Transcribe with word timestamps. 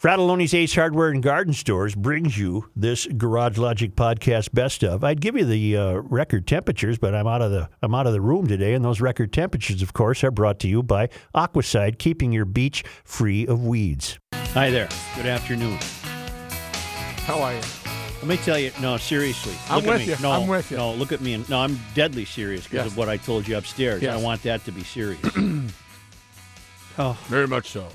Fratallone's 0.00 0.52
Ace 0.52 0.74
Hardware 0.74 1.08
and 1.08 1.22
Garden 1.22 1.54
Stores 1.54 1.94
brings 1.94 2.36
you 2.36 2.68
this 2.76 3.06
Garage 3.06 3.56
Logic 3.56 3.94
podcast 3.96 4.52
best 4.52 4.84
of. 4.84 5.02
I'd 5.02 5.22
give 5.22 5.36
you 5.36 5.46
the 5.46 5.74
uh, 5.76 5.92
record 5.94 6.46
temperatures, 6.46 6.98
but 6.98 7.14
I'm 7.14 7.26
out 7.26 7.40
of 7.40 7.50
the 7.50 7.70
I'm 7.80 7.94
out 7.94 8.06
of 8.06 8.12
the 8.12 8.20
room 8.20 8.46
today, 8.46 8.74
and 8.74 8.84
those 8.84 9.00
record 9.00 9.32
temperatures, 9.32 9.80
of 9.80 9.94
course, 9.94 10.22
are 10.22 10.30
brought 10.30 10.58
to 10.60 10.68
you 10.68 10.82
by 10.82 11.08
Aquacide, 11.34 11.98
keeping 11.98 12.30
your 12.30 12.44
beach 12.44 12.84
free 13.04 13.46
of 13.46 13.64
weeds. 13.64 14.18
Hi 14.52 14.68
there. 14.70 14.88
Good 15.16 15.26
afternoon. 15.26 15.78
How 17.24 17.40
are 17.40 17.54
you? 17.54 17.60
Let 18.18 18.26
me 18.26 18.36
tell 18.36 18.58
you. 18.58 18.72
No, 18.82 18.98
seriously. 18.98 19.54
I'm 19.70 19.76
look 19.76 19.86
at 19.86 19.92
with 19.92 20.00
me. 20.00 20.12
you. 20.12 20.16
No, 20.20 20.30
I'm 20.32 20.46
with 20.46 20.70
you. 20.70 20.76
No, 20.76 20.92
look 20.92 21.12
at 21.12 21.22
me. 21.22 21.32
And, 21.34 21.48
no, 21.48 21.60
I'm 21.60 21.80
deadly 21.94 22.26
serious 22.26 22.64
because 22.64 22.84
Yes. 22.84 22.92
of 22.92 22.98
what 22.98 23.08
I 23.08 23.16
told 23.16 23.48
you 23.48 23.56
upstairs. 23.56 24.02
Yes. 24.02 24.14
I 24.14 24.22
want 24.22 24.42
that 24.42 24.62
to 24.66 24.72
be 24.72 24.84
serious. 24.84 25.20
oh, 26.98 27.18
Very 27.28 27.46
much 27.46 27.70
so. 27.70 27.88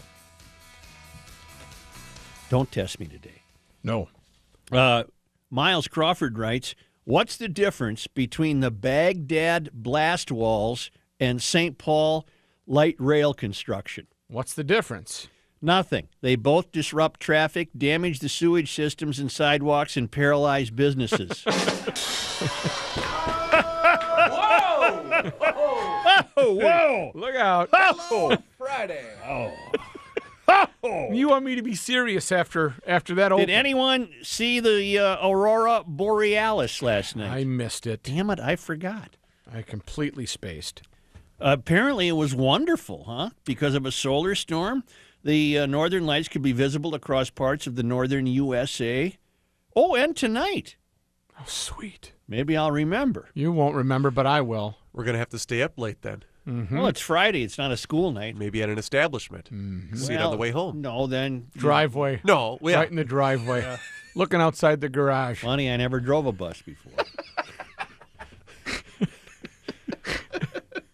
Don't 2.52 2.70
test 2.70 3.00
me 3.00 3.06
today. 3.06 3.44
No. 3.82 4.10
Uh, 4.74 5.06
Miles 5.50 5.88
Crawford 5.88 6.38
writes, 6.38 6.76
"What's 7.06 7.38
the 7.38 7.48
difference 7.48 8.08
between 8.08 8.60
the 8.60 8.70
Baghdad 8.70 9.70
blast 9.72 10.34
walls 10.34 10.92
and 11.18 11.42
St. 11.42 11.78
Paul 11.78 12.28
light 12.68 12.98
rail 13.00 13.34
construction?" 13.34 14.08
What's 14.28 14.54
the 14.54 14.66
difference? 14.66 15.30
Nothing. 15.62 16.10
They 16.20 16.36
both 16.36 16.74
disrupt 16.74 17.22
traffic, 17.22 17.70
damage 17.78 18.20
the 18.20 18.28
sewage 18.28 18.74
systems 18.74 19.18
and 19.18 19.32
sidewalks, 19.32 19.96
and 19.96 20.12
paralyze 20.12 20.72
businesses. 20.72 21.44
whoa! 21.46 21.62
whoa! 26.36 27.12
Look 27.16 27.36
out. 27.36 27.70
Oh! 27.72 28.38
Friday. 28.58 29.06
Oh! 29.26 29.54
You 30.84 31.30
want 31.30 31.46
me 31.46 31.56
to 31.56 31.62
be 31.62 31.76
serious 31.76 32.32
after 32.32 32.76
after 32.88 33.14
that 33.16 33.32
old 33.32 33.42
Did 33.42 33.50
anyone 33.50 34.10
see 34.24 34.60
the 34.60 34.98
uh, 34.98 35.28
aurora 35.28 35.84
borealis 35.86 36.82
last 36.82 37.16
night? 37.16 37.32
I 37.32 37.44
missed 37.44 37.86
it. 37.86 38.04
Damn 38.04 38.30
it! 38.30 38.40
I 38.40 38.56
forgot. 38.56 39.18
I 39.54 39.62
completely 39.62 40.26
spaced. 40.26 40.82
Apparently, 41.40 42.08
it 42.08 42.14
was 42.14 42.36
wonderful, 42.36 43.06
huh? 43.06 43.32
Because 43.46 43.76
of 43.76 43.86
a 43.86 43.92
solar 43.92 44.36
storm, 44.36 44.84
the 45.24 45.60
uh, 45.60 45.66
northern 45.66 46.06
lights 46.06 46.28
could 46.28 46.42
be 46.42 46.52
visible 46.52 46.96
across 46.96 47.30
parts 47.30 47.68
of 47.68 47.76
the 47.76 47.84
northern 47.84 48.28
USA. 48.28 49.18
Oh, 49.76 49.96
and 49.96 50.16
tonight. 50.16 50.78
Oh, 51.40 51.46
sweet. 51.48 52.14
Maybe 52.28 52.56
I'll 52.56 52.72
remember. 52.72 53.30
You 53.34 53.52
won't 53.52 53.76
remember, 53.76 54.12
but 54.12 54.28
I 54.28 54.42
will. 54.42 54.78
We're 54.94 55.04
gonna 55.04 55.18
have 55.18 55.30
to 55.30 55.40
stay 55.40 55.62
up 55.62 55.78
late 55.78 56.02
then. 56.02 56.24
Well, 56.46 56.88
it's 56.88 57.02
Friday. 57.02 57.44
It's 57.44 57.58
not 57.58 57.72
a 57.72 57.78
school 57.78 58.12
night. 58.12 58.36
Maybe 58.36 58.64
at 58.64 58.70
an 58.70 58.78
establishment. 58.78 59.50
See 59.96 60.14
it 60.14 60.22
on 60.22 60.32
the 60.32 60.38
way 60.38 60.52
home. 60.52 60.82
No, 60.82 61.08
then. 61.08 61.48
Driveway. 61.56 62.22
No, 62.24 62.58
yeah. 62.62 62.78
Right 62.78 62.90
in 62.90 62.96
the 62.96 63.04
driveway. 63.04 63.78
Looking 64.16 64.42
outside 64.42 64.82
the 64.82 64.90
garage. 64.90 65.42
Funny, 65.42 65.70
I 65.70 65.78
never 65.78 66.00
drove 66.00 66.26
a 66.26 66.32
bus 66.32 66.62
before. 66.62 66.92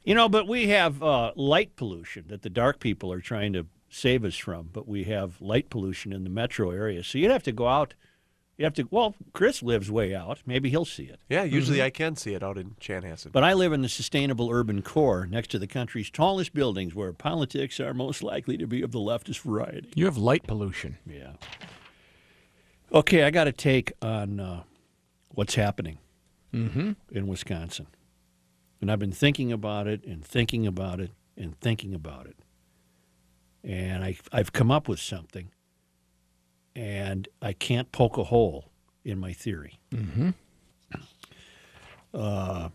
you 0.04 0.14
know, 0.16 0.30
but 0.30 0.48
we 0.48 0.67
have 0.67 1.02
uh, 1.02 1.31
light 1.36 1.76
pollution 1.76 2.26
that 2.28 2.42
the 2.42 2.50
dark 2.50 2.80
people 2.80 3.11
are 3.11 3.22
trying 3.22 3.54
to 3.54 3.66
save 3.89 4.23
us 4.26 4.36
from. 4.38 4.70
But 4.72 4.88
we 4.88 5.06
have 5.06 5.42
light 5.42 5.70
pollution 5.70 6.14
in 6.14 6.23
the 6.23 6.30
metro 6.30 6.72
area. 6.72 7.04
So 7.04 7.17
you'd 7.17 7.32
have 7.32 7.44
to 7.44 7.52
go 7.52 7.67
out. 7.67 7.94
You 8.58 8.66
have 8.66 8.74
to. 8.74 8.88
Well, 8.90 9.14
Chris 9.34 9.62
lives 9.62 9.92
way 9.92 10.16
out. 10.16 10.40
Maybe 10.46 10.72
he'll 10.72 10.84
see 10.86 11.04
it. 11.04 11.20
Yeah, 11.30 11.44
usually 11.44 11.82
I 11.82 11.92
can 11.92 12.16
see 12.16 12.34
it 12.34 12.42
out 12.42 12.58
in 12.58 12.76
Chanhassen. 12.82 13.32
But 13.32 13.44
I 13.44 13.54
live 13.54 13.72
in 13.72 13.84
the 13.84 13.90
sustainable 13.90 14.50
urban 14.52 14.82
core 14.82 15.28
next 15.28 15.50
to 15.52 15.60
the 15.60 15.68
country's 15.68 16.10
tallest 16.10 16.54
buildings 16.56 16.96
where 16.96 17.14
politics 17.14 17.80
are 17.80 17.94
most 17.94 18.24
likely 18.24 18.58
to 18.58 18.66
be 18.66 18.82
of 18.82 18.92
the 18.92 19.00
leftist 19.00 19.42
variety. 19.42 19.90
You 19.96 20.06
have 20.06 20.18
light 20.18 20.48
pollution. 20.48 20.98
Yeah. 21.06 21.34
Okay, 22.92 23.24
I 23.24 23.30
got 23.30 23.48
a 23.48 23.52
take 23.52 23.94
on 24.02 24.40
uh, 24.40 24.64
what's 25.30 25.56
happening 25.56 26.00
in 26.52 27.28
Wisconsin. 27.28 27.86
And 28.82 28.92
I've 28.92 28.98
been 28.98 29.12
thinking 29.12 29.52
about 29.52 29.86
it 29.86 30.04
and 30.04 30.26
thinking 30.26 30.66
about 30.66 31.00
it 31.00 31.12
and 31.36 31.60
thinking 31.60 31.94
about 31.94 32.26
it. 32.26 32.38
And 33.64 34.04
I, 34.04 34.17
I've 34.32 34.54
come 34.54 34.72
up 34.72 34.88
with 34.88 35.00
something, 35.00 35.52
and 36.77 37.27
I 37.42 37.54
can't 37.54 37.92
poke 37.92 38.17
a 38.17 38.26
hole 38.26 38.70
in 39.04 39.17
my 39.17 39.33
theory. 39.33 39.80
Uh, 42.14 42.70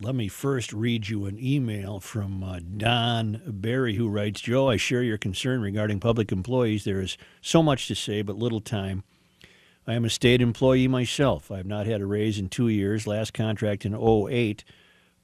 let 0.00 0.14
me 0.14 0.28
first 0.28 0.72
read 0.72 1.08
you 1.08 1.26
an 1.26 1.36
email 1.42 1.98
from 1.98 2.44
uh, 2.44 2.60
Don 2.76 3.40
Barry, 3.46 3.94
who 3.96 4.08
writes 4.08 4.40
Joe, 4.40 4.68
I 4.70 4.76
share 4.76 5.02
your 5.02 5.18
concern 5.18 5.62
regarding 5.62 5.98
public 5.98 6.30
employees. 6.30 6.84
There 6.84 7.00
is 7.00 7.18
so 7.40 7.62
much 7.62 7.88
to 7.88 7.94
say, 7.96 8.22
but 8.22 8.36
little 8.36 8.60
time. 8.60 9.02
I 9.86 9.94
am 9.94 10.04
a 10.04 10.10
state 10.10 10.40
employee 10.40 10.88
myself. 10.88 11.50
I 11.50 11.56
have 11.56 11.66
not 11.66 11.86
had 11.86 12.00
a 12.00 12.06
raise 12.06 12.38
in 12.38 12.48
two 12.48 12.68
years. 12.68 13.06
Last 13.06 13.34
contract 13.34 13.84
in 13.84 13.94
08, 13.94 14.64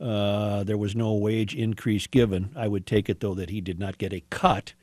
uh, 0.01 0.65
there 0.65 0.79
was 0.79 0.97
no 0.97 1.15
wage 1.15 1.55
increase 1.55 2.07
given. 2.07 2.51
I 2.57 2.67
would 2.67 2.87
take 2.87 3.09
it, 3.09 3.21
though, 3.21 3.35
that 3.35 3.51
he 3.51 3.61
did 3.61 3.79
not 3.79 3.99
get 3.99 4.13
a 4.13 4.23
cut. 4.31 4.75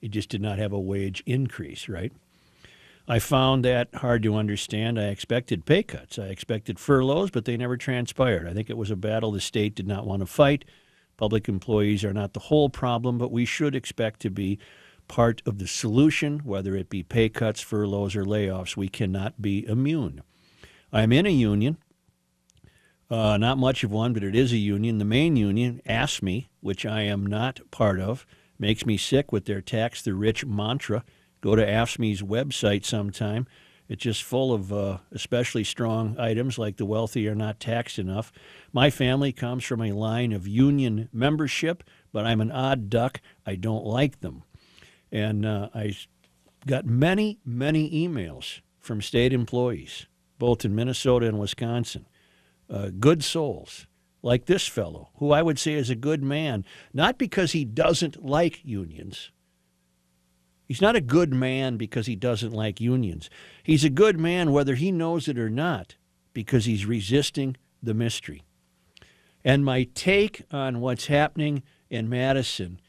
He 0.00 0.08
just 0.08 0.28
did 0.28 0.40
not 0.40 0.58
have 0.58 0.72
a 0.72 0.80
wage 0.80 1.22
increase, 1.26 1.88
right? 1.88 2.12
I 3.06 3.18
found 3.18 3.64
that 3.64 3.94
hard 3.96 4.22
to 4.22 4.36
understand. 4.36 4.98
I 4.98 5.06
expected 5.06 5.66
pay 5.66 5.82
cuts. 5.82 6.18
I 6.18 6.26
expected 6.26 6.78
furloughs, 6.78 7.30
but 7.30 7.44
they 7.44 7.56
never 7.56 7.76
transpired. 7.76 8.46
I 8.46 8.54
think 8.54 8.70
it 8.70 8.76
was 8.76 8.90
a 8.90 8.96
battle 8.96 9.32
the 9.32 9.40
state 9.40 9.74
did 9.74 9.86
not 9.86 10.06
want 10.06 10.20
to 10.20 10.26
fight. 10.26 10.64
Public 11.16 11.48
employees 11.48 12.04
are 12.04 12.12
not 12.12 12.32
the 12.32 12.40
whole 12.40 12.70
problem, 12.70 13.18
but 13.18 13.32
we 13.32 13.44
should 13.44 13.74
expect 13.74 14.20
to 14.20 14.30
be 14.30 14.58
part 15.08 15.42
of 15.44 15.58
the 15.58 15.66
solution, 15.66 16.38
whether 16.44 16.76
it 16.76 16.88
be 16.88 17.02
pay 17.02 17.28
cuts, 17.28 17.60
furloughs, 17.60 18.14
or 18.14 18.24
layoffs. 18.24 18.76
We 18.76 18.88
cannot 18.88 19.42
be 19.42 19.66
immune. 19.66 20.22
I'm 20.92 21.12
in 21.12 21.26
a 21.26 21.30
union, 21.30 21.78
uh, 23.10 23.36
not 23.36 23.58
much 23.58 23.82
of 23.82 23.90
one, 23.90 24.12
but 24.12 24.22
it 24.22 24.36
is 24.36 24.52
a 24.52 24.56
union. 24.56 24.98
The 24.98 25.04
main 25.04 25.36
union, 25.36 25.82
AFSCME, 25.84 26.46
which 26.60 26.86
I 26.86 27.02
am 27.02 27.26
not 27.26 27.60
part 27.72 27.98
of, 27.98 28.24
makes 28.60 28.84
me 28.84 28.96
sick 28.96 29.32
with 29.32 29.46
their 29.46 29.60
tax 29.60 30.02
the 30.02 30.14
rich 30.14 30.44
mantra. 30.44 31.02
Go 31.40 31.56
to 31.56 31.66
AFSCME's 31.66 32.22
website 32.22 32.84
sometime. 32.84 33.46
It's 33.88 34.04
just 34.04 34.22
full 34.22 34.52
of 34.52 34.72
uh, 34.72 34.98
especially 35.10 35.64
strong 35.64 36.16
items 36.16 36.58
like 36.58 36.76
the 36.76 36.86
wealthy 36.86 37.26
are 37.26 37.34
not 37.34 37.58
taxed 37.58 37.98
enough. 37.98 38.30
My 38.72 38.88
family 38.88 39.32
comes 39.32 39.64
from 39.64 39.82
a 39.82 39.90
line 39.90 40.32
of 40.32 40.46
union 40.46 41.08
membership, 41.12 41.82
but 42.12 42.24
I'm 42.24 42.40
an 42.40 42.52
odd 42.52 42.88
duck. 42.88 43.20
I 43.44 43.56
don't 43.56 43.84
like 43.84 44.20
them. 44.20 44.44
And 45.10 45.44
uh, 45.44 45.70
I 45.74 45.96
got 46.68 46.86
many, 46.86 47.40
many 47.44 47.90
emails 47.90 48.60
from 48.78 49.02
state 49.02 49.32
employees, 49.32 50.06
both 50.38 50.64
in 50.64 50.74
Minnesota 50.74 51.26
and 51.26 51.40
Wisconsin. 51.40 52.06
Uh, 52.68 52.90
good 53.00 53.24
souls, 53.24 53.88
like 54.22 54.46
this 54.46 54.66
fellow, 54.66 55.10
who 55.16 55.32
I 55.32 55.42
would 55.42 55.58
say 55.58 55.74
is 55.74 55.90
a 55.90 55.94
good 55.94 56.22
man, 56.22 56.64
not 56.92 57.18
because 57.18 57.52
he 57.52 57.64
doesn't 57.64 58.24
like 58.24 58.64
unions. 58.64 59.30
He's 60.66 60.80
not 60.80 60.96
a 60.96 61.00
good 61.00 61.32
man 61.32 61.76
because 61.76 62.06
he 62.06 62.14
doesn't 62.14 62.52
like 62.52 62.80
unions. 62.80 63.28
He's 63.62 63.84
a 63.84 63.90
good 63.90 64.20
man 64.20 64.52
whether 64.52 64.76
he 64.76 64.92
knows 64.92 65.26
it 65.26 65.38
or 65.38 65.50
not 65.50 65.96
because 66.32 66.64
he's 66.64 66.86
resisting 66.86 67.56
the 67.82 67.94
mystery. 67.94 68.44
And 69.44 69.64
my 69.64 69.84
take 69.94 70.42
on 70.52 70.80
what's 70.80 71.06
happening 71.06 71.62
in 71.88 72.08
Madison 72.08 72.80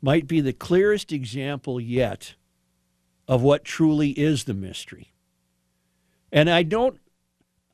might 0.00 0.26
be 0.26 0.40
the 0.40 0.52
clearest 0.52 1.12
example 1.12 1.80
yet 1.80 2.36
of 3.28 3.42
what 3.42 3.64
truly 3.64 4.10
is 4.10 4.44
the 4.44 4.54
mystery. 4.54 5.12
And 6.32 6.48
I 6.48 6.62
don't, 6.62 6.98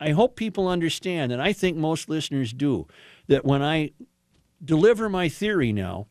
I 0.03 0.11
hope 0.11 0.35
people 0.35 0.67
understand, 0.67 1.31
and 1.31 1.41
I 1.41 1.53
think 1.53 1.77
most 1.77 2.09
listeners 2.09 2.51
do, 2.51 2.87
that 3.27 3.45
when 3.45 3.61
I 3.61 3.91
deliver 4.63 5.07
my 5.07 5.29
theory 5.29 5.71
now, 5.71 6.07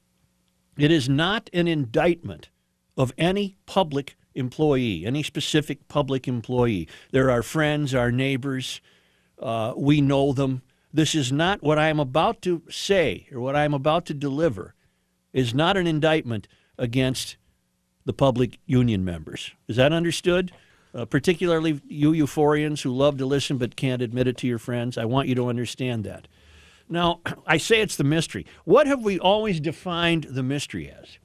it 0.78 0.90
is 0.90 1.10
not 1.10 1.50
an 1.52 1.68
indictment 1.68 2.48
of 2.96 3.12
any 3.18 3.58
public 3.66 4.16
employee, 4.34 5.04
any 5.04 5.22
specific 5.22 5.88
public 5.88 6.26
employee. 6.26 6.88
They're 7.10 7.30
our 7.30 7.42
friends, 7.42 7.94
our 7.94 8.10
neighbors, 8.10 8.80
uh, 9.38 9.74
we 9.76 10.00
know 10.00 10.32
them. 10.32 10.62
This 10.90 11.14
is 11.14 11.30
not 11.30 11.62
what 11.62 11.78
I 11.78 11.88
am 11.88 12.00
about 12.00 12.40
to 12.42 12.62
say 12.70 13.28
or 13.30 13.40
what 13.40 13.56
I 13.56 13.64
am 13.64 13.74
about 13.74 14.06
to 14.06 14.14
deliver 14.14 14.74
is 15.34 15.52
not 15.52 15.76
an 15.76 15.86
indictment 15.86 16.48
against 16.78 17.36
the 18.06 18.14
public 18.14 18.58
union 18.64 19.04
members. 19.04 19.52
Is 19.68 19.76
that 19.76 19.92
understood? 19.92 20.50
Uh, 20.94 21.06
particularly 21.06 21.80
you 21.88 22.12
euphorians 22.12 22.82
who 22.82 22.92
love 22.94 23.16
to 23.16 23.24
listen 23.24 23.56
but 23.56 23.76
can't 23.76 24.02
admit 24.02 24.26
it 24.26 24.36
to 24.36 24.46
your 24.46 24.58
friends. 24.58 24.98
I 24.98 25.06
want 25.06 25.26
you 25.28 25.34
to 25.36 25.48
understand 25.48 26.04
that. 26.04 26.28
Now, 26.88 27.20
I 27.46 27.56
say 27.56 27.80
it's 27.80 27.96
the 27.96 28.04
mystery. 28.04 28.44
What 28.64 28.86
have 28.86 29.02
we 29.02 29.18
always 29.18 29.58
defined 29.60 30.24
the 30.24 30.42
mystery 30.42 30.90
as? 30.90 31.18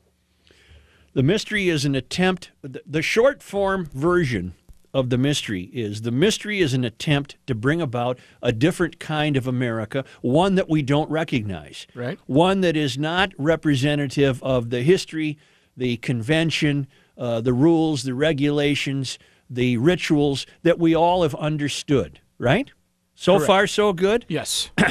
The 1.14 1.24
mystery 1.24 1.68
is 1.68 1.84
an 1.84 1.96
attempt, 1.96 2.52
the- 2.62 2.82
the 2.86 3.02
short 3.02 3.44
form 3.44 3.90
version 3.94 4.54
of 4.94 5.10
the 5.10 5.18
mystery 5.18 5.64
is 5.74 6.04
the 6.04 6.12
mystery 6.12 6.60
is 6.60 6.74
an 6.74 6.86
attempt 6.86 7.36
to 7.46 7.54
bring 7.54 7.82
about 7.82 8.18
a 8.42 8.52
different 8.54 9.00
kind 9.00 9.36
of 9.36 9.46
America, 9.48 10.06
one 10.22 10.56
that 10.56 10.70
we 10.70 10.82
don't 10.82 11.10
recognize. 11.12 11.86
Right. 11.94 12.18
One 12.26 12.62
that 12.62 12.78
is 12.78 12.98
not 12.98 13.34
representative 13.38 14.42
of 14.42 14.70
the 14.70 14.82
history, 14.82 15.38
the 15.76 15.98
convention, 15.98 16.88
uh, 17.18 17.42
the 17.42 17.54
rules, 17.54 18.04
the 18.04 18.14
regulations, 18.14 19.20
the 19.50 19.78
rituals 19.78 20.46
that 20.64 20.80
we 20.80 20.96
all 20.96 21.24
have 21.24 21.36
understood, 21.36 22.20
right? 22.38 22.72
So 23.16 23.34
Correct. 23.34 23.48
far, 23.48 23.68
so 23.68 23.94
good. 23.94 24.26
Yes. 24.28 24.72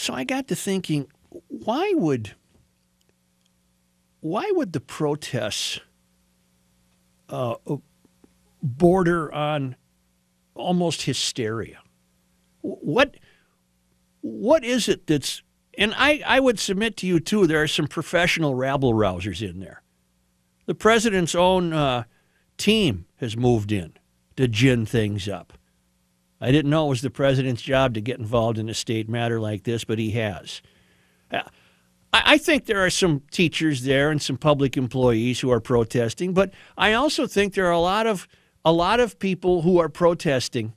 So 0.00 0.14
I 0.14 0.24
got 0.24 0.48
to 0.48 0.56
thinking, 0.56 1.08
why 1.48 1.92
would 1.94 2.34
why 4.20 4.50
would 4.54 4.72
the 4.72 4.80
protests 4.80 5.78
uh, 7.28 7.56
border 8.62 9.30
on 9.30 9.76
almost 10.54 11.02
hysteria? 11.02 11.80
What 12.62 13.16
what 14.22 14.64
is 14.64 14.88
it 14.88 15.06
that's 15.06 15.42
and 15.76 15.94
I, 15.96 16.22
I 16.26 16.40
would 16.40 16.58
submit 16.58 16.96
to 16.98 17.06
you 17.06 17.20
too 17.20 17.46
there 17.46 17.62
are 17.62 17.68
some 17.68 17.86
professional 17.86 18.54
rabble 18.54 18.94
rousers 18.94 19.46
in 19.46 19.60
there. 19.60 19.82
The 20.64 20.74
president's 20.74 21.34
own 21.34 21.74
uh, 21.74 22.04
team 22.60 23.06
has 23.16 23.36
moved 23.36 23.72
in 23.72 23.94
to 24.36 24.46
gin 24.46 24.86
things 24.86 25.28
up. 25.28 25.54
I 26.40 26.50
didn't 26.50 26.70
know 26.70 26.86
it 26.86 26.90
was 26.90 27.02
the 27.02 27.10
president's 27.10 27.62
job 27.62 27.94
to 27.94 28.00
get 28.00 28.18
involved 28.18 28.58
in 28.58 28.68
a 28.68 28.74
state 28.74 29.08
matter 29.08 29.40
like 29.40 29.64
this, 29.64 29.84
but 29.84 29.98
he 29.98 30.12
has. 30.12 30.62
I 31.32 31.42
I 32.12 32.38
think 32.38 32.66
there 32.66 32.84
are 32.84 32.90
some 32.90 33.22
teachers 33.30 33.82
there 33.82 34.10
and 34.10 34.20
some 34.20 34.36
public 34.36 34.76
employees 34.76 35.40
who 35.40 35.50
are 35.50 35.60
protesting, 35.60 36.34
but 36.34 36.52
I 36.76 36.92
also 36.92 37.26
think 37.26 37.54
there 37.54 37.66
are 37.66 37.70
a 37.72 37.80
lot 37.80 38.06
of 38.06 38.26
a 38.64 38.72
lot 38.72 39.00
of 39.00 39.18
people 39.18 39.62
who 39.62 39.78
are 39.78 39.88
protesting 39.88 40.74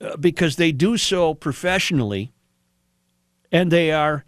uh, 0.00 0.16
because 0.16 0.56
they 0.56 0.72
do 0.72 0.96
so 0.96 1.34
professionally, 1.34 2.32
and 3.50 3.70
they 3.70 3.90
are 3.90 4.24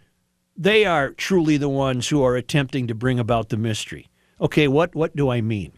they 0.57 0.85
are 0.85 1.11
truly 1.11 1.57
the 1.57 1.69
ones 1.69 2.09
who 2.09 2.23
are 2.23 2.35
attempting 2.35 2.87
to 2.87 2.95
bring 2.95 3.19
about 3.19 3.49
the 3.49 3.57
mystery. 3.57 4.07
Okay, 4.39 4.67
what 4.67 4.95
what 4.95 5.15
do 5.15 5.29
I 5.29 5.41
mean? 5.41 5.71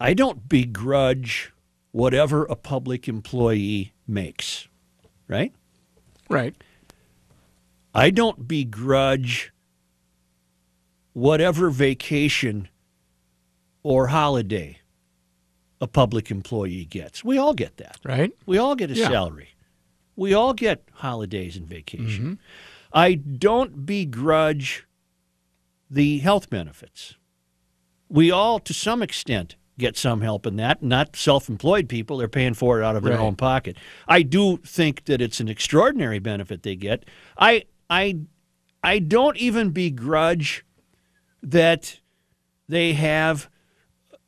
I 0.00 0.14
don't 0.14 0.48
begrudge 0.48 1.52
whatever 1.92 2.44
a 2.44 2.54
public 2.56 3.08
employee 3.08 3.92
makes, 4.06 4.68
right? 5.26 5.52
Right. 6.28 6.54
I 7.94 8.10
don't 8.10 8.46
begrudge 8.46 9.52
whatever 11.14 11.70
vacation 11.70 12.68
or 13.82 14.08
holiday 14.08 14.78
a 15.80 15.86
public 15.86 16.30
employee 16.30 16.84
gets. 16.84 17.24
We 17.24 17.38
all 17.38 17.54
get 17.54 17.76
that. 17.78 17.98
Right. 18.04 18.32
We 18.46 18.58
all 18.58 18.74
get 18.76 18.90
a 18.90 18.94
Yeah. 18.94 19.08
salary. 19.08 19.50
We 20.16 20.34
all 20.34 20.52
get 20.52 20.84
holidays 20.94 21.56
and 21.56 21.66
vacation. 21.68 22.24
Mm-hmm. 22.24 22.34
I 22.92 23.14
don't 23.14 23.86
begrudge 23.86 24.84
the 25.90 26.18
health 26.18 26.50
benefits. 26.50 27.14
We 28.08 28.30
all, 28.30 28.58
to 28.60 28.74
some 28.74 29.02
extent, 29.02 29.54
get 29.78 29.96
some 29.96 30.20
help 30.20 30.46
in 30.46 30.56
that. 30.56 30.82
Not 30.82 31.16
self 31.16 31.48
employed 31.48 31.88
people, 31.88 32.18
they're 32.18 32.28
paying 32.28 32.54
for 32.54 32.80
it 32.80 32.84
out 32.84 32.96
of 32.96 33.02
their 33.04 33.14
Right. 33.14 33.22
own 33.22 33.36
pocket. 33.36 33.76
I 34.06 34.22
do 34.22 34.58
think 34.58 35.04
that 35.06 35.20
it's 35.20 35.40
an 35.40 35.48
extraordinary 35.48 36.18
benefit 36.18 36.62
they 36.62 36.76
get. 36.76 37.04
I, 37.38 37.64
I, 37.88 38.18
I 38.82 38.98
don't 38.98 39.36
even 39.36 39.70
begrudge 39.70 40.64
that 41.42 42.00
they 42.68 42.92
have 42.94 43.48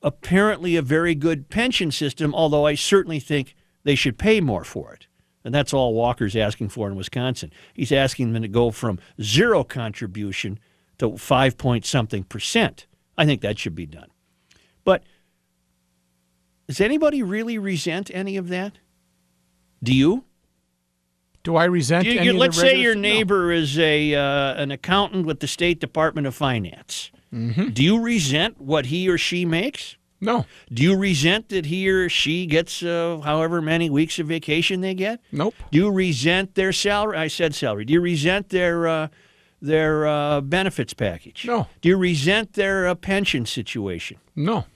apparently 0.03 0.77
a 0.77 0.83
very 0.83 1.15
good 1.15 1.51
pension 1.51 1.91
system, 1.91 2.35
although 2.35 2.67
I 2.67 2.75
certainly 2.75 3.21
think 3.21 3.55
they 3.85 3.95
should 3.95 4.19
pay 4.19 4.41
more 4.41 4.65
for 4.65 4.95
it. 4.95 5.07
And 5.45 5.55
that's 5.55 5.73
all 5.73 5.95
Walker's 5.95 6.37
asking 6.37 6.69
for 6.69 6.87
in 6.89 6.97
Wisconsin. 6.97 7.51
He's 7.75 7.93
asking 7.93 8.33
them 8.33 8.43
to 8.43 8.49
go 8.49 8.71
from 8.71 8.99
zero 9.23 9.65
contribution 9.65 10.59
to 10.99 11.17
five 11.17 11.57
point 11.57 11.85
something 11.87 12.25
percent. 12.25 12.87
I 13.17 13.25
think 13.27 13.41
that 13.41 13.59
should 13.59 13.75
be 13.75 13.87
done. 13.87 14.09
But 14.85 15.03
does 16.71 16.81
anybody 16.81 17.21
really 17.21 17.59
resent 17.59 18.11
any 18.15 18.37
of 18.37 18.47
that? 18.49 18.75
Do 19.83 19.93
you? 19.93 20.25
Do 21.43 21.57
I 21.57 21.65
resent 21.65 22.05
Do 22.05 22.13
you- 22.13 22.21
any 22.21 22.29
of 22.29 22.37
let's 22.37 22.57
say 22.57 22.77
your 22.81 22.91
regulars? 22.93 22.97
No. 22.97 23.01
neighbor 23.03 23.53
is 23.53 23.77
a 23.79 24.15
uh, 24.15 24.55
an 24.63 24.71
accountant 24.71 25.27
with 25.27 25.41
the 25.41 25.49
state 25.49 25.81
Department 25.81 26.27
of 26.29 26.35
Finance. 26.35 27.11
Mm-hmm. 27.35 27.71
Do 27.71 27.83
you 27.83 28.01
resent 28.01 28.61
what 28.61 28.87
he 28.87 29.09
or 29.09 29.19
she 29.19 29.45
makes? 29.45 29.97
No. 30.21 30.45
Do 30.73 30.83
you 30.83 30.97
resent 30.97 31.49
that 31.49 31.67
he 31.67 31.89
or 31.91 32.09
she 32.11 32.45
gets 32.47 32.83
uh, 32.83 33.21
however 33.25 33.61
many 33.63 33.89
weeks 33.91 34.19
of 34.19 34.27
vacation 34.29 34.81
they 34.81 34.95
get? 34.95 35.21
Nope. 35.33 35.55
Do 35.73 35.79
you 35.79 35.91
resent 35.91 36.55
their 36.55 36.73
salary? 36.73 37.17
I 37.17 37.29
said 37.29 37.55
salary. 37.55 37.85
Do 37.87 37.95
you 37.95 38.01
resent 38.03 38.51
their 38.51 38.87
uh, 38.87 39.09
their 39.63 40.07
uh, 40.07 40.41
benefits 40.43 40.93
package? 40.95 41.47
No. 41.47 41.67
Do 41.81 41.89
you 41.89 41.97
resent 41.97 42.53
their 42.53 42.87
uh, 42.87 42.95
pension 42.95 43.45
situation? 43.47 44.19
No. 44.37 44.67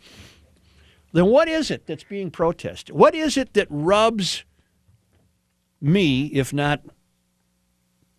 Then 1.15 1.27
what 1.27 1.49
is 1.49 1.71
it 1.71 1.87
that's 1.87 2.03
being 2.03 2.33
protested? 2.33 2.93
What 2.93 3.15
is 3.15 3.37
it 3.37 3.55
that 3.55 3.69
rubs 3.71 4.45
me, 5.81 6.27
if 6.27 6.53
not 6.53 6.83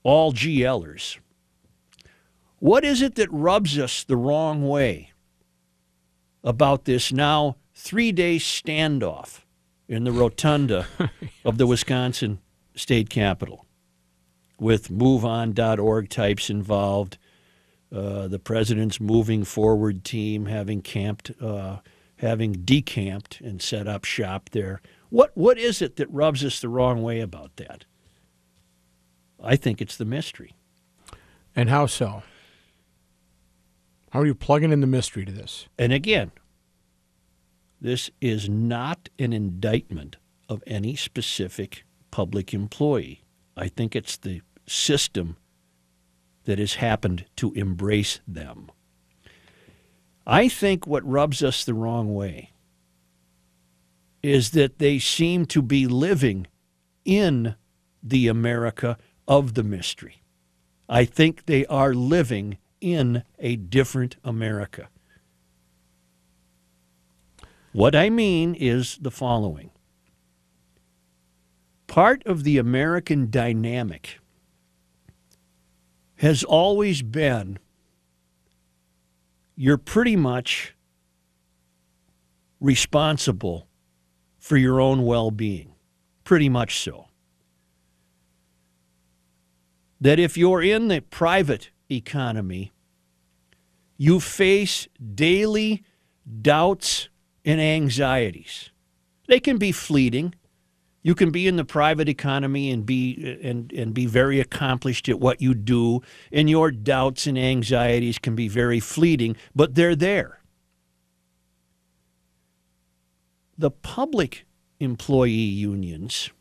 all 0.02 0.32
GLers? 0.32 1.20
What 2.60 2.86
is 2.86 3.02
it 3.02 3.16
that 3.16 3.30
rubs 3.34 3.78
us 3.78 4.06
the 4.06 4.16
wrong 4.16 4.66
way 4.66 5.12
about 6.42 6.86
this 6.86 7.12
now 7.12 7.58
three 7.74 8.14
day 8.14 8.38
standoff 8.38 9.42
in 9.90 10.06
the 10.06 10.14
rotunda 10.14 10.88
of 11.44 11.58
the 11.58 11.68
Wisconsin 11.68 12.40
state 12.78 13.10
capitol 13.10 13.66
with 14.58 14.88
moveon.org 14.88 16.10
types 16.10 16.50
involved? 16.50 17.18
Uh, 17.94 18.30
the 18.30 18.40
president's 18.40 19.02
moving 19.02 19.44
forward 19.44 20.06
team 20.06 20.46
having 20.46 20.82
camped, 20.82 21.32
uh, 21.42 21.80
having 22.18 22.54
decamped 22.54 23.42
and 23.42 23.62
set 23.62 23.88
up 23.88 24.06
shop 24.06 24.50
there. 24.52 24.82
What 25.10 25.32
what 25.36 25.58
is 25.58 25.82
it 25.82 25.98
that 25.98 26.12
rubs 26.12 26.44
us 26.44 26.60
the 26.60 26.70
wrong 26.70 27.04
way 27.04 27.20
about 27.20 27.56
that? 27.58 27.86
I 29.44 29.56
think 29.56 29.82
it's 29.82 29.98
the 29.98 30.06
mystery. 30.06 30.54
And 31.56 31.70
how 31.70 31.86
so? 31.86 32.24
How 34.12 34.22
are 34.22 34.26
you 34.26 34.36
plugging 34.36 34.72
in 34.72 34.82
the 34.82 34.88
mystery 34.88 35.26
to 35.26 35.32
this? 35.32 35.68
And 35.78 35.92
again, 35.92 36.32
this 37.82 38.10
is 38.22 38.50
not 38.50 39.10
an 39.20 39.34
indictment 39.34 40.16
of 40.48 40.64
any 40.66 40.96
specific 40.96 41.84
public 42.12 42.54
employee. 42.54 43.24
I 43.58 43.68
think 43.68 43.96
it's 43.96 44.18
the 44.18 44.42
system 44.68 45.38
that 46.46 46.60
has 46.60 46.76
happened 46.76 47.26
to 47.36 47.52
embrace 47.54 48.22
them. 48.28 48.72
I 50.26 50.48
think 50.50 50.88
what 50.88 51.08
rubs 51.08 51.44
us 51.44 51.64
the 51.64 51.74
wrong 51.74 52.14
way 52.14 52.52
is 54.24 54.52
that 54.52 54.80
they 54.80 54.98
seem 54.98 55.46
to 55.46 55.62
be 55.62 55.86
living 55.86 56.48
in 57.04 57.56
the 58.02 58.28
America 58.28 58.98
of 59.28 59.54
the 59.54 59.64
mystery. 59.64 60.24
I 60.90 61.06
think 61.06 61.46
they 61.46 61.66
are 61.68 61.94
living 61.94 62.58
in 62.82 63.24
a 63.40 63.56
different 63.56 64.16
America. 64.24 64.90
What 67.72 67.96
I 67.96 68.10
mean 68.10 68.56
is 68.56 68.98
the 69.02 69.12
following 69.12 69.70
part 71.88 72.26
of 72.26 72.44
the 72.44 72.58
American 72.58 73.30
dynamic 73.30 74.20
has 76.18 76.44
always 76.44 77.02
been 77.02 77.60
you're 79.56 79.78
pretty 79.78 80.16
much 80.16 80.76
responsible 82.60 83.68
for 84.38 84.58
your 84.58 84.80
own 84.80 85.06
well 85.06 85.32
being. 85.32 85.74
Pretty 86.24 86.50
much 86.50 86.80
so. 86.80 87.08
That 90.02 90.20
if 90.20 90.38
you're 90.38 90.62
in 90.62 90.88
the 90.88 91.02
private 91.02 91.72
economy, 91.90 92.74
you 93.98 94.20
face 94.20 94.88
daily 95.14 95.84
doubts 96.42 97.10
and 97.46 97.62
anxieties. 97.62 98.72
They 99.28 99.40
can 99.40 99.58
be 99.58 99.72
fleeting. 99.72 100.36
You 101.06 101.14
can 101.14 101.30
be 101.30 101.46
in 101.46 101.56
the 101.56 101.64
private 101.64 102.10
economy 102.10 102.72
and 102.72 102.84
be 102.84 103.38
and, 103.44 103.72
and 103.74 103.94
be 103.94 104.08
very 104.08 104.40
accomplished 104.40 105.08
at 105.08 105.20
what 105.20 105.40
you 105.40 105.54
do, 105.54 106.02
and 106.32 106.50
your 106.50 106.72
doubts 106.72 107.28
and 107.28 107.38
anxieties 107.38 108.18
can 108.18 108.36
be 108.36 108.48
very 108.48 108.80
fleeting, 108.80 109.36
but 109.54 109.76
they're 109.76 109.96
there. 109.96 110.42
The 113.56 113.70
public 113.70 114.48
employee 114.80 115.30
unions 115.30 116.32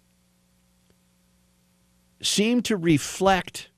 seem 2.22 2.62
to 2.62 2.78
reflect 2.78 3.68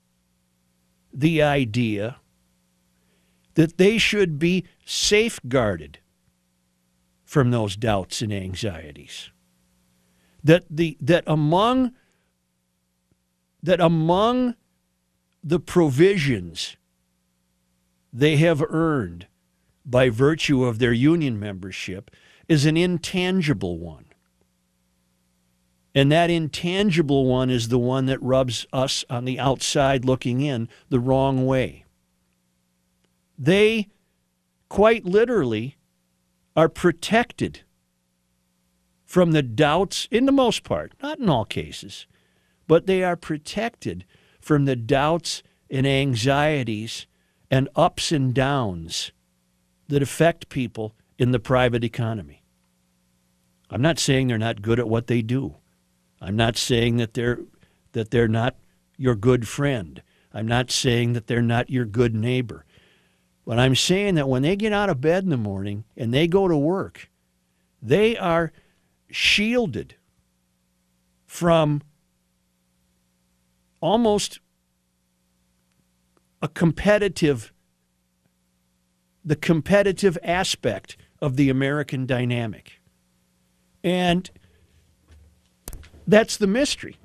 the 1.13 1.43
idea 1.43 2.19
that 3.55 3.77
they 3.77 3.99
should 3.99 4.39
be 4.39 4.65
safeguarded 4.85 5.99
from 7.25 7.51
those 7.51 7.75
doubts 7.75 8.23
and 8.23 8.33
anxieties 8.33 9.33
that 10.47 10.65
the 10.71 10.97
that 11.01 11.25
among 11.27 11.93
that 13.63 13.81
among 13.81 14.55
the 15.43 15.59
provisions 15.59 16.77
they 18.13 18.37
have 18.37 18.63
earned 18.69 19.27
by 19.85 20.09
virtue 20.09 20.65
of 20.65 20.79
their 20.79 20.93
union 20.93 21.39
membership 21.39 22.13
is 22.49 22.65
an 22.65 22.77
intangible 22.77 23.79
one. 23.79 24.05
And 25.97 26.13
that 26.13 26.31
intangible 26.31 27.27
one 27.27 27.51
is 27.51 27.69
the 27.69 27.79
one 27.79 28.07
that 28.07 28.23
rubs 28.23 28.67
us 28.73 29.05
on 29.11 29.25
the 29.25 29.41
outside 29.41 30.05
looking 30.05 30.41
in 30.43 30.69
the 30.91 31.01
wrong 31.01 31.45
way. 31.45 31.85
They 33.37 33.89
quite 34.69 35.05
literally 35.05 35.77
are 36.55 36.69
protected 36.69 37.63
from 39.17 39.33
the 39.33 39.43
doubts, 39.43 40.09
in 40.11 40.27
the 40.27 40.31
most 40.31 40.63
part, 40.63 40.93
not 41.03 41.19
in 41.19 41.27
all 41.27 41.47
cases, 41.47 42.07
but 42.67 42.87
they 42.87 43.03
are 43.03 43.17
protected 43.17 44.05
from 44.43 44.67
the 44.67 44.77
doubts 44.77 45.43
and 45.71 45.87
anxieties 45.87 47.07
and 47.51 47.67
ups 47.75 48.13
and 48.13 48.35
downs 48.35 49.13
that 49.89 50.03
affect 50.03 50.51
people 50.51 50.95
in 51.17 51.31
the 51.31 51.39
private 51.39 51.83
economy. 51.83 52.43
I'm 53.71 53.81
not 53.81 53.99
saying 53.99 54.29
they're 54.29 54.37
not 54.37 54.61
good 54.61 54.79
at 54.79 54.87
what 54.87 55.07
they 55.07 55.23
do. 55.23 55.55
I'm 56.21 56.37
not 56.37 56.59
saying 56.59 56.99
that 56.99 57.15
they're 57.15 57.39
that 57.93 58.11
they're 58.11 58.29
not 58.29 58.57
your 58.99 59.15
good 59.15 59.49
friend. 59.49 60.03
I'm 60.35 60.47
not 60.47 60.71
saying 60.71 61.15
that 61.15 61.27
they're 61.27 61.41
not 61.41 61.71
your 61.71 61.87
good 61.87 62.15
neighbor. 62.15 62.67
But 63.47 63.59
I'm 63.59 63.77
saying 63.77 64.17
that 64.17 64.29
when 64.29 64.43
they 64.43 64.57
get 64.57 64.75
out 64.75 64.91
of 64.91 65.01
bed 65.01 65.25
in 65.25 65.31
the 65.31 65.39
morning 65.39 65.85
and 65.97 66.13
they 66.13 66.27
go 66.27 66.49
to 66.49 66.57
work, 66.59 67.09
they 67.81 68.15
are 68.19 68.53
shielded 69.11 69.97
from 71.27 71.83
almost 73.81 74.41
a 76.43 76.49
competitive 76.49 77.53
the 79.25 79.37
competitive 79.37 80.17
aspect 80.23 80.97
of 81.21 81.35
the 81.35 81.51
American 81.51 82.07
dynamic. 82.07 82.81
And 83.83 84.31
that's 86.07 86.37
the 86.37 86.47
mystery. 86.47 86.97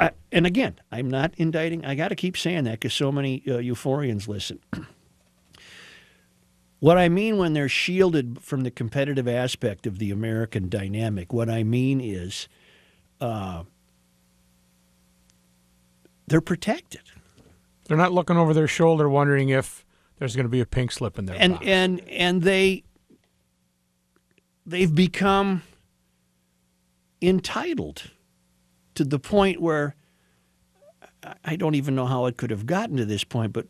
I, 0.00 0.10
and 0.32 0.46
again, 0.46 0.80
I'm 0.90 1.08
not 1.08 1.32
indicting. 1.36 1.84
I 1.84 1.94
got 1.94 2.08
to 2.08 2.16
keep 2.16 2.36
saying 2.36 2.64
that 2.64 2.72
because 2.72 2.92
so 2.92 3.12
many 3.12 3.42
uh, 3.46 3.52
euphorians 3.52 4.26
listen. 4.26 4.58
What 6.78 6.98
I 6.98 7.08
mean 7.08 7.38
when 7.38 7.52
they're 7.52 7.68
shielded 7.68 8.40
from 8.42 8.62
the 8.62 8.70
competitive 8.70 9.26
aspect 9.26 9.86
of 9.86 9.98
the 9.98 10.10
American 10.10 10.68
dynamic, 10.68 11.32
what 11.32 11.48
I 11.48 11.62
mean 11.62 12.00
is 12.00 12.48
uh, 13.20 13.64
they're 16.26 16.40
protected. 16.40 17.02
They're 17.84 17.96
not 17.96 18.12
looking 18.12 18.36
over 18.36 18.52
their 18.52 18.68
shoulder 18.68 19.08
wondering 19.08 19.48
if 19.48 19.84
there's 20.18 20.34
going 20.34 20.44
to 20.44 20.50
be 20.50 20.60
a 20.60 20.66
pink 20.66 20.92
slip 20.92 21.18
in 21.18 21.26
there. 21.26 21.36
and 21.38 21.62
and 21.62 22.00
and 22.08 22.42
they 22.42 22.82
they've 24.64 24.94
become 24.94 25.62
entitled 27.22 28.10
to 28.94 29.04
the 29.04 29.18
point 29.18 29.60
where 29.60 29.94
I 31.44 31.56
don't 31.56 31.74
even 31.74 31.94
know 31.94 32.06
how 32.06 32.26
it 32.26 32.36
could 32.36 32.50
have 32.50 32.66
gotten 32.66 32.96
to 32.96 33.04
this 33.04 33.24
point, 33.24 33.52
but 33.52 33.66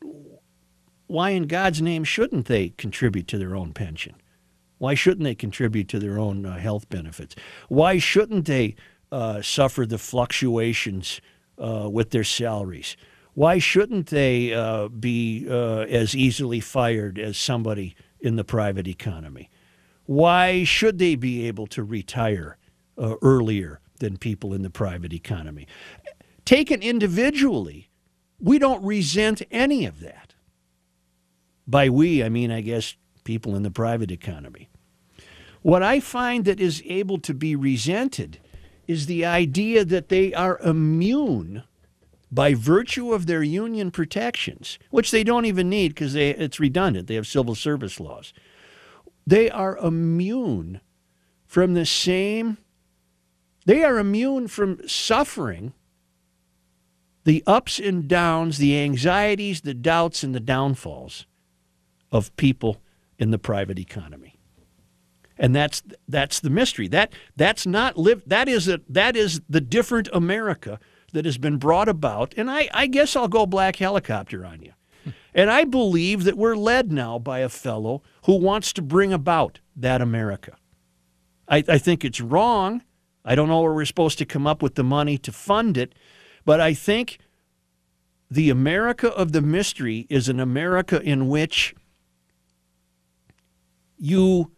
why 1.07 1.31
in 1.31 1.47
God's 1.47 1.81
name 1.81 2.05
shouldn't 2.05 2.47
they 2.47 2.71
contribute 2.71 3.29
to 3.29 3.39
their 3.39 3.55
own 3.55 3.73
pension? 3.73 4.15
Why 4.79 4.95
shouldn't 4.95 5.25
they 5.25 5.35
contribute 5.35 5.89
to 5.89 5.99
their 5.99 6.19
own 6.19 6.45
uh, 6.45 6.59
health 6.59 6.89
benefits? 6.89 7.35
Why 7.69 7.99
shouldn't 7.99 8.47
they 8.47 8.77
uh, 9.11 9.41
suffer 9.41 9.87
the 9.87 9.99
fluctuations 9.99 11.21
uh, 11.59 11.89
with 11.91 12.11
their 12.11 12.25
salaries? 12.25 12.97
Why 13.35 13.59
shouldn't 13.59 14.09
they 14.09 14.53
uh, 14.53 14.89
be 14.89 15.47
uh, 15.49 15.81
as 15.81 16.17
easily 16.17 16.61
fired 16.61 17.19
as 17.19 17.37
somebody 17.37 17.95
in 18.21 18.37
the 18.37 18.45
private 18.45 18.89
economy? 18.89 19.51
Why 20.07 20.65
should 20.65 20.99
they 20.99 21.17
be 21.17 21.47
able 21.47 21.67
to 21.69 21.83
retire 21.83 22.57
uh, 22.97 23.17
earlier 23.23 23.81
than 23.99 24.17
people 24.17 24.55
in 24.55 24.63
the 24.63 24.71
private 24.71 25.13
economy? 25.13 25.67
Taken 26.45 26.81
individually, 26.81 27.91
we 28.41 28.59
don't 28.59 28.85
resent 28.85 29.43
any 29.51 29.85
of 29.85 30.01
that. 30.01 30.26
By 31.67 31.89
we, 31.89 32.23
I 32.23 32.29
mean, 32.29 32.51
I 32.51 32.61
guess, 32.61 32.97
people 33.25 33.57
in 33.57 33.63
the 33.63 33.71
private 33.71 34.11
economy. 34.11 34.69
What 35.63 35.83
I 35.83 36.01
find 36.01 36.45
that 36.45 36.61
is 36.61 36.83
able 36.87 37.19
to 37.19 37.35
be 37.35 37.57
resented 37.57 38.39
is 38.87 39.07
the 39.07 39.25
idea 39.25 39.85
that 39.85 40.09
they 40.09 40.33
are 40.33 40.61
immune 40.61 41.65
by 42.31 42.55
virtue 42.55 43.13
of 43.13 43.27
their 43.27 43.43
union 43.43 43.91
protections, 43.91 44.79
which 44.91 45.11
they 45.11 45.25
don't 45.25 45.45
even 45.45 45.69
need 45.69 45.89
because 45.89 46.15
it's 46.15 46.61
redundant. 46.61 47.09
They 47.09 47.15
have 47.17 47.27
civil 47.27 47.55
service 47.55 47.99
laws. 47.99 48.33
They 49.27 49.51
are 49.51 49.77
immune 49.79 50.81
from 51.47 51.75
the 51.75 51.87
same, 51.87 52.59
they 53.65 53.83
are 53.83 53.99
immune 53.99 54.47
from 54.47 54.87
suffering 54.87 55.73
the 57.25 57.43
ups 57.45 57.81
and 57.81 58.07
downs, 58.07 58.59
the 58.59 58.79
anxieties, 58.79 59.63
the 59.63 59.75
doubts, 59.75 60.23
and 60.23 60.33
the 60.33 60.41
downfalls 60.41 61.27
of 62.17 62.35
people 62.37 62.81
in 63.19 63.31
the 63.31 63.39
private 63.39 63.79
economy. 63.79 64.39
And 65.39 65.55
that's 65.55 65.83
that's 66.09 66.41
the 66.41 66.51
mystery. 66.51 66.89
That 66.89 67.13
that's 67.37 67.67
not 67.67 67.99
live 67.99 68.23
that 68.27 68.49
is 68.49 68.69
a 68.69 68.81
that 68.89 69.17
is 69.17 69.43
the 69.49 69.61
different 69.61 70.09
America 70.13 70.81
that 71.13 71.27
has 71.27 71.39
been 71.39 71.59
brought 71.59 71.89
about. 71.89 72.35
And 72.37 72.51
I, 72.51 72.69
I 72.73 72.87
guess 72.87 73.15
I'll 73.15 73.29
go 73.29 73.47
black 73.47 73.77
helicopter 73.77 74.45
on 74.45 74.63
you. 74.63 74.73
And 75.35 75.51
I 75.51 75.65
believe 75.65 76.25
that 76.25 76.39
we're 76.39 76.57
led 76.57 76.91
now 76.91 77.19
by 77.19 77.41
a 77.41 77.51
fellow 77.51 78.03
who 78.25 78.37
wants 78.37 78.73
to 78.73 78.81
bring 78.81 79.13
about 79.13 79.61
that 79.77 80.01
America. 80.01 80.57
I, 81.47 81.63
I 81.69 81.77
think 81.77 82.07
it's 82.07 82.23
wrong. 82.23 82.83
I 83.23 83.35
don't 83.35 83.49
know 83.49 83.61
where 83.61 83.75
we're 83.75 83.85
supposed 83.85 84.17
to 84.17 84.25
come 84.25 84.47
up 84.47 84.63
with 84.63 84.77
the 84.77 84.83
money 84.83 85.19
to 85.19 85.33
fund 85.33 85.77
it, 85.77 85.95
but 86.47 86.59
I 86.59 86.73
think 86.73 87.19
the 88.31 88.49
America 88.49 89.09
of 89.09 89.33
the 89.33 89.43
mystery 89.43 90.07
is 90.09 90.31
an 90.31 90.41
America 90.41 91.03
in 91.03 91.29
which 91.29 91.75
you 93.99 94.53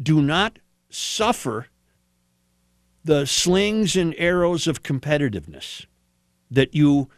do 0.00 0.22
not 0.22 0.58
suffer 0.90 1.66
the 3.04 3.26
slings 3.26 3.96
and 3.96 4.14
arrows 4.16 4.66
of 4.66 4.82
competitiveness 4.82 5.86
that 6.50 6.74
you 6.74 7.08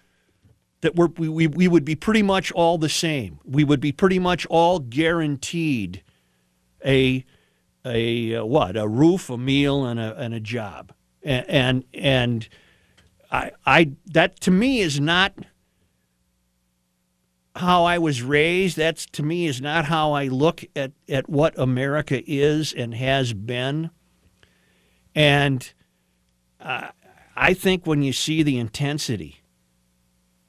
that 0.81 0.95
we're, 0.95 1.07
we, 1.07 1.47
we, 1.47 1.67
would 1.67 1.85
be 1.85 1.95
pretty 1.95 2.23
much 2.23 2.53
all 2.53 2.77
the 2.77 2.91
same. 2.91 3.39
We 3.43 3.65
would 3.65 3.81
be 3.81 3.91
pretty 3.91 4.19
much 4.19 4.45
all 4.47 4.81
guaranteed 4.81 6.03
a 6.85 7.25
a 7.87 8.37
uh, 8.37 8.45
what 8.45 8.77
a 8.77 8.87
roof, 8.87 9.31
a 9.31 9.39
meal, 9.39 9.87
and 9.87 9.99
a 9.99 10.15
and 10.19 10.35
a 10.35 10.41
job. 10.41 10.93
And 11.23 11.49
and, 11.49 11.85
and 11.95 12.49
I 13.31 13.53
I 13.65 13.93
that 14.07 14.41
to 14.41 14.51
me 14.51 14.81
is 14.81 15.01
not 15.01 15.33
how 17.57 17.85
I 17.85 17.99
was 17.99 18.23
raised. 18.23 18.77
That's 18.77 19.07
to 19.07 19.23
me 19.23 19.47
is 19.47 19.61
not 19.61 19.87
how 19.87 20.13
I 20.13 20.27
look 20.27 20.65
at, 20.75 20.93
at 21.09 21.29
what 21.29 21.59
America 21.59 22.23
is 22.27 22.73
and 22.73 22.95
has 22.95 23.33
been. 23.33 23.91
And 25.15 25.73
uh, 26.61 26.89
I 27.37 27.55
think 27.55 27.87
when 27.87 28.03
you 28.03 28.13
see 28.13 28.43
the 28.43 28.59
intensity, 28.59 29.44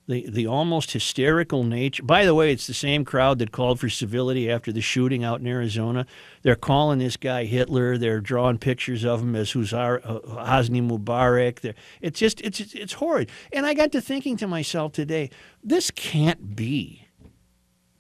the, 0.08 0.30
the 0.30 0.46
almost 0.46 0.92
hysterical 0.92 1.64
nature. 1.64 2.04
By 2.04 2.26
the 2.26 2.36
way, 2.36 2.52
it's 2.52 2.68
the 2.68 2.74
same 2.74 3.04
crowd 3.06 3.40
that 3.40 3.52
called 3.52 3.80
for 3.80 3.90
civility 3.90 4.50
after 4.50 4.72
the 4.72 4.82
shooting 4.82 5.24
out 5.24 5.40
in 5.40 5.48
Arizona. 5.48 6.06
They're 6.44 6.56
calling 6.56 7.00
this 7.00 7.18
guy 7.18 7.46
Hitler. 7.46 7.98
They're 7.98 8.22
drawing 8.22 8.60
pictures 8.60 9.04
of 9.04 9.22
him 9.22 9.36
as 9.36 9.54
Huzar, 9.54 10.02
uh, 10.04 10.20
Hosni 10.20 10.88
Mubarak. 10.88 11.62
They're, 11.62 11.76
it's 12.02 12.20
just 12.20 12.42
it's 12.42 12.60
it's 12.60 12.94
horrid. 12.94 13.30
And 13.52 13.66
I 13.66 13.74
got 13.74 13.92
to 13.94 14.02
thinking 14.02 14.38
to 14.38 14.48
myself 14.48 14.92
today, 14.92 15.32
this 15.64 15.90
can't 15.90 16.56
be. 16.56 17.08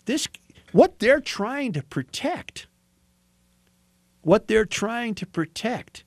This 0.06 0.28
what 0.72 1.00
they're 1.00 1.22
trying 1.22 1.74
to 1.74 1.82
protect. 1.82 2.68
What 4.22 4.48
they're 4.48 4.66
trying 4.66 5.16
to 5.16 5.26
protect 5.26 6.04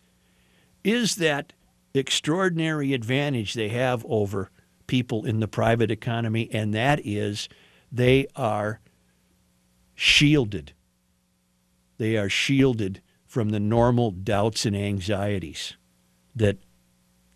is 0.84 1.16
that 1.16 1.52
extraordinary 1.94 2.92
advantage 2.92 3.54
they 3.54 3.68
have 3.68 4.04
over 4.08 4.50
people 4.88 5.24
in 5.24 5.38
the 5.38 5.46
private 5.46 5.92
economy, 5.92 6.48
and 6.52 6.74
that 6.74 7.00
is 7.04 7.48
they 7.92 8.26
are 8.34 8.80
shielded. 9.94 10.72
They 11.98 12.16
are 12.16 12.28
shielded 12.28 13.00
from 13.24 13.50
the 13.50 13.60
normal 13.60 14.10
doubts 14.10 14.66
and 14.66 14.76
anxieties 14.76 15.76
that 16.34 16.58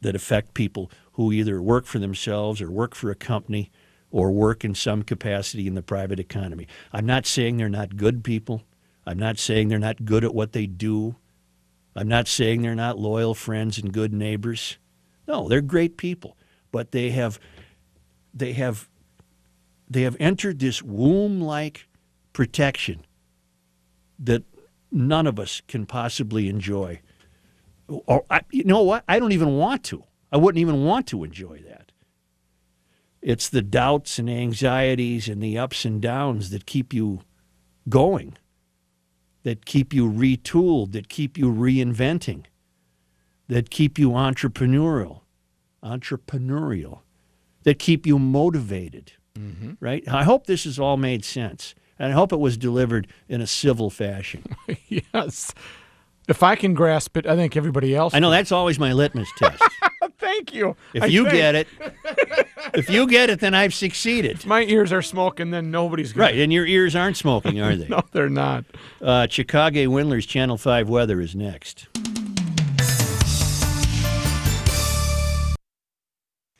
that 0.00 0.16
affect 0.16 0.54
people 0.54 0.90
who 1.12 1.30
either 1.30 1.62
work 1.62 1.86
for 1.86 2.00
themselves 2.00 2.60
or 2.60 2.68
work 2.68 2.94
for 2.94 3.10
a 3.10 3.14
company 3.14 3.70
or 4.10 4.32
work 4.32 4.64
in 4.64 4.74
some 4.74 5.02
capacity 5.02 5.68
in 5.68 5.74
the 5.74 5.82
private 5.82 6.18
economy. 6.18 6.66
I'm 6.92 7.06
not 7.06 7.24
saying 7.24 7.56
they're 7.56 7.68
not 7.68 7.96
good 7.96 8.24
people. 8.24 8.64
I'm 9.06 9.18
not 9.18 9.38
saying 9.38 9.68
they're 9.68 9.78
not 9.78 10.04
good 10.04 10.24
at 10.24 10.34
what 10.34 10.52
they 10.52 10.66
do. 10.66 11.16
I'm 11.94 12.08
not 12.08 12.26
saying 12.26 12.62
they're 12.62 12.74
not 12.74 12.98
loyal 12.98 13.34
friends 13.34 13.78
and 13.78 13.92
good 13.92 14.12
neighbors. 14.12 14.76
No, 15.28 15.48
they're 15.48 15.60
great 15.60 15.96
people 15.96 16.36
but 16.72 16.90
they 16.90 17.10
have 17.10 17.38
they 18.34 18.52
have 18.54 18.88
they 19.88 20.02
have 20.02 20.16
entered 20.18 20.58
this 20.58 20.82
womb-like 20.82 21.86
protection 22.32 23.04
that 24.18 24.42
none 24.90 25.26
of 25.26 25.38
us 25.38 25.60
can 25.68 25.86
possibly 25.86 26.48
enjoy. 26.48 27.00
Or 27.88 28.24
I, 28.30 28.40
you 28.50 28.64
know 28.64 28.82
what? 28.82 29.04
I 29.06 29.18
don't 29.18 29.32
even 29.32 29.56
want 29.56 29.84
to. 29.84 30.04
I 30.32 30.38
wouldn't 30.38 30.60
even 30.60 30.84
want 30.84 31.06
to 31.08 31.24
enjoy 31.24 31.62
that. 31.68 31.92
It's 33.20 33.48
the 33.48 33.62
doubts 33.62 34.18
and 34.18 34.30
anxieties 34.30 35.28
and 35.28 35.42
the 35.42 35.58
ups 35.58 35.84
and 35.84 36.00
downs 36.00 36.50
that 36.50 36.64
keep 36.64 36.94
you 36.94 37.20
going, 37.88 38.38
that 39.42 39.66
keep 39.66 39.92
you 39.92 40.10
retooled, 40.10 40.92
that 40.92 41.08
keep 41.08 41.36
you 41.36 41.52
reinventing, 41.52 42.46
that 43.48 43.70
keep 43.70 43.98
you 43.98 44.10
entrepreneurial, 44.10 45.20
entrepreneurial, 45.84 47.00
that 47.64 47.78
keep 47.78 48.06
you 48.06 48.18
motivated. 48.18 49.12
Right? 49.80 50.06
I 50.08 50.24
hope 50.24 50.46
this 50.46 50.64
has 50.64 50.78
all 50.78 50.96
made 50.96 51.24
sense. 51.24 51.74
And 51.98 52.12
I 52.12 52.14
hope 52.14 52.32
it 52.32 52.40
was 52.40 52.56
delivered 52.56 53.06
in 53.28 53.40
a 53.40 53.46
civil 53.46 53.88
fashion. 53.90 54.44
yes. 54.88 55.52
If 56.28 56.42
I 56.42 56.54
can 56.54 56.74
grasp 56.74 57.16
it, 57.16 57.26
I 57.26 57.34
think 57.36 57.56
everybody 57.56 57.94
else. 57.94 58.14
I 58.14 58.18
know 58.18 58.30
that's 58.30 58.52
always 58.52 58.78
my 58.78 58.92
litmus 58.92 59.28
test. 59.36 59.62
Thank 60.18 60.54
you. 60.54 60.76
If 60.94 61.02
I 61.02 61.06
you 61.06 61.24
think. 61.24 61.34
get 61.34 61.54
it, 61.54 61.68
if 62.74 62.88
you 62.88 63.06
get 63.08 63.28
it, 63.30 63.40
then 63.40 63.54
I've 63.54 63.74
succeeded. 63.74 64.46
my 64.46 64.62
ears 64.62 64.92
are 64.92 65.02
smoking, 65.02 65.50
then 65.50 65.70
nobody's. 65.70 66.16
Right, 66.16 66.38
and 66.38 66.52
your 66.52 66.66
ears 66.66 66.94
aren't 66.94 67.16
smoking, 67.16 67.60
are 67.60 67.74
they? 67.74 67.88
No, 67.88 68.02
they're 68.12 68.28
not. 68.28 68.64
Uh, 69.00 69.26
Chikage 69.28 69.86
Windler's 69.88 70.26
Channel 70.26 70.58
5 70.58 70.88
weather 70.88 71.20
is 71.20 71.34
next. 71.34 71.88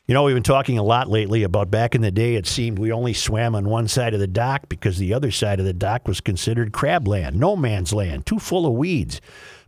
You 0.05 0.13
know, 0.13 0.23
we've 0.23 0.35
been 0.35 0.43
talking 0.43 0.77
a 0.77 0.83
lot 0.83 1.09
lately 1.09 1.43
about 1.43 1.71
back 1.71 1.95
in 1.95 2.01
the 2.01 2.11
day, 2.11 2.35
it 2.35 2.45
seemed 2.45 2.77
we 2.77 2.91
only 2.91 3.13
swam 3.13 3.55
on 3.55 3.69
one 3.69 3.87
side 3.87 4.13
of 4.13 4.19
the 4.19 4.27
dock 4.27 4.67
because 4.67 4.97
the 4.97 5.13
other 5.13 5.31
side 5.31 5.61
of 5.61 5.65
the 5.65 5.71
dock 5.71 6.09
was 6.09 6.19
considered 6.19 6.73
crabland, 6.73 7.35
no 7.35 7.55
man's 7.55 7.93
land, 7.93 8.25
too 8.25 8.37
full 8.37 8.65
of 8.65 8.73
weeds. 8.73 9.21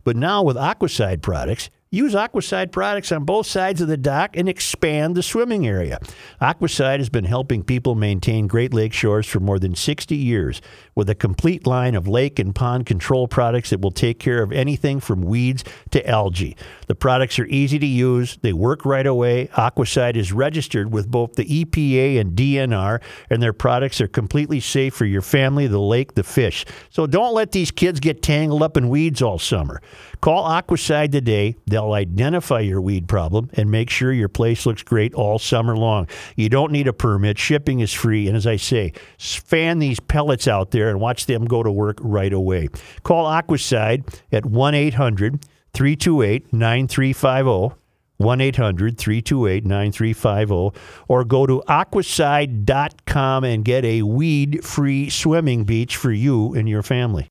But 0.04 0.14
now 0.14 0.42
with 0.42 0.58
Aquacide 0.58 1.22
products, 1.22 1.70
use 1.90 2.14
Aquacide 2.14 2.72
products 2.72 3.12
on 3.12 3.24
both 3.24 3.46
sides 3.46 3.80
of 3.80 3.88
the 3.88 3.96
dock 3.96 4.36
and 4.36 4.48
expand 4.48 5.14
the 5.14 5.22
swimming 5.22 5.66
area. 5.66 5.98
Aquacide 6.40 6.98
has 6.98 7.08
been 7.08 7.24
helping 7.24 7.62
people 7.62 7.94
maintain 7.94 8.46
Great 8.46 8.74
Lake 8.74 8.92
shores 8.92 9.26
for 9.26 9.40
more 9.40 9.58
than 9.58 9.74
60 9.74 10.16
years 10.16 10.60
with 10.94 11.08
a 11.08 11.14
complete 11.14 11.66
line 11.66 11.94
of 11.94 12.08
lake 12.08 12.38
and 12.38 12.54
pond 12.54 12.86
control 12.86 13.28
products 13.28 13.70
that 13.70 13.80
will 13.80 13.90
take 13.90 14.18
care 14.18 14.42
of 14.42 14.52
anything 14.52 14.98
from 15.00 15.22
weeds 15.22 15.62
to 15.90 16.06
algae. 16.08 16.56
The 16.86 16.94
products 16.94 17.38
are 17.38 17.46
easy 17.46 17.78
to 17.78 17.86
use, 17.86 18.38
they 18.42 18.52
work 18.52 18.84
right 18.84 19.06
away. 19.06 19.48
Aquacide 19.54 20.16
is 20.16 20.32
registered 20.32 20.92
with 20.92 21.10
both 21.10 21.34
the 21.34 21.44
EPA 21.44 22.20
and 22.20 22.36
DNR, 22.36 23.00
and 23.30 23.42
their 23.42 23.52
products 23.52 24.00
are 24.00 24.08
completely 24.08 24.60
safe 24.60 24.94
for 24.94 25.04
your 25.04 25.22
family, 25.22 25.66
the 25.66 25.80
lake, 25.80 26.14
the 26.14 26.24
fish. 26.24 26.64
So 26.90 27.06
don't 27.06 27.34
let 27.34 27.52
these 27.52 27.70
kids 27.70 28.00
get 28.00 28.22
tangled 28.22 28.62
up 28.62 28.76
in 28.76 28.88
weeds 28.88 29.22
all 29.22 29.38
summer. 29.38 29.80
Call 30.20 30.48
Aquaside 30.48 31.12
today. 31.12 31.56
They'll 31.66 31.75
identify 31.76 32.60
your 32.60 32.80
weed 32.80 33.08
problem 33.08 33.50
and 33.54 33.70
make 33.70 33.90
sure 33.90 34.12
your 34.12 34.28
place 34.28 34.66
looks 34.66 34.82
great 34.82 35.14
all 35.14 35.38
summer 35.38 35.76
long. 35.76 36.08
You 36.36 36.48
don't 36.48 36.72
need 36.72 36.88
a 36.88 36.92
permit. 36.92 37.38
Shipping 37.38 37.80
is 37.80 37.92
free. 37.92 38.26
And 38.28 38.36
as 38.36 38.46
I 38.46 38.56
say, 38.56 38.92
fan 39.18 39.78
these 39.78 40.00
pellets 40.00 40.48
out 40.48 40.70
there 40.70 40.88
and 40.88 41.00
watch 41.00 41.26
them 41.26 41.44
go 41.44 41.62
to 41.62 41.70
work 41.70 41.98
right 42.00 42.32
away. 42.32 42.68
Call 43.02 43.26
Aquacide 43.26 44.20
at 44.32 44.46
1 44.46 44.74
800 44.74 45.44
328 45.72 46.52
9350. 46.52 47.76
1 48.18 48.40
800 48.40 48.98
328 48.98 49.66
9350 49.66 50.80
or 51.06 51.24
go 51.24 51.46
to 51.46 51.62
aquacide.com 51.68 53.44
and 53.44 53.64
get 53.64 53.84
a 53.84 54.02
weed 54.02 54.64
free 54.64 55.10
swimming 55.10 55.64
beach 55.64 55.96
for 55.96 56.12
you 56.12 56.54
and 56.54 56.66
your 56.68 56.82
family. 56.82 57.28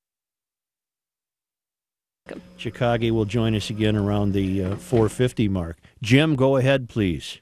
Chikage 2.57 3.11
will 3.11 3.25
join 3.25 3.55
us 3.55 3.69
again 3.69 3.95
around 3.95 4.33
the 4.33 4.63
uh, 4.63 4.75
450 4.77 5.47
mark. 5.47 5.77
Jim, 6.01 6.35
go 6.35 6.57
ahead, 6.57 6.89
please. 6.89 7.39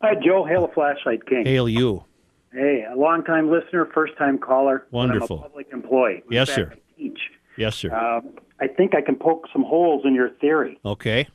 Hi, 0.00 0.14
Joe. 0.24 0.44
Hail 0.44 0.64
a 0.64 0.72
flashlight 0.72 1.26
king. 1.26 1.44
Hail 1.44 1.68
you. 1.68 2.04
Hey, 2.52 2.84
a 2.90 2.96
long-time 2.96 3.50
listener, 3.50 3.88
first-time 3.92 4.38
caller. 4.38 4.86
Wonderful. 4.90 5.38
Public 5.38 5.68
employee. 5.72 6.22
Yes, 6.30 6.48
fact, 6.48 6.56
sir. 6.56 6.72
I 6.74 6.98
teach. 6.98 7.18
Yes, 7.56 7.76
sir. 7.76 7.92
Um, 7.92 8.34
I 8.60 8.68
think 8.68 8.94
I 8.94 9.00
can 9.00 9.16
poke 9.16 9.46
some 9.52 9.62
holes 9.62 10.02
in 10.04 10.14
your 10.14 10.30
theory. 10.30 10.78
Okay. 10.84 11.26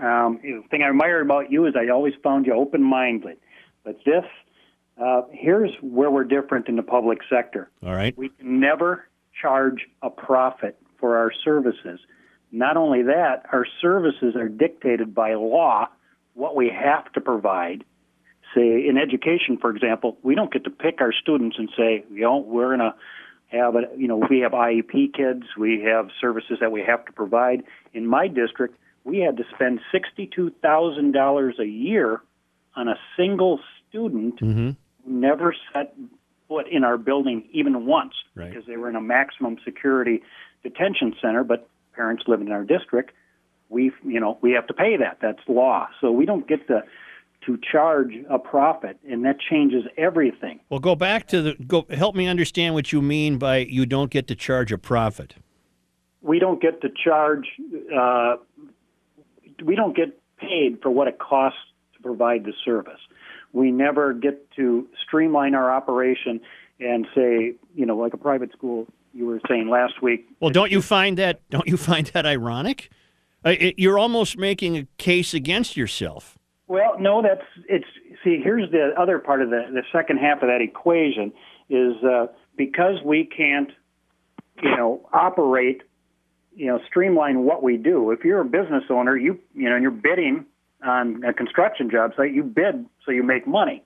Um, 0.00 0.40
the 0.42 0.62
thing 0.70 0.82
I 0.82 0.88
admire 0.88 1.20
about 1.20 1.50
you 1.50 1.66
is 1.66 1.74
I 1.76 1.90
always 1.90 2.14
found 2.22 2.46
you 2.46 2.54
open-minded. 2.54 3.36
But 3.84 3.98
this, 4.06 4.24
uh, 5.02 5.22
here's 5.32 5.70
where 5.82 6.10
we're 6.10 6.24
different 6.24 6.68
in 6.68 6.76
the 6.76 6.82
public 6.82 7.18
sector. 7.28 7.70
All 7.84 7.94
right. 7.94 8.16
We 8.16 8.30
can 8.30 8.60
never 8.60 9.06
charge 9.40 9.86
a 10.02 10.08
profit 10.08 10.78
for 11.00 11.16
our 11.16 11.32
services. 11.44 12.00
Not 12.52 12.76
only 12.76 13.02
that, 13.02 13.46
our 13.52 13.66
services 13.80 14.36
are 14.36 14.48
dictated 14.48 15.14
by 15.14 15.34
law, 15.34 15.88
what 16.34 16.54
we 16.56 16.68
have 16.68 17.10
to 17.12 17.20
provide. 17.20 17.84
Say 18.54 18.86
in 18.88 18.98
education, 18.98 19.56
for 19.60 19.70
example, 19.70 20.18
we 20.22 20.34
don't 20.34 20.52
get 20.52 20.64
to 20.64 20.70
pick 20.70 21.00
our 21.00 21.12
students 21.12 21.56
and 21.58 21.68
say, 21.76 22.04
you 22.12 22.22
know, 22.22 22.38
we're 22.38 22.76
going 22.76 22.80
to 22.80 22.94
have 23.56 23.76
a, 23.76 23.82
you 23.96 24.08
know, 24.08 24.16
we 24.28 24.40
have 24.40 24.52
IEP 24.52 25.14
kids, 25.14 25.44
we 25.56 25.82
have 25.82 26.08
services 26.20 26.58
that 26.60 26.72
we 26.72 26.82
have 26.82 27.04
to 27.06 27.12
provide. 27.12 27.62
In 27.94 28.06
my 28.06 28.26
district, 28.28 28.76
we 29.04 29.18
had 29.18 29.36
to 29.38 29.44
spend 29.54 29.80
sixty-two 29.92 30.50
thousand 30.62 31.12
dollars 31.12 31.56
a 31.60 31.64
year 31.64 32.20
on 32.76 32.88
a 32.88 32.96
single 33.16 33.60
student 33.88 34.40
Mhm. 34.40 34.76
who 35.04 35.10
never 35.12 35.54
set 35.72 35.94
foot 36.48 36.66
in 36.68 36.84
our 36.84 36.98
building 36.98 37.48
even 37.52 37.86
once 37.86 38.14
Right. 38.34 38.50
because 38.50 38.66
they 38.66 38.76
were 38.76 38.88
in 38.88 38.96
a 38.96 39.00
maximum 39.00 39.58
security 39.64 40.22
detention 40.62 41.14
center, 41.20 41.44
but 41.44 41.68
parents 41.94 42.24
live 42.26 42.40
in 42.40 42.52
our 42.52 42.64
district. 42.64 43.12
We, 43.68 43.92
you 44.04 44.20
know, 44.20 44.38
we 44.40 44.52
have 44.52 44.66
to 44.66 44.74
pay 44.74 44.96
that. 44.96 45.18
That's 45.22 45.40
law. 45.48 45.88
So 46.00 46.10
we 46.10 46.26
don't 46.26 46.46
get 46.46 46.66
to 46.68 46.82
to 47.46 47.58
charge 47.72 48.12
a 48.28 48.38
profit, 48.38 48.98
and 49.08 49.24
that 49.24 49.36
changes 49.40 49.84
everything. 49.96 50.60
Well, 50.68 50.80
go 50.80 50.94
back 50.94 51.26
to 51.28 51.40
the 51.40 51.54
go. 51.66 51.86
Help 51.90 52.14
me 52.14 52.26
understand 52.26 52.74
what 52.74 52.92
you 52.92 53.00
mean 53.00 53.38
by 53.38 53.58
you 53.58 53.86
don't 53.86 54.10
get 54.10 54.28
to 54.28 54.34
charge 54.34 54.72
a 54.72 54.78
profit. 54.78 55.34
We 56.20 56.38
don't 56.38 56.60
get 56.60 56.82
to 56.82 56.88
charge. 56.90 57.48
Uh, 57.94 58.36
we 59.64 59.74
don't 59.74 59.96
get 59.96 60.20
paid 60.36 60.80
for 60.82 60.90
what 60.90 61.08
it 61.08 61.18
costs 61.18 61.58
to 61.94 62.02
provide 62.02 62.44
the 62.44 62.52
service. 62.64 63.00
We 63.52 63.70
never 63.70 64.12
get 64.12 64.50
to 64.52 64.86
streamline 65.06 65.54
our 65.54 65.70
operation 65.70 66.40
and 66.78 67.06
say, 67.14 67.54
you 67.74 67.86
know, 67.86 67.96
like 67.96 68.14
a 68.14 68.18
private 68.18 68.52
school. 68.52 68.86
You 69.12 69.26
were 69.26 69.40
saying 69.48 69.68
last 69.68 70.02
week. 70.02 70.28
Well, 70.40 70.50
don't 70.50 70.70
you 70.70 70.82
find 70.82 71.18
that 71.18 71.40
don't 71.50 71.66
you 71.66 71.76
find 71.76 72.06
that 72.08 72.26
ironic? 72.26 72.90
Uh, 73.44 73.50
it, 73.58 73.74
you're 73.78 73.98
almost 73.98 74.36
making 74.36 74.76
a 74.76 74.86
case 74.98 75.32
against 75.32 75.76
yourself. 75.76 76.38
Well, 76.68 76.96
no, 76.98 77.22
that's 77.22 77.44
it's. 77.68 77.86
See, 78.22 78.40
here's 78.42 78.70
the 78.70 78.92
other 78.98 79.18
part 79.18 79.42
of 79.42 79.50
the 79.50 79.64
the 79.72 79.82
second 79.92 80.18
half 80.18 80.42
of 80.42 80.48
that 80.48 80.60
equation 80.60 81.32
is 81.68 81.94
uh, 82.04 82.26
because 82.56 82.96
we 83.04 83.24
can't, 83.24 83.70
you 84.62 84.76
know, 84.76 85.08
operate, 85.12 85.82
you 86.54 86.66
know, 86.66 86.78
streamline 86.86 87.44
what 87.44 87.62
we 87.62 87.76
do. 87.76 88.10
If 88.10 88.24
you're 88.24 88.40
a 88.40 88.44
business 88.44 88.84
owner, 88.90 89.16
you 89.16 89.38
you 89.54 89.68
know, 89.68 89.74
and 89.74 89.82
you're 89.82 89.90
bidding 89.90 90.44
on 90.84 91.24
a 91.24 91.32
construction 91.32 91.90
job 91.90 92.12
site, 92.16 92.32
you 92.32 92.42
bid 92.42 92.86
so 93.04 93.10
you 93.10 93.22
make 93.22 93.46
money. 93.46 93.82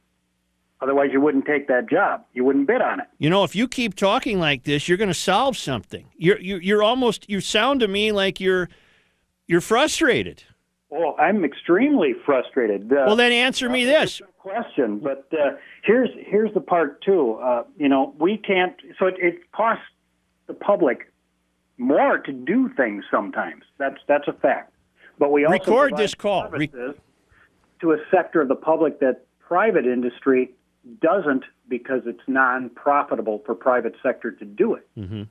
Otherwise, 0.80 1.10
you 1.12 1.20
wouldn't 1.20 1.46
take 1.46 1.66
that 1.68 1.88
job. 1.88 2.24
You 2.34 2.44
wouldn't 2.44 2.66
bid 2.66 2.82
on 2.82 3.00
it. 3.00 3.06
You 3.18 3.30
know, 3.30 3.44
if 3.44 3.54
you 3.56 3.68
keep 3.68 3.94
talking 3.94 4.38
like 4.38 4.64
this, 4.64 4.88
you're 4.88 4.98
going 4.98 5.08
to 5.08 5.14
solve 5.14 5.56
something. 5.56 6.06
You're 6.16 6.38
you're, 6.40 6.60
you're 6.60 6.82
almost 6.82 7.28
you 7.28 7.40
sound 7.40 7.80
to 7.80 7.88
me 7.88 8.12
like 8.12 8.40
you're 8.40 8.68
you're 9.46 9.60
frustrated. 9.60 10.42
Well, 10.90 11.16
I'm 11.18 11.44
extremely 11.44 12.12
frustrated. 12.24 12.92
Uh, 12.92 13.04
Well, 13.06 13.16
then 13.16 13.32
answer 13.32 13.68
me 13.68 13.84
this. 13.84 14.20
question, 14.38 14.98
but 14.98 15.26
uh, 15.32 15.56
here's 15.82 16.10
here's 16.26 16.52
the 16.54 16.60
part 16.60 17.02
too. 17.02 17.34
Uh, 17.34 17.64
you 17.76 17.88
know, 17.88 18.14
we 18.18 18.36
can't. 18.36 18.74
So 18.98 19.06
it, 19.06 19.14
it 19.18 19.52
costs 19.52 19.84
the 20.46 20.54
public 20.54 21.10
more 21.78 22.18
to 22.18 22.32
do 22.32 22.68
things 22.76 23.04
sometimes. 23.10 23.64
That's 23.78 23.98
that's 24.06 24.28
a 24.28 24.32
fact. 24.34 24.72
But 25.18 25.32
we 25.32 25.44
also 25.44 25.52
Record 25.52 25.96
this 25.96 26.14
call. 26.14 26.48
Re- 26.48 26.70
to 27.80 27.92
a 27.92 27.96
sector 28.10 28.40
of 28.40 28.48
the 28.48 28.54
public 28.54 29.00
that 29.00 29.24
private 29.40 29.86
industry 29.86 30.52
doesn't 31.00 31.44
because 31.68 32.02
it's 32.06 32.20
non-profitable 32.26 33.42
for 33.46 33.54
private 33.54 33.94
sector 34.02 34.30
to 34.32 34.44
do 34.44 34.74
it. 34.74 34.86
Mm-hmm. 34.98 35.22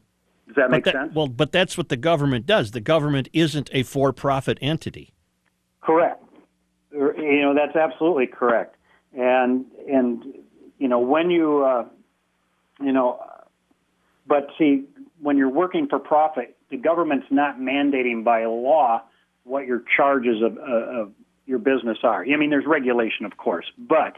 Does 0.48 0.56
that 0.56 0.72
make 0.72 0.84
that- 0.86 0.94
sense? 0.94 1.16
Well, 1.16 1.28
but 1.28 1.52
that's 1.52 1.78
what 1.78 1.90
the 1.90 1.98
government 1.98 2.46
does. 2.46 2.72
The 2.72 2.82
government 2.82 3.30
isn't 3.34 3.70
a 3.74 3.84
for-profit 3.84 4.58
entity. 4.62 5.14
Correct. 5.82 6.24
Er, 6.96 7.16
You 7.18 7.42
know 7.42 7.54
that's 7.54 7.76
absolutely 7.76 8.28
correct. 8.28 8.76
And 9.14 9.66
and 9.88 10.24
you 10.80 10.88
know 10.88 11.00
when 11.00 11.30
you 11.30 11.64
uh, 11.64 11.86
you 12.82 12.92
know, 12.92 13.20
but 14.28 14.48
see 14.58 14.84
when 15.22 15.38
you're 15.38 15.50
working 15.50 15.88
for 15.88 16.00
profit, 16.00 16.56
the 16.70 16.78
government's 16.78 17.28
not 17.30 17.60
mandating 17.60 18.24
by 18.24 18.46
law 18.46 19.02
what 19.44 19.66
your 19.66 19.84
charges 19.96 20.42
of, 20.42 20.58
uh, 20.58 21.02
of 21.02 21.12
your 21.46 21.60
business 21.60 21.98
are. 22.04 22.26
I 22.26 22.38
mean, 22.38 22.50
there's 22.50 22.66
regulation, 22.66 23.26
of 23.26 23.38
course, 23.38 23.66
but 23.78 24.16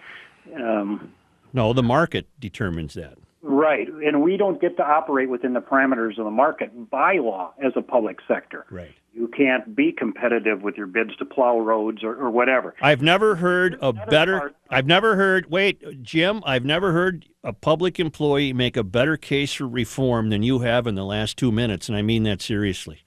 um, 0.55 1.11
No, 1.55 1.71
the 1.71 1.81
market 1.81 2.27
determines 2.37 2.95
that. 2.95 3.17
Right, 3.41 3.87
and 3.87 4.21
we 4.21 4.35
don't 4.35 4.59
get 4.59 4.75
to 4.75 4.83
operate 4.83 5.29
within 5.29 5.53
the 5.53 5.61
parameters 5.61 6.17
of 6.17 6.25
the 6.25 6.31
market 6.31 6.89
by 6.89 7.13
law 7.19 7.53
as 7.63 7.71
a 7.77 7.81
public 7.81 8.17
sector. 8.27 8.65
Right. 8.69 8.93
You 9.13 9.29
can't 9.29 9.73
be 9.73 9.93
competitive 9.93 10.63
with 10.63 10.75
your 10.75 10.87
bids 10.87 11.15
to 11.17 11.25
plow 11.25 11.59
roads 11.59 12.03
or, 12.03 12.15
or 12.15 12.29
whatever. 12.29 12.75
I've 12.81 13.01
never 13.01 13.35
heard 13.35 13.77
a 13.81 13.93
better. 13.93 14.39
part- 14.39 14.55
I've 14.69 14.87
never 14.87 15.15
heard. 15.15 15.49
Wait, 15.49 16.03
Jim. 16.03 16.41
I've 16.45 16.65
never 16.65 16.91
heard 16.91 17.25
a 17.41 17.53
public 17.53 17.99
employee 18.01 18.51
make 18.51 18.75
a 18.75 18.83
better 18.83 19.15
case 19.15 19.53
for 19.53 19.67
reform 19.67 20.31
than 20.31 20.43
you 20.43 20.59
have 20.59 20.87
in 20.87 20.95
the 20.95 21.05
last 21.05 21.37
two 21.37 21.53
minutes, 21.53 21.87
and 21.87 21.97
I 21.97 22.01
mean 22.01 22.23
that 22.23 22.41
seriously. 22.41 23.03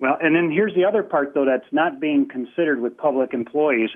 Well, 0.00 0.16
and 0.22 0.36
then 0.36 0.52
here's 0.52 0.74
the 0.76 0.84
other 0.84 1.02
part, 1.02 1.34
though, 1.34 1.44
that's 1.44 1.72
not 1.72 1.98
being 2.00 2.28
considered 2.28 2.80
with 2.80 2.96
public 2.96 3.34
employees. 3.34 3.90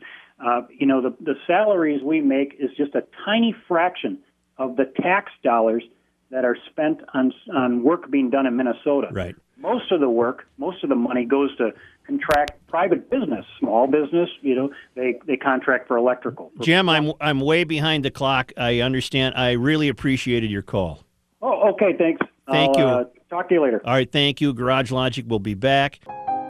Uh, 0.45 0.63
you 0.77 0.87
know, 0.87 1.01
the, 1.01 1.15
the 1.21 1.35
salaries 1.47 2.03
we 2.03 2.21
make 2.21 2.57
is 2.59 2.71
just 2.77 2.95
a 2.95 3.05
tiny 3.25 3.55
fraction 3.69 4.19
of 4.59 4.77
the 4.77 4.85
tax 5.01 5.31
dollars 5.43 5.85
that 6.31 6.45
are 6.45 6.57
spent 6.71 7.01
on, 7.15 7.33
on 7.55 7.83
work 7.83 8.11
being 8.11 8.31
done 8.31 8.47
in 8.47 8.57
Minnesota. 8.57 9.09
Right. 9.13 9.35
Most 9.59 9.93
of 9.93 10.01
the 10.01 10.09
work, 10.09 10.49
most 10.59 10.83
of 10.83 10.89
the 10.89 10.97
money 10.97 11.25
goes 11.25 11.57
to 11.59 11.71
contract 12.07 12.53
private 12.67 13.09
business, 13.11 13.45
small 13.61 13.87
business. 13.87 14.29
You 14.41 14.57
know, 14.57 14.71
they, 14.97 15.21
they 15.27 15.37
contract 15.37 15.87
for 15.87 15.97
electrical. 15.97 16.51
Jim, 16.61 16.89
I'm 16.89 17.13
I'm 17.21 17.39
way 17.39 17.63
behind 17.63 18.05
the 18.05 18.11
clock. 18.11 18.53
I 18.57 18.81
understand. 18.81 19.35
I 19.37 19.53
really 19.53 19.89
appreciated 19.89 20.51
your 20.51 20.63
call. 20.63 21.05
Oh, 21.41 21.71
okay, 21.71 21.97
thanks. 21.97 22.21
Thank 22.51 22.77
I'll, 22.77 22.83
you. 22.83 22.91
Uh, 22.93 23.05
talk 23.31 23.49
to 23.51 23.55
you 23.55 23.63
later. 23.63 23.81
All 23.85 23.93
right, 23.93 24.11
thank 24.11 24.41
you. 24.41 24.53
Garage 24.53 24.91
Logic 24.91 25.25
will 25.29 25.39
be 25.39 25.55
back. 25.55 26.01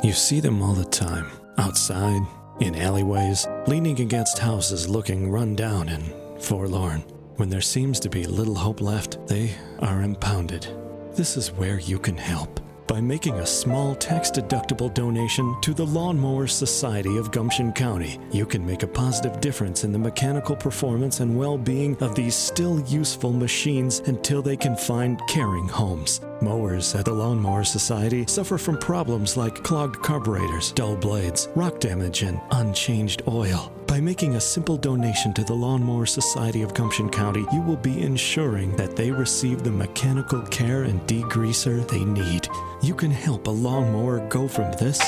You 0.02 0.12
see 0.12 0.40
them 0.40 0.62
all 0.62 0.72
the 0.72 0.86
time, 0.86 1.26
outside, 1.58 2.22
in 2.60 2.74
alleyways, 2.76 3.46
leaning 3.66 4.00
against 4.00 4.38
houses 4.38 4.88
looking 4.88 5.30
run 5.30 5.56
down 5.56 5.88
and 5.88 6.12
forlorn. 6.42 7.00
When 7.36 7.48
there 7.48 7.60
seems 7.60 7.98
to 8.00 8.08
be 8.08 8.24
little 8.24 8.54
hope 8.54 8.80
left, 8.80 9.26
they 9.26 9.54
are 9.80 10.02
impounded. 10.02 10.66
This 11.14 11.36
is 11.36 11.52
where 11.52 11.78
you 11.78 11.98
can 11.98 12.16
help. 12.16 12.60
By 12.86 13.00
making 13.00 13.36
a 13.36 13.46
small 13.46 13.94
tax 13.94 14.30
deductible 14.30 14.92
donation 14.92 15.56
to 15.62 15.72
the 15.72 15.86
Lawnmower 15.86 16.46
Society 16.46 17.16
of 17.16 17.30
Gumption 17.30 17.72
County, 17.72 18.18
you 18.32 18.44
can 18.44 18.66
make 18.66 18.82
a 18.82 18.86
positive 18.86 19.40
difference 19.40 19.84
in 19.84 19.92
the 19.92 19.98
mechanical 19.98 20.54
performance 20.54 21.20
and 21.20 21.36
well 21.36 21.56
being 21.56 21.96
of 22.02 22.14
these 22.14 22.34
still 22.34 22.80
useful 22.80 23.32
machines 23.32 24.00
until 24.00 24.42
they 24.42 24.56
can 24.56 24.76
find 24.76 25.20
caring 25.26 25.68
homes. 25.68 26.20
Mowers 26.42 26.94
at 26.94 27.04
the 27.04 27.12
Lawnmower 27.12 27.64
Society 27.64 28.26
suffer 28.26 28.58
from 28.58 28.76
problems 28.76 29.36
like 29.36 29.62
clogged 29.62 30.02
carburetors, 30.02 30.72
dull 30.72 30.96
blades, 30.96 31.48
rock 31.54 31.78
damage, 31.80 32.22
and 32.22 32.40
unchanged 32.50 33.22
oil. 33.28 33.72
By 33.86 34.00
making 34.00 34.34
a 34.34 34.40
simple 34.40 34.76
donation 34.76 35.32
to 35.34 35.44
the 35.44 35.54
Lawnmower 35.54 36.06
Society 36.06 36.62
of 36.62 36.74
Gumption 36.74 37.08
County, 37.08 37.46
you 37.52 37.62
will 37.62 37.76
be 37.76 38.02
ensuring 38.02 38.74
that 38.76 38.96
they 38.96 39.10
receive 39.10 39.62
the 39.62 39.70
mechanical 39.70 40.42
care 40.42 40.82
and 40.82 41.00
degreaser 41.06 41.88
they 41.88 42.04
need. 42.04 42.48
You 42.82 42.94
can 42.94 43.10
help 43.10 43.46
a 43.46 43.50
lawnmower 43.50 44.26
go 44.28 44.48
from 44.48 44.72
this 44.72 44.98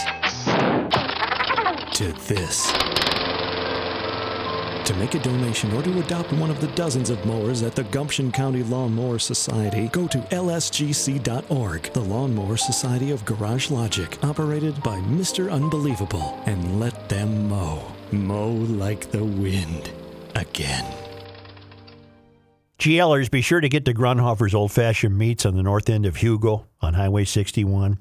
to 1.95 2.13
this. 2.27 2.94
To 4.85 4.95
make 4.97 5.15
a 5.15 5.19
donation 5.19 5.73
or 5.73 5.83
to 5.83 5.99
adopt 5.99 6.31
one 6.35 6.51
of 6.51 6.61
the 6.61 6.67
dozens 6.69 7.09
of 7.09 7.25
mowers 7.25 7.63
at 7.63 7.75
the 7.75 7.85
Gumption 7.85 8.31
County 8.31 8.63
Lawnmower 8.63 9.19
Society, 9.19 9.89
go 9.89 10.07
to 10.07 10.19
lsgc.org, 10.19 11.83
the 11.95 12.01
Lawnmower 12.01 12.59
Society 12.59 13.11
of 13.11 13.25
Garage 13.25 13.71
Logic, 13.71 14.19
operated 14.23 14.83
by 14.83 14.99
Mr. 14.99 15.51
Unbelievable, 15.51 16.39
and 16.45 16.79
let 16.79 17.09
them 17.09 17.49
mow. 17.49 17.83
Mow 18.13 18.51
like 18.51 19.11
the 19.11 19.25
wind. 19.25 19.91
Again. 20.35 20.85
GLers, 22.79 23.31
be 23.31 23.41
sure 23.41 23.63
to 23.63 23.71
get 23.71 23.87
to 23.87 23.95
Grundhofer's 23.95 24.55
Old 24.55 24.71
Fashioned 24.71 25.17
Meats 25.17 25.47
on 25.47 25.57
the 25.57 25.63
north 25.63 25.89
end 25.89 26.05
of 26.05 26.17
Hugo 26.17 26.67
on 26.83 26.93
Highway 26.93 27.25
61. 27.25 27.99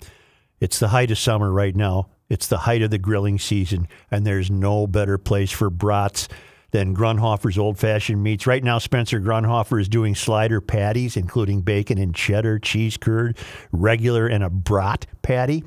It's 0.59 0.79
the 0.79 0.89
height 0.89 1.11
of 1.11 1.17
summer 1.17 1.49
right 1.49 1.77
now. 1.77 2.09
It's 2.27 2.47
the 2.47 2.57
height 2.57 2.81
of 2.81 2.91
the 2.91 2.97
grilling 2.97 3.39
season, 3.39 3.87
and 4.11 4.27
there's 4.27 4.51
no 4.51 4.85
better 4.85 5.17
place 5.17 5.51
for 5.51 5.69
brats 5.69 6.27
than 6.73 6.95
Grundhofer's 6.95 7.57
Old 7.57 7.77
Fashioned 7.77 8.21
Meats. 8.21 8.45
Right 8.47 8.63
now, 8.63 8.79
Spencer 8.79 9.21
Grundhofer 9.21 9.79
is 9.79 9.87
doing 9.87 10.15
slider 10.15 10.59
patties, 10.59 11.15
including 11.15 11.61
bacon 11.61 11.99
and 11.99 12.13
cheddar, 12.13 12.57
cheese 12.57 12.97
curd, 12.97 13.37
regular, 13.71 14.27
and 14.27 14.43
a 14.43 14.49
brat 14.49 15.05
patty. 15.21 15.63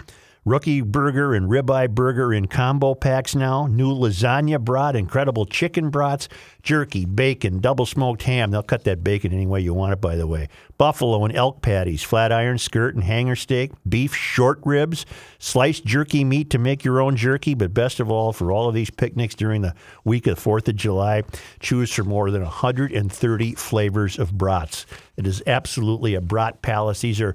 Rookie 0.46 0.80
burger 0.80 1.34
and 1.34 1.50
ribeye 1.50 1.90
burger 1.90 2.32
in 2.32 2.46
combo 2.46 2.94
packs 2.94 3.34
now. 3.34 3.66
New 3.66 3.92
lasagna 3.92 4.60
brat, 4.60 4.94
incredible 4.94 5.44
chicken 5.44 5.90
brats, 5.90 6.28
jerky, 6.62 7.04
bacon, 7.04 7.58
double 7.58 7.84
smoked 7.84 8.22
ham. 8.22 8.52
They'll 8.52 8.62
cut 8.62 8.84
that 8.84 9.02
bacon 9.02 9.32
any 9.32 9.48
way 9.48 9.60
you 9.60 9.74
want 9.74 9.94
it, 9.94 10.00
by 10.00 10.14
the 10.14 10.28
way. 10.28 10.48
Buffalo 10.78 11.24
and 11.24 11.34
elk 11.34 11.62
patties, 11.62 12.04
flat 12.04 12.30
iron 12.30 12.58
skirt 12.58 12.94
and 12.94 13.02
hanger 13.02 13.34
steak, 13.34 13.72
beef 13.88 14.14
short 14.14 14.60
ribs, 14.64 15.04
sliced 15.40 15.84
jerky 15.84 16.22
meat 16.22 16.48
to 16.50 16.60
make 16.60 16.84
your 16.84 17.00
own 17.00 17.16
jerky. 17.16 17.54
But 17.54 17.74
best 17.74 17.98
of 17.98 18.12
all, 18.12 18.32
for 18.32 18.52
all 18.52 18.68
of 18.68 18.74
these 18.76 18.88
picnics 18.88 19.34
during 19.34 19.62
the 19.62 19.74
week 20.04 20.28
of 20.28 20.36
the 20.36 20.40
4th 20.40 20.68
of 20.68 20.76
July, 20.76 21.24
choose 21.58 21.92
from 21.92 22.06
more 22.06 22.30
than 22.30 22.42
130 22.42 23.54
flavors 23.56 24.16
of 24.16 24.38
brats. 24.38 24.86
It 25.16 25.26
is 25.26 25.42
absolutely 25.44 26.14
a 26.14 26.20
brat 26.20 26.62
palace. 26.62 27.00
These 27.00 27.20
are 27.20 27.34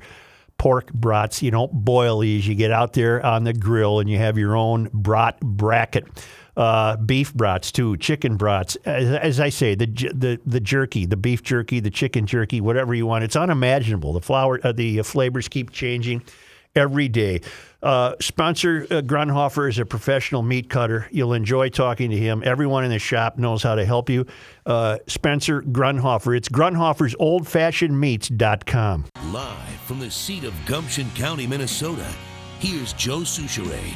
pork 0.62 0.93
brats. 0.93 1.41
You 1.41 1.50
don't 1.50 1.71
boil 1.74 2.19
these. 2.19 2.47
You 2.47 2.54
get 2.54 2.69
out 2.69 2.93
there 2.93 3.26
on 3.26 3.45
the 3.45 3.52
grill 3.52 4.00
and 4.00 4.08
you 4.08 4.19
have 4.19 4.38
your 4.38 4.56
own 4.56 4.91
brat 4.93 5.39
bracket. 5.39 6.06
Uh, 6.56 6.97
beef 6.97 7.34
brats 7.34 7.71
too, 7.71 7.97
chicken 7.97 8.38
brats. 8.38 8.76
As, 8.86 9.10
as 9.10 9.39
I 9.39 9.50
say, 9.50 9.74
the 9.74 9.88
the 9.88 10.39
the 10.45 10.60
jerky, 10.60 11.08
the 11.08 11.17
beef 11.17 11.41
jerky, 11.41 11.80
the 11.80 11.89
chicken 11.89 12.28
jerky, 12.28 12.62
whatever 12.62 12.93
you 12.93 13.08
want. 13.08 13.24
It's 13.24 13.36
unimaginable. 13.36 14.13
The 14.13 14.21
flour, 14.21 14.60
uh, 14.63 14.71
the 14.71 15.02
flavors 15.02 15.47
keep 15.47 15.71
changing 15.71 16.21
every 16.76 17.08
day. 17.08 17.41
Uh, 17.84 18.13
Spencer 18.22 18.86
uh, 18.91 19.02
Grundhofer 19.02 19.67
is 19.67 19.80
a 19.80 19.86
professional 19.86 20.44
meat 20.44 20.70
cutter. 20.70 21.08
You'll 21.12 21.34
enjoy 21.34 21.70
talking 21.70 22.12
to 22.12 22.17
him. 22.17 22.44
Everyone 22.46 22.84
in 22.84 22.91
the 22.91 23.00
shop 23.00 23.38
knows 23.39 23.63
how 23.63 23.74
to 23.76 23.84
help 23.86 24.10
you. 24.10 24.26
Uh, 24.65 24.98
Spencer 25.08 25.62
Grundhofer. 25.63 26.36
It's 26.38 26.50
grundhofersoldfashionedmeats.com. 26.50 29.06
Live 29.32 29.70
from 29.86 30.00
the 30.00 30.12
seat 30.12 30.44
of 30.44 30.54
Gumption 30.65 31.10
County, 31.15 31.48
Minnesota, 31.48 32.06
here's 32.60 32.91
Joe 32.94 33.20
Soucheray. 33.20 33.94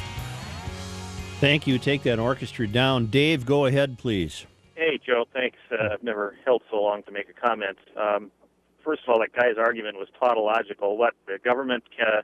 Thank 1.40 1.66
you. 1.66 1.78
Take 1.78 2.02
that 2.04 2.18
orchestra 2.18 2.66
down. 2.66 3.06
Dave, 3.06 3.44
go 3.46 3.66
ahead, 3.66 3.98
please. 3.98 4.46
Hey, 4.74 4.98
Joe. 5.06 5.26
Thanks. 5.32 5.58
Uh, 5.70 5.90
I've 5.92 6.02
never 6.02 6.34
held 6.44 6.62
so 6.70 6.80
long 6.82 7.02
to 7.04 7.12
make 7.12 7.26
a 7.28 7.34
comment. 7.46 7.76
Um, 7.96 8.30
first 8.82 9.02
of 9.06 9.10
all, 9.10 9.20
that 9.20 9.32
guy's 9.34 9.56
argument 9.58 9.96
was 9.98 10.08
tautological. 10.18 10.96
What 10.96 11.12
the 11.26 11.38
government 11.44 11.84
ca- 11.96 12.22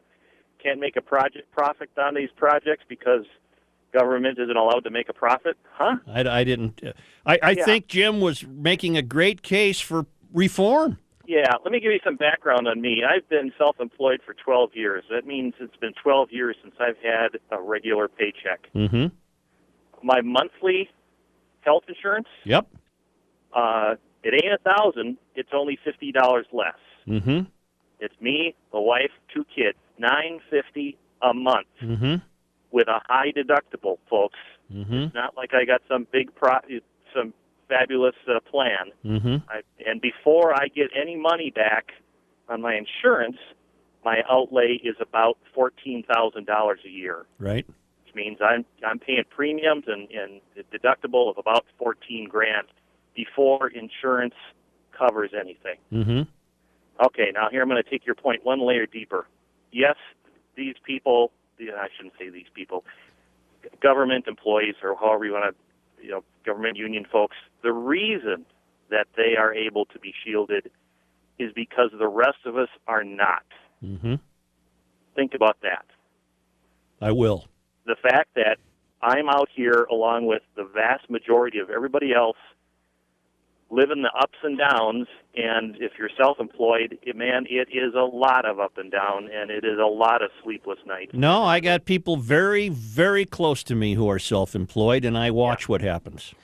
can't 0.63 0.81
make 0.81 0.97
a 0.97 1.03
project 1.03 1.51
profit 1.53 1.91
on 1.99 2.15
these 2.15 2.31
projects 2.37 2.85
because 2.89 3.25
government 3.93 4.39
isn't 4.39 4.57
allowed 4.57 4.85
to 4.85 4.91
make 4.91 5.09
a 5.09 5.13
profit? 5.13 5.57
Huh? 5.73 5.97
I, 6.07 6.21
I 6.41 6.45
didn't. 6.45 6.81
I, 7.27 7.39
I 7.43 7.51
Yeah. 7.53 7.65
think 7.65 7.89
Jim 7.89 8.21
was 8.21 8.45
making 8.47 8.97
a 8.97 9.03
great 9.03 9.43
case 9.43 9.81
for 9.81 10.07
reform. 10.33 10.99
Yeah. 11.27 11.53
Let 11.65 11.73
me 11.73 11.81
give 11.81 11.93
you 11.93 12.01
some 12.05 12.17
background 12.17 12.67
on 12.69 12.81
me. 12.81 13.03
I've 13.09 13.29
been 13.29 13.53
self-employed 13.59 14.21
for 14.25 14.35
12 14.35 14.71
years. 14.75 15.05
That 15.11 15.27
means 15.27 15.55
it's 15.61 15.77
been 15.77 15.93
12 16.03 16.29
years 16.33 16.57
since 16.63 16.75
I've 16.81 16.97
had 17.03 17.39
a 17.51 17.61
regular 17.63 18.09
paycheck. 18.09 18.69
Mm-hmm. 18.75 19.15
My 20.07 20.21
monthly 20.21 20.89
health 21.61 21.85
insurance, 21.89 22.27
Yep. 22.45 22.67
uh, 23.55 23.95
it 24.25 24.35
ain't 24.35 24.53
a 24.55 24.59
thousand. 24.59 25.17
It's 25.35 25.51
only 25.53 25.79
fifty 25.85 26.11
dollars 26.13 26.47
less. 26.53 26.75
Mm-hmm. 27.07 27.41
It's 28.03 28.21
me, 28.21 28.55
the 28.73 28.81
wife, 28.81 29.13
two 29.33 29.45
kids, 29.45 29.79
nine 29.99 30.41
fifty 30.51 30.99
a 31.23 31.33
month 31.33 31.69
Mm-hmm. 31.81 32.17
with 32.73 32.89
a 32.89 33.01
high 33.07 33.31
deductible, 33.31 33.99
folks. 34.11 34.39
Mm-hmm. 34.73 34.95
It's 34.95 35.15
not 35.15 35.37
like 35.37 35.55
I 35.55 35.65
got 35.65 35.83
some 35.89 36.07
big 36.11 36.35
pro, 36.35 36.55
some 37.15 37.33
fabulous 37.69 38.17
uh, 38.29 38.41
plan. 38.41 38.91
Mm-hmm. 39.05 39.37
I, 39.49 39.61
and 39.87 40.01
before 40.01 40.53
I 40.53 40.67
get 40.69 40.89
any 41.01 41.17
money 41.17 41.51
back 41.51 41.93
on 42.49 42.61
my 42.61 42.75
insurance, 42.75 43.37
my 44.05 44.23
outlay 44.29 44.81
is 44.83 44.97
about 45.01 45.39
fourteen 45.55 46.03
thousand 46.13 46.47
dollars 46.47 46.81
a 46.85 46.91
year, 46.91 47.25
Right. 47.39 47.65
which 48.05 48.15
means 48.17 48.39
I'm 48.43 48.65
I'm 48.85 48.99
paying 48.99 49.25
premiums 49.31 49.85
and, 49.87 50.09
and 50.11 50.41
a 50.59 50.65
deductible 50.77 51.31
of 51.31 51.39
about 51.39 51.65
fourteen 51.79 52.29
grand 52.29 52.67
before 53.15 53.69
insurance 53.69 54.35
covers 54.99 55.31
anything. 55.39 55.77
Mm-hmm. 55.93 56.23
Okay, 57.01 57.31
now 57.35 57.49
here 57.51 57.63
I'm 57.63 57.69
going 57.69 57.83
to 57.83 57.89
take 57.89 58.07
your 58.07 58.15
point 58.15 58.45
one 58.45 58.61
layer 58.61 58.87
deeper. 58.87 59.27
Yes, 59.73 59.97
these 60.57 60.75
people, 60.85 61.33
I 61.61 61.89
shouldn't 61.97 62.15
say 62.19 62.29
these 62.29 62.47
people, 62.55 62.85
government 63.81 64.27
employees 64.27 64.75
or 64.83 64.97
however 64.97 65.25
you 65.25 65.33
want 65.33 65.55
to, 65.55 66.05
you 66.05 66.11
know, 66.11 66.25
government 66.45 66.77
union 66.77 67.07
folks, 67.11 67.37
the 67.63 67.73
reason 67.73 68.45
that 68.91 69.07
they 69.17 69.37
are 69.39 69.55
able 69.55 69.87
to 69.87 69.99
be 69.99 70.13
shielded 70.25 70.71
is 71.39 71.53
because 71.55 71.91
the 71.99 72.09
rest 72.09 72.39
of 72.45 72.57
us 72.57 72.69
are 72.87 73.05
not. 73.05 73.45
Mm-hmm. 73.83 74.17
Think 75.15 75.35
about 75.35 75.57
that. 75.63 75.87
I 77.01 77.13
will. 77.13 77.47
The 77.87 77.97
fact 77.97 78.35
that 78.35 78.59
I'm 79.01 79.29
out 79.29 79.49
here 79.55 79.87
along 79.91 80.27
with 80.27 80.43
the 80.57 80.65
vast 80.65 81.11
majority 81.11 81.59
of 81.59 81.71
everybody 81.71 82.13
else 82.15 82.37
living 83.73 84.03
the 84.03 84.13
ups 84.17 84.39
and 84.45 84.57
downs. 84.59 85.09
And 85.35 85.77
if 85.81 85.93
you're 85.99 86.11
self-employed, 86.17 86.99
man, 87.17 87.47
it 87.49 87.69
is 87.73 87.95
a 87.95 88.05
lot 88.05 88.45
of 88.45 88.61
up 88.61 88.77
and 88.77 88.93
down, 88.93 89.31
and 89.33 89.51
it 89.51 89.65
is 89.65 89.79
a 89.79 89.87
lot 89.87 90.23
of 90.23 90.31
sleepless 90.45 90.79
nights. 90.87 91.13
No, 91.15 91.43
I 91.43 91.59
got 91.61 91.87
people 91.87 92.17
very, 92.19 92.69
very 92.69 93.25
close 93.25 93.63
to 93.65 93.75
me 93.75 93.95
who 93.95 94.09
are 94.11 94.19
self-employed, 94.19 95.05
and 95.07 95.17
I 95.17 95.31
watch 95.31 95.69
what 95.71 95.81
happens. 95.81 96.35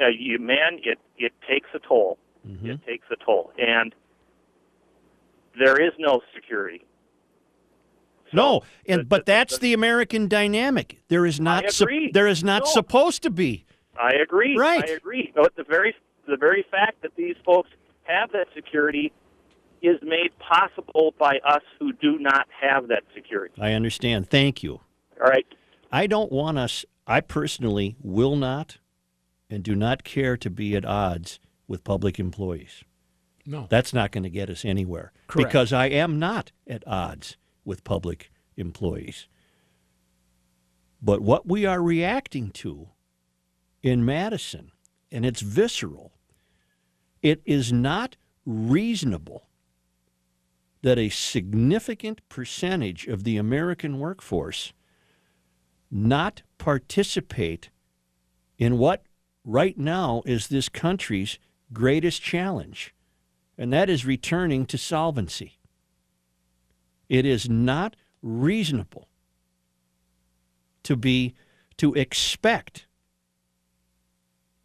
Uh, 0.00 0.06
you, 0.08 0.38
man, 0.38 0.78
it 0.82 0.98
it 1.18 1.32
takes 1.48 1.68
a 1.74 1.78
toll. 1.78 2.16
It 2.64 2.80
takes 2.86 3.06
a 3.10 3.16
toll, 3.24 3.52
and 3.58 3.94
there 5.58 5.76
is 5.80 5.92
no 5.98 6.20
security. 6.34 6.84
No, 8.32 8.62
the- 8.86 8.92
and 8.92 9.08
but 9.08 9.26
the- 9.26 9.32
that's 9.32 9.58
the- 9.58 9.68
the 9.68 9.72
American 9.74 10.26
dynamic. 10.28 11.00
There 11.08 11.26
is 11.26 11.38
not. 11.40 11.64
agree. 11.80 12.10
there 12.12 12.26
is 12.26 12.42
not 12.42 12.62
No. 12.62 12.70
supposed 12.70 13.22
to 13.24 13.30
be. 13.30 13.64
I 14.00 14.14
agree. 14.14 14.56
Right. 14.56 14.88
I 14.88 14.92
agree. 14.94 15.32
But 15.34 15.54
the 15.56 15.64
very 15.64 15.94
the 16.26 16.36
very 16.36 16.64
fact 16.70 17.02
that 17.02 17.12
these 17.16 17.36
folks 17.44 17.70
have 18.04 18.32
that 18.32 18.46
security 18.54 19.12
is 19.82 19.98
made 20.02 20.30
possible 20.38 21.14
by 21.18 21.38
us 21.46 21.62
who 21.78 21.92
do 21.94 22.18
not 22.18 22.46
have 22.60 22.88
that 22.88 23.02
security. 23.14 23.54
I 23.60 23.72
understand. 23.72 24.30
Thank 24.30 24.62
you. 24.62 24.80
All 25.20 25.28
right. 25.28 25.46
I 25.90 26.06
don't 26.06 26.30
want 26.30 26.58
us. 26.58 26.84
I 27.06 27.20
personally 27.20 27.96
will 28.00 28.36
not, 28.36 28.78
and 29.50 29.62
do 29.62 29.74
not 29.74 30.04
care 30.04 30.36
to 30.36 30.48
be 30.48 30.76
at 30.76 30.84
odds 30.84 31.40
with 31.66 31.84
public 31.84 32.18
employees. 32.18 32.84
No. 33.44 33.66
That's 33.68 33.92
not 33.92 34.12
going 34.12 34.22
to 34.22 34.30
get 34.30 34.48
us 34.48 34.64
anywhere 34.64 35.12
Correct. 35.26 35.48
because 35.48 35.72
I 35.72 35.86
am 35.86 36.18
not 36.18 36.52
at 36.66 36.86
odds 36.86 37.36
with 37.64 37.82
public 37.82 38.30
employees. 38.56 39.26
But 41.02 41.20
what 41.20 41.46
we 41.46 41.66
are 41.66 41.82
reacting 41.82 42.50
to 42.52 42.90
in 43.82 44.04
Madison, 44.04 44.70
and 45.10 45.26
it's 45.26 45.40
visceral, 45.40 46.11
it 47.22 47.40
is 47.44 47.72
not 47.72 48.16
reasonable 48.44 49.46
that 50.82 50.98
a 50.98 51.08
significant 51.08 52.20
percentage 52.28 53.06
of 53.06 53.22
the 53.22 53.36
American 53.36 54.00
workforce 54.00 54.72
not 55.90 56.42
participate 56.58 57.70
in 58.58 58.78
what 58.78 59.04
right 59.44 59.78
now 59.78 60.22
is 60.26 60.48
this 60.48 60.68
country's 60.68 61.38
greatest 61.72 62.20
challenge, 62.20 62.94
and 63.56 63.72
that 63.72 63.88
is 63.88 64.04
returning 64.04 64.66
to 64.66 64.76
solvency. 64.76 65.58
It 67.08 67.24
is 67.24 67.48
not 67.48 67.94
reasonable 68.22 69.08
to 70.82 70.96
be 70.96 71.34
to 71.76 71.94
expect 71.94 72.86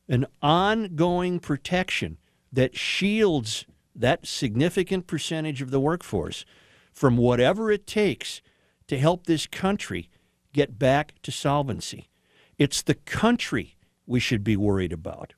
an 0.10 0.26
ongoing 0.41 1.39
protection 1.39 2.17
that 2.58 2.76
shields 2.76 3.67
that 3.96 4.26
significant 4.26 5.06
percentage 5.06 5.62
of 5.62 5.70
the 5.70 5.80
workforce 5.80 6.43
from 6.91 7.15
whatever 7.15 7.70
it 7.70 7.86
takes 7.86 8.41
to 8.88 8.98
help 8.98 9.28
this 9.28 9.46
country 9.46 10.10
get 10.54 10.80
back 10.80 11.13
to 11.22 11.32
solvency. 11.32 12.10
It's 12.58 12.82
the 12.82 12.96
country 12.96 13.76
we 14.08 14.20
should 14.20 14.43
be 14.43 14.58
worried 14.58 14.91
about. 14.91 15.36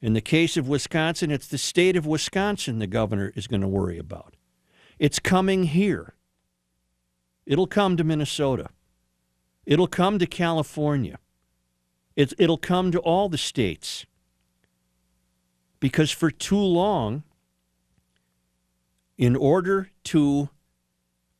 In 0.00 0.12
the 0.12 0.20
case 0.20 0.56
of 0.56 0.68
Wisconsin, 0.68 1.32
it's 1.32 1.48
the 1.48 1.58
state 1.58 1.96
of 1.96 2.06
Wisconsin 2.06 2.78
the 2.78 2.86
governor 2.86 3.32
is 3.34 3.48
going 3.48 3.62
to 3.62 3.66
worry 3.66 3.98
about. 3.98 4.36
It's 5.00 5.18
coming 5.18 5.64
here. 5.64 6.14
It'll 7.44 7.66
come 7.66 7.96
to 7.96 8.04
Minnesota. 8.04 8.68
It'll 9.66 9.88
come 9.88 10.20
to 10.20 10.26
California. 10.26 11.18
It's, 12.14 12.34
it'll 12.38 12.56
come 12.56 12.92
to 12.92 13.00
all 13.00 13.28
the 13.28 13.36
states. 13.36 14.06
Because 15.82 16.12
for 16.12 16.30
too 16.30 16.56
long, 16.56 17.24
in 19.18 19.34
order 19.34 19.90
to 20.04 20.48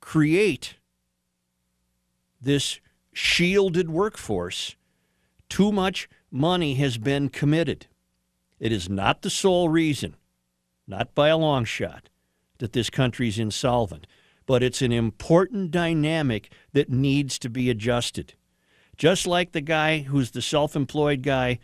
create 0.00 0.78
this 2.40 2.80
shielded 3.12 3.88
workforce, 3.88 4.74
too 5.48 5.70
much 5.70 6.08
money 6.28 6.74
has 6.74 6.98
been 6.98 7.28
committed. 7.28 7.86
It 8.58 8.72
is 8.72 8.88
not 8.88 9.22
the 9.22 9.30
sole 9.30 9.68
reason, 9.68 10.16
not 10.88 11.14
by 11.14 11.28
a 11.28 11.36
long 11.36 11.64
shot, 11.64 12.08
that 12.58 12.72
this 12.72 12.90
country 12.90 13.28
is 13.28 13.38
insolvent, 13.38 14.08
but 14.44 14.60
it's 14.60 14.82
an 14.82 14.90
important 14.90 15.70
dynamic 15.70 16.52
that 16.72 16.90
needs 16.90 17.38
to 17.38 17.48
be 17.48 17.70
adjusted. 17.70 18.34
Just 18.96 19.24
like 19.24 19.52
the 19.52 19.60
guy 19.60 20.00
who's 20.00 20.32
the 20.32 20.42
self 20.42 20.74
employed 20.74 21.22
guy 21.22 21.60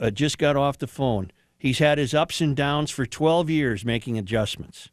uh, 0.00 0.10
just 0.10 0.36
got 0.36 0.56
off 0.56 0.78
the 0.78 0.88
phone. 0.88 1.30
He's 1.62 1.78
had 1.78 1.98
his 1.98 2.12
ups 2.12 2.40
and 2.40 2.56
downs 2.56 2.90
for 2.90 3.06
12 3.06 3.48
years 3.48 3.84
making 3.84 4.18
adjustments. 4.18 4.88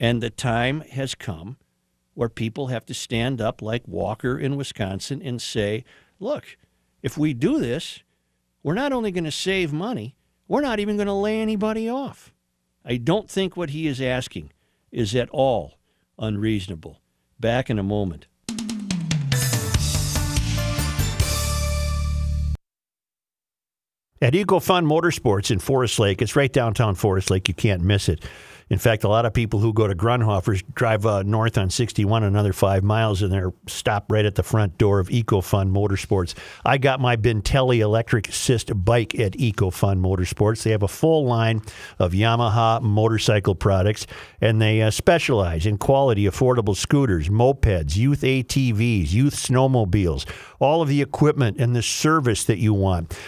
And 0.00 0.20
the 0.20 0.28
time 0.28 0.80
has 0.80 1.14
come 1.14 1.56
where 2.14 2.28
people 2.28 2.66
have 2.66 2.84
to 2.86 2.94
stand 2.94 3.40
up 3.40 3.62
like 3.62 3.86
Walker 3.86 4.36
in 4.36 4.56
Wisconsin 4.56 5.22
and 5.22 5.40
say, 5.40 5.84
look, 6.18 6.56
if 7.00 7.16
we 7.16 7.32
do 7.32 7.60
this, 7.60 8.02
we're 8.64 8.74
not 8.74 8.92
only 8.92 9.12
going 9.12 9.22
to 9.22 9.30
save 9.30 9.72
money, 9.72 10.16
we're 10.48 10.62
not 10.62 10.80
even 10.80 10.96
going 10.96 11.06
to 11.06 11.12
lay 11.12 11.40
anybody 11.40 11.88
off. 11.88 12.34
I 12.84 12.96
don't 12.96 13.30
think 13.30 13.56
what 13.56 13.70
he 13.70 13.86
is 13.86 14.00
asking 14.00 14.50
is 14.90 15.14
at 15.14 15.30
all 15.30 15.78
unreasonable. 16.18 17.00
Back 17.38 17.70
in 17.70 17.78
a 17.78 17.84
moment. 17.84 18.26
At 24.22 24.34
EcoFund 24.34 24.86
Motorsports 24.86 25.50
in 25.50 25.58
Forest 25.58 25.98
Lake, 25.98 26.22
it's 26.22 26.36
right 26.36 26.52
downtown 26.52 26.94
Forest 26.94 27.28
Lake. 27.28 27.48
You 27.48 27.54
can't 27.54 27.82
miss 27.82 28.08
it. 28.08 28.24
In 28.70 28.78
fact, 28.78 29.02
a 29.02 29.08
lot 29.08 29.26
of 29.26 29.34
people 29.34 29.58
who 29.58 29.72
go 29.72 29.88
to 29.88 29.94
Grundhofer's 29.96 30.62
drive 30.74 31.04
uh, 31.04 31.24
north 31.24 31.58
on 31.58 31.70
61 31.70 32.22
another 32.22 32.52
five 32.52 32.84
miles 32.84 33.20
and 33.20 33.32
they're 33.32 33.52
stopped 33.66 34.10
right 34.10 34.24
at 34.24 34.36
the 34.36 34.44
front 34.44 34.78
door 34.78 35.00
of 35.00 35.08
EcoFund 35.08 35.72
Motorsports. 35.72 36.34
I 36.64 36.78
got 36.78 37.00
my 37.00 37.16
Bentelli 37.16 37.80
electric 37.80 38.28
assist 38.28 38.70
bike 38.84 39.18
at 39.18 39.32
EcoFund 39.32 39.98
Motorsports. 40.00 40.62
They 40.62 40.70
have 40.70 40.84
a 40.84 40.88
full 40.88 41.26
line 41.26 41.60
of 41.98 42.12
Yamaha 42.12 42.80
motorcycle 42.80 43.56
products 43.56 44.06
and 44.40 44.62
they 44.62 44.80
uh, 44.80 44.90
specialize 44.90 45.66
in 45.66 45.76
quality, 45.78 46.24
affordable 46.24 46.76
scooters, 46.76 47.28
mopeds, 47.28 47.96
youth 47.96 48.22
ATVs, 48.22 49.12
youth 49.12 49.34
snowmobiles, 49.34 50.26
all 50.60 50.80
of 50.80 50.88
the 50.88 51.02
equipment 51.02 51.58
and 51.58 51.76
the 51.76 51.82
service 51.82 52.44
that 52.44 52.58
you 52.58 52.72
want. 52.72 53.18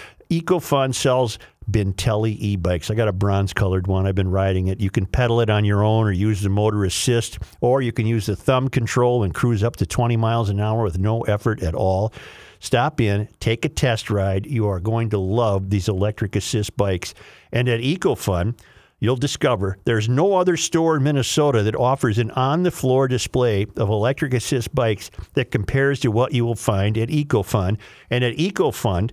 EcoFund 0.41 0.95
sells 0.95 1.39
Bentelli 1.71 2.37
e-bikes. 2.39 2.91
I 2.91 2.95
got 2.95 3.09
a 3.09 3.13
bronze 3.13 3.53
colored 3.53 3.87
one. 3.87 4.07
I've 4.07 4.15
been 4.15 4.31
riding 4.31 4.69
it. 4.69 4.81
You 4.81 4.91
can 4.91 5.07
pedal 5.07 5.41
it 5.41 5.49
on 5.49 5.65
your 5.65 5.83
own 5.83 6.07
or 6.07 6.13
use 6.13 6.43
the 6.43 6.49
motor 6.49 6.85
assist, 6.85 7.39
or 7.61 7.81
you 7.81 7.93
can 7.93 8.07
use 8.07 8.27
the 8.27 8.37
thumb 8.37 8.69
control 8.69 9.23
and 9.23 9.35
cruise 9.35 9.63
up 9.63 9.77
to 9.77 9.87
20 9.87 10.17
miles 10.17 10.51
an 10.51 10.61
hour 10.61 10.83
with 10.83 10.99
no 10.99 11.23
effort 11.23 11.63
at 11.63 11.75
all. 11.75 12.13
Stop 12.61 13.01
in, 13.01 13.29
take 13.41 13.65
a 13.65 13.69
test 13.69 14.11
ride. 14.11 14.47
You 14.47 14.67
are 14.69 14.81
going 14.81 15.11
to 15.11 15.19
love 15.19 15.71
these 15.71 15.89
electric 15.89 16.37
assist 16.37 16.77
bikes. 16.77 17.15
And 17.53 17.69
at 17.69 17.81
EcoFund, 17.81 18.59
you'll 19.01 19.17
discover 19.17 19.77
there's 19.85 20.09
no 20.09 20.37
other 20.37 20.57
store 20.57 20.97
in 20.97 21.03
Minnesota 21.03 21.63
that 21.63 21.77
offers 21.77 22.19
an 22.19 22.31
on 22.33 22.63
the 22.63 22.71
floor 22.71 23.07
display 23.07 23.67
of 23.77 23.89
electric 23.89 24.33
assist 24.33 24.75
bikes 24.75 25.11
that 25.35 25.51
compares 25.51 26.01
to 26.01 26.11
what 26.11 26.33
you 26.33 26.45
will 26.45 26.55
find 26.55 26.97
at 26.97 27.11
EcoFund. 27.11 27.79
And 28.11 28.25
at 28.25 28.37
EcoFund, 28.37 29.11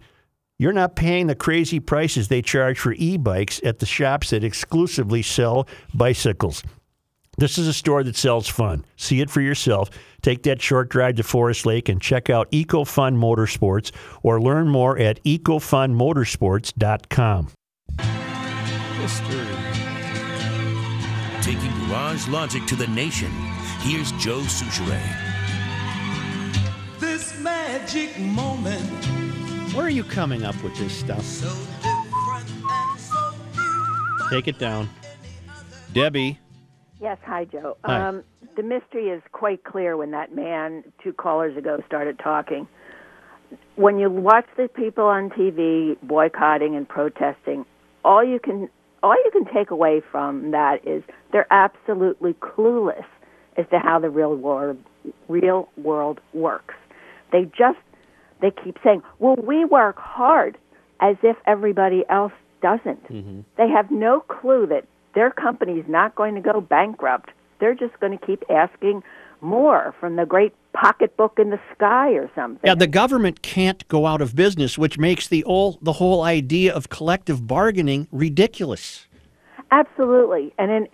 you're 0.61 0.71
not 0.71 0.95
paying 0.95 1.25
the 1.25 1.33
crazy 1.33 1.79
prices 1.79 2.27
they 2.27 2.43
charge 2.43 2.77
for 2.77 2.93
e 2.93 3.17
bikes 3.17 3.59
at 3.63 3.79
the 3.79 3.85
shops 3.87 4.29
that 4.29 4.43
exclusively 4.43 5.23
sell 5.23 5.67
bicycles. 5.91 6.61
This 7.39 7.57
is 7.57 7.67
a 7.67 7.73
store 7.73 8.03
that 8.03 8.15
sells 8.15 8.47
fun. 8.47 8.85
See 8.95 9.21
it 9.21 9.31
for 9.31 9.41
yourself. 9.41 9.89
Take 10.21 10.43
that 10.43 10.61
short 10.61 10.89
drive 10.89 11.15
to 11.15 11.23
Forest 11.23 11.65
Lake 11.65 11.89
and 11.89 11.99
check 11.99 12.29
out 12.29 12.51
EcoFund 12.51 13.17
Motorsports 13.17 13.89
or 14.21 14.39
learn 14.39 14.67
more 14.67 14.99
at 14.99 15.19
ecofundmotorsports.com. 15.23 17.47
Taking 21.41 21.87
garage 21.87 22.27
logic 22.27 22.67
to 22.67 22.75
the 22.75 22.85
nation. 22.85 23.31
Here's 23.79 24.11
Joe 24.11 24.41
Soucheray. 24.41 25.01
This 26.99 27.39
magic 27.39 28.19
moment, 28.19 29.20
Where 29.73 29.85
are 29.85 29.89
you 29.89 30.03
coming 30.03 30.43
up 30.43 30.61
with 30.63 30.75
this 30.75 30.91
stuff? 30.91 31.23
so 31.23 31.47
different 31.47 32.49
and 32.69 32.99
so 32.99 33.33
new. 33.55 34.29
Take 34.29 34.49
it 34.49 34.59
down. 34.59 34.89
Debbie. 35.93 36.37
Yes, 36.99 37.17
hi, 37.25 37.45
Joe. 37.45 37.77
Hi. 37.85 38.05
Um, 38.05 38.23
the 38.57 38.63
mystery 38.63 39.07
is 39.07 39.21
quite 39.31 39.63
clear 39.63 39.95
when 39.95 40.11
that 40.11 40.35
man 40.35 40.83
two 41.01 41.13
callers 41.13 41.55
ago 41.55 41.81
started 41.87 42.19
talking. 42.19 42.67
When 43.75 43.97
you 43.97 44.09
watch 44.09 44.45
the 44.57 44.67
people 44.67 45.05
on 45.05 45.29
TV 45.29 45.95
boycotting 46.03 46.75
and 46.75 46.87
protesting, 46.87 47.65
all 48.03 48.23
you 48.23 48.39
can 48.39 48.69
all 49.03 49.15
you 49.15 49.31
can 49.31 49.45
take 49.53 49.71
away 49.71 50.01
from 50.11 50.51
that 50.51 50.85
is 50.85 51.01
they're 51.31 51.51
absolutely 51.51 52.33
clueless 52.33 53.05
as 53.55 53.65
to 53.71 53.79
how 53.79 53.99
the 53.99 54.09
real 54.09 54.35
world 54.35 54.77
real 55.29 55.69
world 55.77 56.19
works. 56.33 56.75
They 57.31 57.45
just 57.45 57.79
they 58.41 58.51
keep 58.51 58.77
saying, 58.83 59.03
"Well, 59.19 59.35
we 59.35 59.65
work 59.65 59.97
hard," 59.97 60.57
as 60.99 61.15
if 61.23 61.37
everybody 61.45 62.03
else 62.09 62.33
doesn't. 62.61 63.45
They 63.57 63.69
have 63.69 63.91
no 63.91 64.21
clue 64.21 64.65
that 64.67 64.85
their 65.13 65.31
company's 65.31 65.85
not 65.87 66.15
going 66.15 66.35
to 66.35 66.41
go 66.41 66.61
bankrupt. 66.61 67.31
They're 67.59 67.75
just 67.75 67.99
going 67.99 68.17
to 68.17 68.25
keep 68.25 68.43
asking 68.49 69.03
more 69.41 69.93
from 69.99 70.15
the 70.15 70.25
great 70.25 70.53
pocketbook 70.73 71.37
in 71.39 71.49
the 71.49 71.59
sky 71.75 72.11
or 72.11 72.29
something. 72.35 72.61
Yeah, 72.63 72.75
the 72.75 72.87
government 72.87 73.41
can't 73.41 73.85
go 73.87 74.05
out 74.05 74.21
of 74.21 74.35
business, 74.35 74.77
which 74.77 74.97
makes 74.97 75.27
the 75.27 75.41
whole 75.41 75.79
the 75.81 75.93
whole 75.93 76.23
idea 76.23 76.73
of 76.73 76.89
collective 76.89 77.47
bargaining 77.47 78.07
ridiculous. 78.11 79.07
Absolutely, 79.71 80.53
and 80.57 80.71
in 80.71 80.87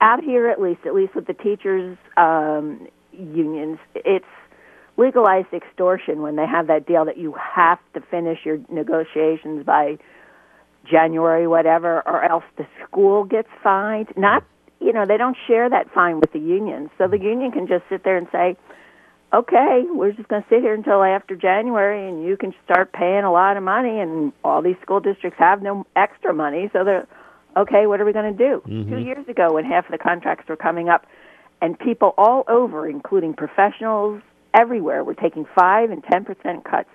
out 0.00 0.22
here 0.22 0.48
at 0.48 0.60
least, 0.60 0.80
at 0.84 0.94
least 0.94 1.14
with 1.14 1.26
the 1.26 1.34
teachers' 1.34 1.96
um, 2.16 2.88
unions, 3.12 3.78
it's 3.94 4.24
legalized 4.96 5.52
extortion 5.52 6.22
when 6.22 6.36
they 6.36 6.46
have 6.46 6.66
that 6.66 6.86
deal 6.86 7.04
that 7.04 7.18
you 7.18 7.34
have 7.34 7.78
to 7.94 8.00
finish 8.00 8.40
your 8.44 8.58
negotiations 8.68 9.64
by 9.64 9.98
January, 10.84 11.46
whatever, 11.46 12.02
or 12.06 12.24
else 12.24 12.44
the 12.56 12.66
school 12.84 13.24
gets 13.24 13.48
fined. 13.62 14.08
Not, 14.16 14.44
you 14.80 14.92
know, 14.92 15.06
they 15.06 15.16
don't 15.16 15.36
share 15.46 15.70
that 15.70 15.92
fine 15.92 16.20
with 16.20 16.32
the 16.32 16.38
union, 16.38 16.90
so 16.98 17.06
the 17.06 17.18
union 17.18 17.52
can 17.52 17.66
just 17.66 17.84
sit 17.88 18.04
there 18.04 18.16
and 18.16 18.26
say, 18.32 18.56
"Okay, 19.32 19.84
we're 19.88 20.12
just 20.12 20.28
going 20.28 20.42
to 20.42 20.48
sit 20.48 20.60
here 20.60 20.74
until 20.74 21.02
after 21.02 21.36
January, 21.36 22.08
and 22.08 22.24
you 22.24 22.36
can 22.36 22.52
start 22.64 22.92
paying 22.92 23.24
a 23.24 23.32
lot 23.32 23.56
of 23.56 23.62
money." 23.62 24.00
And 24.00 24.32
all 24.44 24.60
these 24.60 24.76
school 24.82 25.00
districts 25.00 25.38
have 25.38 25.62
no 25.62 25.86
extra 25.96 26.34
money, 26.34 26.68
so 26.72 26.84
they're 26.84 27.06
okay. 27.56 27.86
What 27.86 28.00
are 28.00 28.04
we 28.04 28.12
going 28.12 28.36
to 28.36 28.38
do? 28.38 28.62
Mm-hmm. 28.66 28.90
Two 28.90 29.00
years 29.00 29.28
ago, 29.28 29.54
when 29.54 29.64
half 29.64 29.86
of 29.86 29.92
the 29.92 29.98
contracts 29.98 30.48
were 30.48 30.56
coming 30.56 30.88
up, 30.88 31.06
and 31.62 31.78
people 31.78 32.12
all 32.18 32.44
over, 32.48 32.88
including 32.88 33.34
professionals 33.34 34.20
everywhere, 34.54 35.04
were 35.04 35.14
taking 35.14 35.46
five 35.54 35.90
and 35.90 36.02
ten 36.04 36.24
percent 36.24 36.64
cuts 36.64 36.88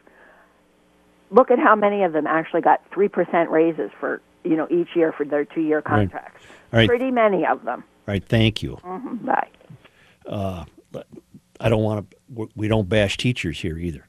look 1.29 1.51
at 1.51 1.59
how 1.59 1.75
many 1.75 2.03
of 2.03 2.13
them 2.13 2.27
actually 2.27 2.61
got 2.61 2.81
three 2.93 3.07
percent 3.07 3.49
raises 3.49 3.91
for 3.99 4.21
you 4.43 4.55
know 4.55 4.67
each 4.69 4.89
year 4.95 5.11
for 5.11 5.25
their 5.25 5.45
two 5.45 5.61
year 5.61 5.81
contracts. 5.81 6.43
All 6.73 6.79
right. 6.79 6.87
Pretty 6.87 7.11
many 7.11 7.45
of 7.45 7.63
them. 7.63 7.83
All 8.07 8.13
right, 8.13 8.23
thank 8.25 8.63
you. 8.63 8.77
Mhm, 8.83 9.25
Bye. 9.25 9.49
I 11.59 11.69
don't 11.69 11.83
want 11.83 12.09
to. 12.09 12.49
We 12.55 12.67
don't 12.67 12.87
bash 12.87 13.17
teachers 13.17 13.59
here 13.59 13.77
either. 13.77 14.07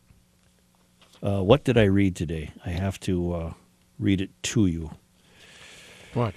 Uh, 1.22 1.42
what 1.42 1.64
did 1.64 1.76
I 1.78 1.84
read 1.84 2.14
today? 2.14 2.52
I 2.64 2.70
have 2.70 3.00
to 3.00 3.32
uh, 3.32 3.52
read 3.98 4.20
it 4.20 4.30
to 4.44 4.66
you. 4.66 4.90
What? 6.14 6.34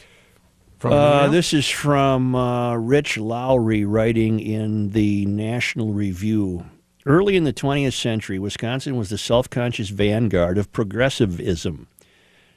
Uh, 0.83 1.27
this 1.27 1.53
is 1.53 1.69
from 1.69 2.33
uh, 2.33 2.75
Rich 2.75 3.17
Lowry 3.17 3.85
writing 3.85 4.39
in 4.39 4.89
the 4.91 5.25
National 5.27 5.93
Review. 5.93 6.65
Early 7.05 7.35
in 7.35 7.45
the 7.45 7.53
20th 7.53 7.93
century, 7.93 8.37
Wisconsin 8.37 8.95
was 8.95 9.09
the 9.09 9.17
self 9.17 9.49
conscious 9.49 9.89
vanguard 9.89 10.57
of 10.59 10.71
progressivism. 10.71 11.87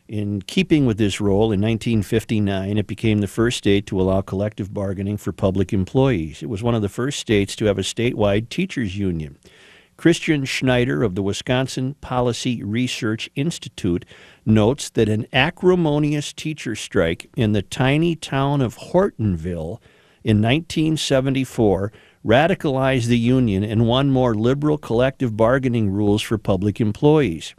In 0.06 0.42
keeping 0.42 0.84
with 0.84 0.98
this 0.98 1.18
role, 1.18 1.50
in 1.50 1.62
1959, 1.62 2.76
it 2.76 2.86
became 2.86 3.20
the 3.20 3.26
first 3.26 3.56
state 3.56 3.86
to 3.86 3.98
allow 3.98 4.20
collective 4.20 4.74
bargaining 4.74 5.16
for 5.16 5.32
public 5.32 5.72
employees. 5.72 6.42
It 6.42 6.50
was 6.50 6.62
one 6.62 6.74
of 6.74 6.82
the 6.82 6.90
first 6.90 7.18
states 7.18 7.56
to 7.56 7.64
have 7.64 7.78
a 7.78 7.82
statewide 7.82 8.50
teachers' 8.50 8.98
union. 8.98 9.38
Christian 9.96 10.44
Schneider 10.44 11.02
of 11.02 11.14
the 11.14 11.22
Wisconsin 11.22 11.94
Policy 12.02 12.62
Research 12.62 13.30
Institute 13.34 14.04
notes 14.44 14.90
that 14.90 15.08
an 15.08 15.26
acrimonious 15.32 16.34
teacher 16.34 16.74
strike 16.74 17.30
in 17.34 17.52
the 17.52 17.62
tiny 17.62 18.14
town 18.14 18.60
of 18.60 18.76
Hortonville 18.76 19.80
in 20.22 20.42
1974 20.42 21.92
radicalized 22.24 23.06
the 23.06 23.18
union 23.18 23.62
and 23.62 23.86
won 23.86 24.10
more 24.10 24.34
liberal 24.34 24.78
collective 24.78 25.36
bargaining 25.36 25.90
rules 25.90 26.22
for 26.22 26.38
public 26.38 26.80
employees. 26.80 27.54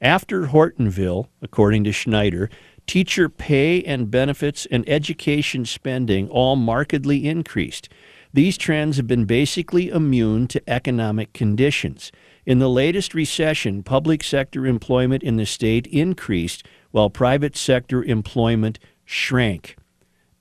After 0.00 0.46
Hortonville, 0.46 1.28
according 1.40 1.84
to 1.84 1.92
Schneider, 1.92 2.50
teacher 2.86 3.28
pay 3.28 3.82
and 3.84 4.10
benefits 4.10 4.66
and 4.66 4.88
education 4.88 5.64
spending 5.64 6.28
all 6.28 6.56
markedly 6.56 7.28
increased. 7.28 7.88
These 8.34 8.58
trends 8.58 8.96
have 8.96 9.06
been 9.06 9.26
basically 9.26 9.88
immune 9.88 10.48
to 10.48 10.68
economic 10.68 11.32
conditions. 11.32 12.10
In 12.44 12.58
the 12.58 12.68
latest 12.68 13.14
recession, 13.14 13.84
public 13.84 14.24
sector 14.24 14.66
employment 14.66 15.22
in 15.22 15.36
the 15.36 15.46
state 15.46 15.86
increased 15.86 16.66
while 16.90 17.10
private 17.10 17.56
sector 17.56 18.02
employment 18.02 18.80
shrank. 19.04 19.76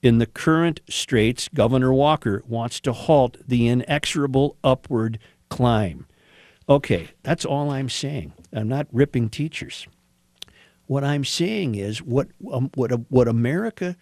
In 0.01 0.17
the 0.17 0.25
current 0.25 0.81
straits, 0.89 1.47
Governor 1.53 1.93
Walker 1.93 2.41
wants 2.47 2.79
to 2.81 2.93
halt 2.93 3.37
the 3.47 3.67
inexorable 3.67 4.57
upward 4.63 5.19
climb. 5.49 6.07
Okay, 6.67 7.09
that's 7.23 7.45
all 7.45 7.69
I'm 7.69 7.89
saying. 7.89 8.33
I'm 8.51 8.67
not 8.67 8.87
ripping 8.91 9.29
teachers. 9.29 9.87
What 10.87 11.03
I'm 11.03 11.23
saying 11.23 11.75
is 11.75 12.01
what 12.01 12.29
um, 12.51 12.71
what 12.75 12.91
what 13.09 13.27
America 13.27 13.95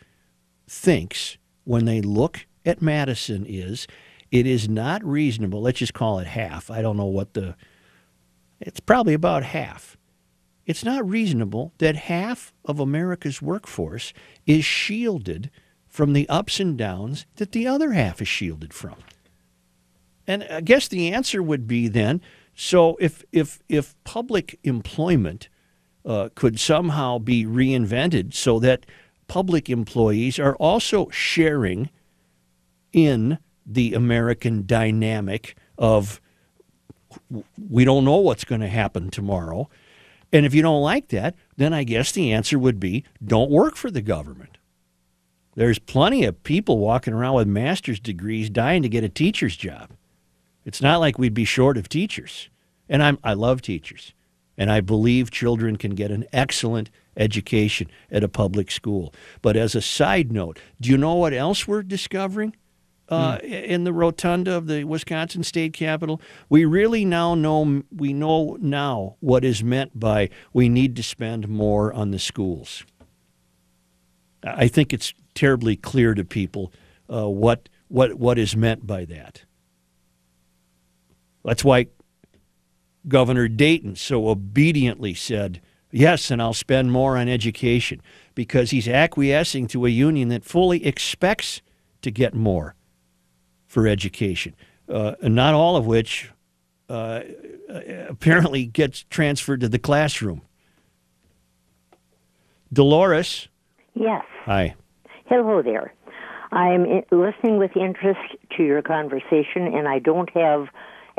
thinks 0.67 1.37
when 1.65 1.85
they 1.85 2.01
look 2.01 2.45
at 2.65 2.81
Madison 2.81 3.45
is 3.47 3.87
it 4.31 4.45
is 4.45 4.69
not 4.69 5.03
reasonable. 5.03 5.61
Let's 5.61 5.79
just 5.79 5.93
call 5.93 6.19
it 6.19 6.27
half. 6.27 6.71
I 6.71 6.81
don't 6.81 6.97
know 6.97 7.05
what 7.05 7.33
the 7.33 7.55
it's 8.59 8.79
probably 8.79 9.13
about 9.13 9.43
half. 9.43 9.97
It's 10.65 10.83
not 10.83 11.07
reasonable 11.07 11.73
that 11.79 11.95
half 11.95 12.53
of 12.63 12.79
America's 12.79 13.41
workforce 13.41 14.13
is 14.45 14.63
shielded 14.63 15.49
from 15.99 16.13
the 16.13 16.29
ups 16.29 16.61
and 16.61 16.77
downs 16.77 17.25
that 17.35 17.51
the 17.51 17.67
other 17.67 17.91
half 17.91 18.21
is 18.21 18.27
shielded 18.29 18.73
from. 18.73 18.95
And 20.25 20.45
I 20.49 20.61
guess 20.61 20.87
the 20.87 21.11
answer 21.13 21.43
would 21.43 21.67
be 21.67 21.89
then 21.89 22.21
so 22.55 22.95
if 23.01 23.25
if 23.33 23.59
if 23.67 24.01
public 24.05 24.57
employment 24.63 25.49
uh, 26.05 26.29
could 26.35 26.57
somehow 26.57 27.17
be 27.17 27.43
reinvented 27.43 28.33
so 28.33 28.59
that 28.59 28.85
public 29.27 29.69
employees 29.69 30.39
are 30.39 30.55
also 30.55 31.09
sharing 31.09 31.89
in 32.93 33.37
the 33.65 33.93
American 33.93 34.65
dynamic 34.65 35.57
of 35.77 36.21
we 37.69 37.83
don't 37.83 38.05
know 38.05 38.19
what's 38.19 38.45
going 38.45 38.61
to 38.61 38.69
happen 38.69 39.09
tomorrow. 39.09 39.69
And 40.31 40.45
if 40.45 40.53
you 40.53 40.61
don't 40.61 40.81
like 40.81 41.09
that, 41.09 41.35
then 41.57 41.73
I 41.73 41.83
guess 41.83 42.13
the 42.13 42.31
answer 42.31 42.57
would 42.57 42.79
be 42.79 43.03
don't 43.21 43.51
work 43.51 43.75
for 43.75 43.91
the 43.91 44.01
government. 44.01 44.58
There's 45.59 45.77
plenty 45.77 46.23
of 46.23 46.41
people 46.43 46.77
walking 46.77 47.13
around 47.13 47.33
with 47.33 47.47
master's 47.49 47.99
degrees 47.99 48.49
dying 48.49 48.81
to 48.81 48.87
get 48.87 49.03
a 49.03 49.09
teacher's 49.09 49.57
job. 49.57 49.89
It's 50.63 50.81
not 50.81 51.01
like 51.01 51.19
we'd 51.19 51.33
be 51.33 51.43
short 51.43 51.75
of 51.75 51.89
teachers. 51.89 52.49
And 52.87 53.03
I'm, 53.03 53.19
I 53.25 53.33
love 53.33 53.61
teachers. 53.61 54.13
And 54.57 54.71
I 54.71 54.79
believe 54.79 55.31
children 55.31 55.75
can 55.75 55.95
get 55.95 56.11
an 56.11 56.23
excellent 56.31 56.89
education 57.17 57.89
at 58.09 58.23
a 58.23 58.29
public 58.29 58.71
school. 58.71 59.13
But 59.41 59.57
as 59.57 59.75
a 59.75 59.81
side 59.81 60.31
note, 60.31 60.59
do 60.79 60.89
you 60.89 60.97
know 60.97 61.15
what 61.15 61.33
else 61.33 61.67
we're 61.67 61.83
discovering? 61.83 62.55
Uh, 63.09 63.39
in 63.43 63.83
the 63.83 63.91
rotunda 63.91 64.55
of 64.55 64.67
the 64.67 64.85
Wisconsin 64.85 65.43
State 65.43 65.73
Capitol, 65.73 66.21
we 66.47 66.63
really 66.63 67.03
now 67.03 67.35
know 67.35 67.83
we 67.93 68.13
know 68.13 68.55
now 68.61 69.17
what 69.19 69.43
is 69.43 69.61
meant 69.61 69.99
by 69.99 70.29
we 70.53 70.69
need 70.69 70.95
to 70.95 71.03
spend 71.03 71.49
more 71.49 71.91
on 71.91 72.11
the 72.11 72.19
schools. 72.19 72.85
I 74.41 74.69
think 74.69 74.93
it's 74.93 75.13
terribly 75.39 75.77
clear 75.77 76.13
to 76.13 76.25
people 76.25 76.73
uh, 77.09 77.29
what 77.29 77.69
what 77.87 78.15
what 78.15 78.37
is 78.37 78.57
meant 78.57 78.85
by 78.85 79.05
that. 79.05 79.45
That's 81.45 81.63
why 81.63 81.87
Governor 83.07 83.47
Dayton 83.47 83.95
so 83.95 84.27
obediently 84.27 85.13
said, 85.13 85.61
Yes, 85.91 86.29
and 86.29 86.41
I'll 86.41 86.53
spend 86.53 86.91
more 86.91 87.17
on 87.17 87.29
education 87.29 88.01
because 88.35 88.71
he's 88.71 88.87
acquiescing 88.89 89.67
to 89.67 89.85
a 89.85 89.89
union 89.89 90.27
that 90.27 90.43
fully 90.43 90.85
expects 90.85 91.61
to 92.01 92.11
get 92.11 92.33
more 92.33 92.75
for 93.65 93.87
education, 93.87 94.55
uh, 94.89 95.15
not 95.21 95.53
all 95.53 95.77
of 95.77 95.85
which 95.85 96.31
uh, 96.89 97.21
apparently 98.09 98.65
gets 98.65 99.05
transferred 99.09 99.61
to 99.61 99.69
the 99.69 99.79
classroom. 99.79 100.41
Dolores, 102.73 103.47
Yes. 103.95 104.23
hi. 104.43 104.75
Hello 105.29 105.61
there. 105.61 105.93
I'm 106.51 107.03
listening 107.11 107.59
with 107.59 107.77
interest 107.77 108.19
to 108.57 108.63
your 108.63 108.81
conversation, 108.81 109.67
and 109.67 109.87
I 109.87 109.99
don't 109.99 110.27
have, 110.31 110.69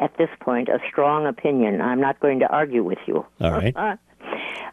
at 0.00 0.16
this 0.18 0.28
point, 0.40 0.68
a 0.68 0.80
strong 0.90 1.26
opinion. 1.26 1.80
I'm 1.80 2.00
not 2.00 2.18
going 2.18 2.40
to 2.40 2.48
argue 2.48 2.82
with 2.82 2.98
you. 3.06 3.24
All 3.40 3.52
right. 3.52 3.74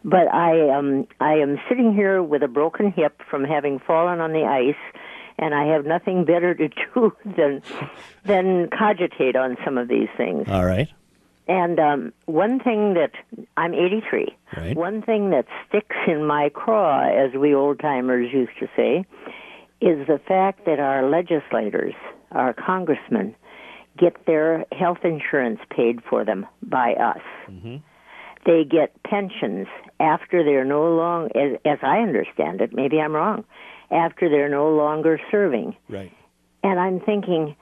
But 0.04 0.32
I 0.32 0.70
um 0.70 1.06
I 1.20 1.34
am 1.34 1.58
sitting 1.68 1.92
here 1.92 2.22
with 2.22 2.42
a 2.42 2.48
broken 2.48 2.92
hip 2.92 3.20
from 3.28 3.44
having 3.44 3.80
fallen 3.80 4.20
on 4.20 4.32
the 4.32 4.44
ice, 4.44 4.76
and 5.38 5.54
I 5.54 5.66
have 5.72 5.86
nothing 5.86 6.24
better 6.24 6.54
to 6.54 6.68
do 6.94 7.12
than 7.24 7.62
than 8.24 8.68
cogitate 8.68 9.34
on 9.34 9.56
some 9.64 9.76
of 9.76 9.88
these 9.88 10.08
things. 10.16 10.46
All 10.48 10.64
right. 10.64 10.88
And 11.48 11.80
um, 11.80 12.12
one 12.26 12.60
thing 12.60 12.94
that 12.94 13.12
I'm 13.56 13.72
83. 13.72 14.36
Right. 14.56 14.76
One 14.76 15.00
thing 15.00 15.30
that 15.30 15.46
sticks 15.66 15.96
in 16.06 16.26
my 16.26 16.50
craw, 16.50 17.08
as 17.08 17.32
we 17.32 17.54
old 17.54 17.80
timers 17.80 18.30
used 18.32 18.52
to 18.60 18.68
say, 18.76 19.06
is 19.80 20.06
the 20.06 20.20
fact 20.26 20.64
that 20.66 20.80
our 20.80 21.08
legislators, 21.08 21.94
our 22.32 22.52
congressmen, 22.52 23.34
get 23.96 24.26
their 24.26 24.64
health 24.72 24.98
insurance 25.04 25.60
paid 25.70 26.00
for 26.08 26.24
them 26.24 26.46
by 26.62 26.94
us. 26.94 27.22
They 28.46 28.64
get 28.64 29.02
pensions 29.02 29.66
after 30.00 30.44
they're 30.44 30.64
no 30.64 30.94
long, 30.94 31.30
as, 31.34 31.58
as 31.64 31.78
I 31.82 31.98
understand 31.98 32.60
it, 32.60 32.72
maybe 32.72 33.00
I'm 33.00 33.12
wrong, 33.12 33.44
after 33.90 34.28
they're 34.28 34.48
no 34.48 34.70
longer 34.70 35.20
serving. 35.30 35.76
Right. 35.88 36.12
And 36.62 36.78
I'm 36.78 37.00
thinking, 37.00 37.56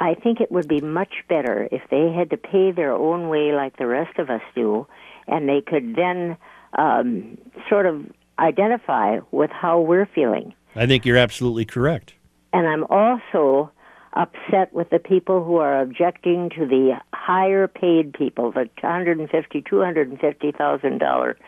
I 0.00 0.14
think 0.14 0.40
it 0.40 0.50
would 0.50 0.68
be 0.68 0.80
much 0.80 1.12
better 1.28 1.68
if 1.70 1.82
they 1.90 2.12
had 2.12 2.30
to 2.30 2.36
pay 2.36 2.72
their 2.72 2.92
own 2.92 3.28
way 3.28 3.52
like 3.52 3.76
the 3.76 3.86
rest 3.86 4.18
of 4.18 4.30
us 4.30 4.42
do, 4.54 4.86
and 5.26 5.48
they 5.48 5.60
could 5.60 5.94
then 5.96 6.36
um, 6.78 7.38
sort 7.68 7.86
of 7.86 8.04
identify 8.38 9.18
with 9.30 9.50
how 9.50 9.80
we're 9.80 10.06
feeling. 10.06 10.54
I 10.74 10.86
think 10.86 11.04
you're 11.04 11.16
absolutely 11.16 11.64
correct. 11.64 12.14
And 12.52 12.66
I'm 12.66 12.84
also 12.84 13.70
upset 14.14 14.72
with 14.72 14.90
the 14.90 14.98
people 14.98 15.44
who 15.44 15.56
are 15.56 15.80
objecting 15.80 16.50
to 16.50 16.66
the 16.66 16.98
higher 17.14 17.66
paid 17.66 18.12
people, 18.12 18.52
the 18.52 18.68
150, 18.80 19.62
250,000 19.68 20.98
dollar 20.98 21.38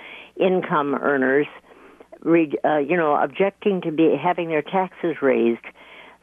income 0.41 0.95
earners, 0.95 1.47
uh, 2.25 2.79
you 2.79 2.97
know, 2.97 3.17
objecting 3.23 3.81
to 3.83 3.93
be 3.93 4.17
having 4.21 4.49
their 4.49 4.63
taxes 4.63 5.17
raised. 5.21 5.65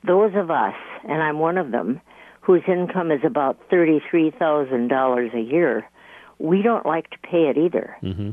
Those 0.06 0.32
of 0.36 0.49
us, 0.49 0.74
and 1.04 1.22
I'm 1.22 1.39
one 1.39 1.58
of 1.58 1.72
them, 1.72 2.02
whose 2.41 2.64
income 2.68 3.12
is 3.12 3.22
about 3.24 3.60
thirty-three 3.70 4.32
thousand 4.32 4.88
dollars 4.88 5.32
a 5.36 5.39
year, 5.39 5.88
we 6.39 6.64
don't 6.64 6.88
like 6.88 7.12
to 7.12 7.18
pay 7.20 7.49
it 7.49 7.58
either. 7.58 7.95
Mm-hmm. 8.02 8.32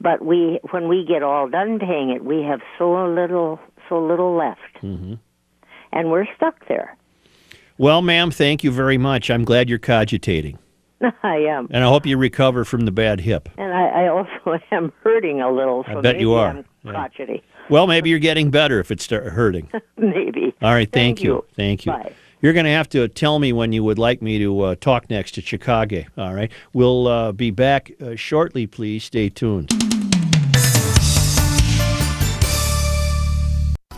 But 0.00 0.24
we, 0.24 0.60
when 0.70 0.88
we 0.88 1.04
get 1.06 1.22
all 1.22 1.48
done 1.48 1.78
paying 1.78 2.10
it, 2.10 2.24
we 2.24 2.42
have 2.42 2.60
so 2.78 3.06
little, 3.06 3.58
so 3.88 3.98
little 4.04 4.34
left, 4.36 4.60
Mm-hmm. 4.82 5.14
and 5.92 6.10
we're 6.10 6.26
stuck 6.36 6.66
there. 6.68 6.96
Well, 7.78 8.00
ma'am, 8.02 8.30
thank 8.30 8.64
you 8.64 8.70
very 8.70 8.98
much. 8.98 9.30
I'm 9.30 9.44
glad 9.44 9.68
you're 9.68 9.78
cogitating, 9.78 10.58
I 11.22 11.36
am. 11.36 11.68
and 11.70 11.84
I 11.84 11.88
hope 11.88 12.06
you 12.06 12.16
recover 12.16 12.64
from 12.64 12.84
the 12.86 12.90
bad 12.92 13.20
hip. 13.20 13.48
And 13.58 13.72
I, 13.72 14.04
I 14.04 14.08
also 14.08 14.58
am 14.70 14.92
hurting 15.02 15.40
a 15.42 15.50
little. 15.52 15.84
I 15.86 16.00
bet 16.00 16.18
you 16.20 16.32
are. 16.34 16.64
Yeah. 16.84 16.92
crotchety. 16.92 17.42
Well, 17.68 17.86
maybe 17.86 18.10
you're 18.10 18.18
getting 18.20 18.50
better 18.50 18.78
if 18.80 18.90
it's 18.90 19.06
hurting. 19.10 19.68
maybe. 19.98 20.54
All 20.62 20.72
right, 20.72 20.90
thank, 20.90 21.18
Thank 21.18 21.22
you. 21.24 21.44
Thank 21.54 21.84
you. 21.86 21.92
Bye. 21.92 22.12
You're 22.40 22.52
going 22.52 22.66
to 22.66 22.70
have 22.70 22.88
to 22.90 23.08
tell 23.08 23.38
me 23.40 23.52
when 23.52 23.72
you 23.72 23.82
would 23.82 23.98
like 23.98 24.22
me 24.22 24.38
to 24.38 24.60
uh, 24.60 24.74
talk 24.76 25.10
next 25.10 25.32
to 25.32 25.40
Chicago. 25.40 26.04
All 26.16 26.32
right. 26.34 26.52
We'll 26.74 27.08
uh, 27.08 27.32
be 27.32 27.50
back 27.50 27.90
uh, 28.00 28.14
shortly, 28.14 28.66
please. 28.66 29.04
Stay 29.04 29.30
tuned. 29.30 29.72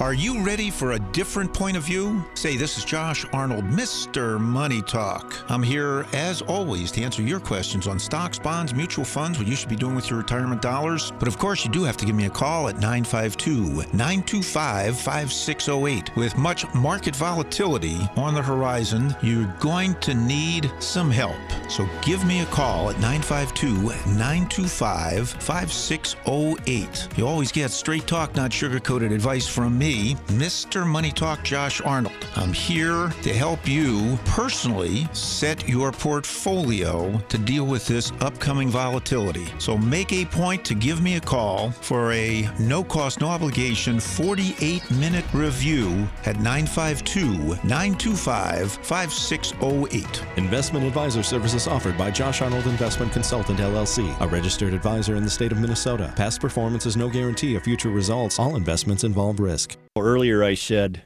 Are 0.01 0.15
you 0.15 0.45
ready 0.45 0.71
for 0.71 0.93
a 0.93 0.99
different 1.11 1.53
point 1.53 1.77
of 1.77 1.83
view? 1.83 2.25
Say, 2.35 2.57
this 2.57 2.79
is 2.79 2.85
Josh 2.85 3.27
Arnold, 3.33 3.65
Mr. 3.65 4.39
Money 4.39 4.81
Talk. 4.81 5.35
I'm 5.49 5.61
here, 5.61 6.07
as 6.13 6.41
always, 6.41 6.93
to 6.93 7.03
answer 7.03 7.21
your 7.21 7.41
questions 7.41 7.89
on 7.89 7.99
stocks, 7.99 8.39
bonds, 8.39 8.73
mutual 8.73 9.05
funds, 9.05 9.39
what 9.41 9.49
you 9.49 9.57
should 9.57 9.69
be 9.69 9.75
doing 9.75 9.97
with 9.97 10.09
your 10.09 10.21
retirement 10.21 10.63
dollars. 10.63 11.13
But 11.19 11.27
of 11.27 11.37
course, 11.37 11.65
you 11.65 11.73
do 11.73 11.83
have 11.83 11.97
to 11.97 12.07
give 12.07 12.15
me 12.15 12.27
a 12.27 12.31
call 12.31 12.69
at 12.69 12.77
952 12.77 13.89
925 13.93 14.97
5608. 14.97 16.15
With 16.15 16.39
much 16.39 16.73
market 16.75 17.17
volatility 17.17 17.99
on 18.15 18.35
the 18.35 18.43
horizon, 18.43 19.17
you're 19.21 19.53
going 19.59 19.97
to 19.97 20.15
need 20.15 20.71
some 20.79 21.11
help. 21.11 21.35
So 21.69 21.89
give 22.03 22.25
me 22.25 22.43
a 22.43 22.47
call 22.47 22.91
at 22.91 23.01
952 23.01 23.73
925 24.17 25.29
5608. 25.29 27.09
You 27.17 27.27
always 27.27 27.51
get 27.51 27.73
straight 27.73 28.07
talk, 28.07 28.37
not 28.37 28.53
sugar 28.53 28.79
coated 28.79 29.11
advice 29.11 29.49
from 29.49 29.77
me, 29.77 29.88
Mr. 29.89 30.87
Money 30.87 31.11
Talk 31.11 31.43
Josh 31.43 31.81
Arnold. 31.81 32.27
I'm 32.37 32.53
here 32.53 33.09
to 33.23 33.33
help 33.33 33.67
you 33.67 34.19
personally 34.27 35.09
set 35.15 35.67
your 35.67 35.93
portfolio 35.93 37.17
to 37.17 37.39
deal 37.39 37.65
with 37.65 37.87
this 37.87 38.13
upcoming 38.21 38.69
volatility. 38.69 39.47
So 39.59 39.79
make 39.79 40.13
a 40.13 40.27
point 40.27 40.63
to 40.67 40.75
give 40.75 41.01
me 41.01 41.17
a 41.17 41.21
call 41.21 41.71
for 41.71 42.13
a 42.13 42.51
no 42.61 42.85
cost, 42.85 43.23
no 43.23 43.29
obligation 43.29 43.99
48 43.99 44.91
minute 44.91 45.25
review 45.33 46.07
at 46.27 46.37
952 46.37 47.57
925 47.67 48.73
5608. 48.83 50.23
Investment 50.37 50.85
advisor 50.85 51.23
services 51.23 51.67
offered 51.67 51.97
by 51.97 52.11
Josh 52.11 52.43
Arnold 52.43 52.67
Investment 52.67 53.11
Consultant 53.11 53.59
LLC, 53.59 54.15
a 54.21 54.29
registered 54.29 54.75
advisor 54.75 55.17
in 55.17 55.23
the 55.23 55.31
state 55.31 55.51
of 55.51 55.59
Minnesota. 55.59 56.13
Past 56.15 56.43
performance 56.43 56.85
is 56.85 56.95
no 56.95 57.09
guarantee 57.09 57.57
of 57.57 57.63
future 57.63 57.89
results. 57.89 58.39
All 58.39 58.55
investments 58.55 59.05
involve 59.05 59.41
risk. 59.41 59.78
Earlier, 59.97 60.45
I 60.45 60.55
said 60.55 61.03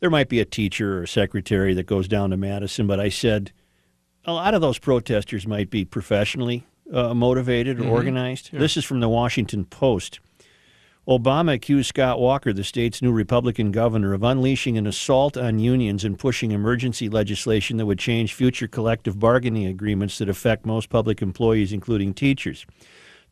there 0.00 0.10
might 0.10 0.28
be 0.28 0.40
a 0.40 0.44
teacher 0.44 0.98
or 0.98 1.02
a 1.02 1.08
secretary 1.08 1.74
that 1.74 1.86
goes 1.86 2.08
down 2.08 2.30
to 2.30 2.36
Madison, 2.36 2.86
but 2.86 2.98
I 2.98 3.08
said 3.08 3.52
a 4.24 4.32
lot 4.32 4.54
of 4.54 4.60
those 4.60 4.78
protesters 4.78 5.46
might 5.46 5.70
be 5.70 5.84
professionally 5.84 6.66
uh, 6.92 7.14
motivated 7.14 7.80
or 7.80 7.84
Mhm. 7.84 7.90
organized. 7.90 8.50
Yeah. 8.52 8.58
This 8.58 8.76
is 8.76 8.84
from 8.84 9.00
the 9.00 9.08
Washington 9.08 9.64
Post. 9.64 10.20
Obama 11.08 11.54
accused 11.54 11.88
Scott 11.88 12.20
Walker, 12.20 12.52
the 12.52 12.62
state's 12.62 13.02
new 13.02 13.10
Republican 13.12 13.72
governor, 13.72 14.12
of 14.12 14.22
unleashing 14.22 14.78
an 14.78 14.86
assault 14.86 15.36
on 15.36 15.58
unions 15.58 16.04
and 16.04 16.18
pushing 16.18 16.52
emergency 16.52 17.08
legislation 17.08 17.76
that 17.78 17.86
would 17.86 17.98
change 17.98 18.34
future 18.34 18.68
collective 18.68 19.18
bargaining 19.18 19.66
agreements 19.66 20.18
that 20.18 20.28
affect 20.28 20.64
most 20.64 20.90
public 20.90 21.20
employees, 21.22 21.72
including 21.72 22.14
teachers. 22.14 22.66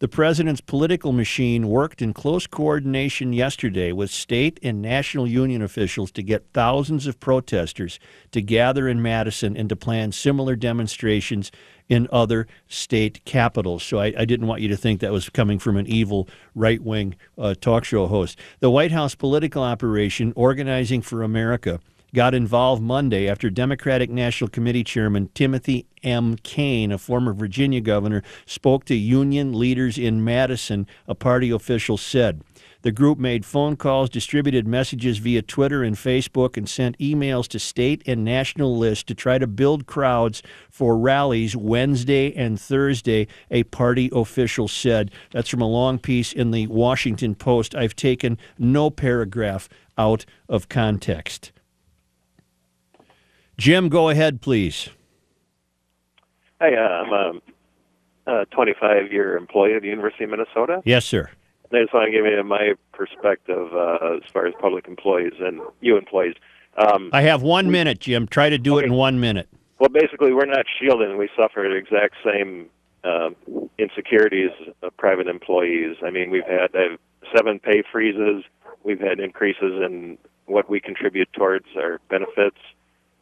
The 0.01 0.09
president's 0.09 0.63
political 0.63 1.13
machine 1.13 1.69
worked 1.69 2.01
in 2.01 2.15
close 2.15 2.47
coordination 2.47 3.35
yesterday 3.35 3.93
with 3.93 4.11
state 4.11 4.59
and 4.63 4.81
national 4.81 5.27
union 5.27 5.61
officials 5.61 6.11
to 6.13 6.23
get 6.23 6.47
thousands 6.55 7.07
of 7.07 7.21
protesters 7.21 8.01
to 8.31 8.41
gather 8.41 8.89
in 8.89 9.03
Madison 9.03 9.59
and 9.59 9.69
to 9.69 9.77
plan 9.77 10.13
similar 10.13 10.57
demonstrations 10.57 11.53
in 11.91 12.09
other 12.11 12.47
state 12.67 13.23
capitals. 13.27 13.83
So 13.83 13.99
I, 13.99 14.15
I 14.17 14.25
didn't 14.25 14.47
want 14.47 14.63
you 14.63 14.69
to 14.69 14.77
think 14.77 15.01
that 15.01 15.13
was 15.13 15.29
coming 15.29 15.59
from 15.59 15.77
an 15.77 15.87
evil 15.87 16.31
right 16.55 16.83
wing 16.83 17.15
uh, 17.37 17.53
talk 17.61 17.85
show 17.85 18.07
host. 18.07 18.39
The 18.61 18.71
White 18.71 18.93
House 18.93 19.15
political 19.15 19.63
operation, 19.63 20.33
Organizing 20.35 21.03
for 21.03 21.23
America, 21.23 21.79
got 22.15 22.35
involved 22.35 22.83
Monday 22.83 23.29
after 23.29 23.51
Democratic 23.51 24.11
National 24.11 24.49
Committee 24.49 24.85
Chairman 24.85 25.31
Timothy 25.35 25.87
M. 26.03 26.37
Kaine, 26.37 26.93
a 26.93 26.99
former 26.99 27.33
Virginia 27.33 27.81
governor, 27.81 28.23
spoke 28.47 28.85
to 28.87 28.95
union 28.95 29.53
leaders 29.53 29.99
in 29.99 30.25
Madison, 30.25 30.87
a 31.07 31.15
party 31.15 31.51
official 31.51 31.97
said. 31.97 32.43
The 32.83 32.93
group 32.93 33.19
made 33.19 33.45
phone 33.45 33.77
calls, 33.77 34.09
distributed 34.09 34.67
messages 34.67 35.19
via 35.19 35.43
Twitter 35.43 35.83
and 35.83 35.97
Facebook, 35.97 36.57
and 36.57 36.67
sent 36.67 36.99
emails 36.99 37.47
to 37.49 37.59
state 37.59 38.03
and 38.07 38.25
national 38.25 38.79
lists 38.79 39.05
to 39.05 39.15
try 39.15 39.37
to 39.37 39.47
build 39.47 39.87
crowds 39.87 40.43
for 40.71 40.97
rallies 40.97 41.55
Wednesday 41.55 42.35
and 42.35 42.59
Thursday, 42.59 43.27
a 43.51 43.65
party 43.65 44.09
official 44.13 44.67
said. 44.67 45.11
That's 45.31 45.51
from 45.51 45.61
a 45.61 45.69
long 45.69 45.99
piece 45.99 46.33
in 46.33 46.53
the 46.53 46.69
Washington 46.69 47.35
Post. 47.35 47.75
I've 47.75 47.97
taken 47.97 48.39
no 48.59 48.89
paragraph 48.89 49.69
out 49.99 50.25
of 50.49 50.71
context. 50.71 51.53
Jim, 53.61 53.91
go 53.91 54.09
ahead, 54.09 54.41
please. 54.41 54.89
Hi, 56.63 56.75
uh, 56.75 56.81
I'm 56.81 57.41
a 58.27 58.47
25 58.47 59.13
year 59.13 59.37
employee 59.37 59.75
of 59.75 59.83
the 59.83 59.89
University 59.89 60.25
of 60.25 60.31
Minnesota. 60.31 60.81
Yes, 60.87 61.05
sir. 61.05 61.29
And 61.71 61.79
I 61.79 61.83
just 61.83 61.93
want 61.93 62.07
to 62.07 62.11
give 62.11 62.25
you 62.25 62.43
my 62.43 62.73
perspective 62.93 63.69
uh, 63.75 64.17
as 64.17 64.23
far 64.33 64.47
as 64.47 64.55
public 64.61 64.89
employees 64.89 65.35
and 65.41 65.61
you 65.83 65.99
employees. 65.99 66.37
Um, 66.79 67.11
I 67.13 67.21
have 67.21 67.43
one 67.43 67.71
minute, 67.71 68.01
Jim. 68.01 68.27
Try 68.27 68.49
to 68.49 68.57
do 68.57 68.79
it 68.79 68.87
in 68.87 68.95
one 68.95 69.21
minute. 69.21 69.47
well, 69.79 69.91
basically, 69.91 70.33
we're 70.33 70.47
not 70.47 70.65
shielded, 70.81 71.11
and 71.11 71.19
we 71.19 71.29
suffer 71.37 71.69
the 71.69 71.77
exact 71.77 72.15
same 72.25 72.71
uh, 73.05 73.29
insecurities 73.79 74.53
of 74.83 74.97
private 74.97 75.27
employees. 75.27 75.97
I 76.03 76.09
mean, 76.09 76.31
we've 76.31 76.47
had 76.47 76.75
uh, 76.75 76.97
seven 77.37 77.59
pay 77.59 77.83
freezes, 77.93 78.43
we've 78.85 79.01
had 79.01 79.21
increases 79.21 79.83
in 79.85 80.17
what 80.47 80.71
we 80.71 80.81
contribute 80.81 81.31
towards 81.35 81.67
our 81.77 82.01
benefits. 82.09 82.57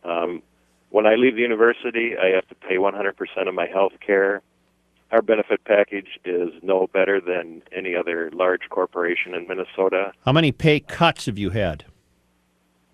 Um, 0.05 0.43
when 0.91 1.07
I 1.07 1.15
leave 1.15 1.35
the 1.35 1.43
university, 1.43 2.13
I 2.17 2.29
have 2.35 2.49
to 2.49 2.55
pay 2.55 2.77
100% 2.77 3.49
of 3.49 3.55
my 3.55 3.67
health 3.67 3.93
care. 4.05 4.43
Our 5.11 5.23
benefit 5.23 5.65
package 5.65 6.19
is 6.25 6.51
no 6.63 6.87
better 6.87 7.21
than 7.21 7.63
any 7.75 7.95
other 7.95 8.31
large 8.33 8.69
corporation 8.69 9.35
in 9.35 9.47
Minnesota. 9.47 10.13
How 10.25 10.33
many 10.33 10.53
pay 10.53 10.81
cuts 10.81 11.27
have 11.27 11.39
you 11.39 11.51
had? 11.51 11.85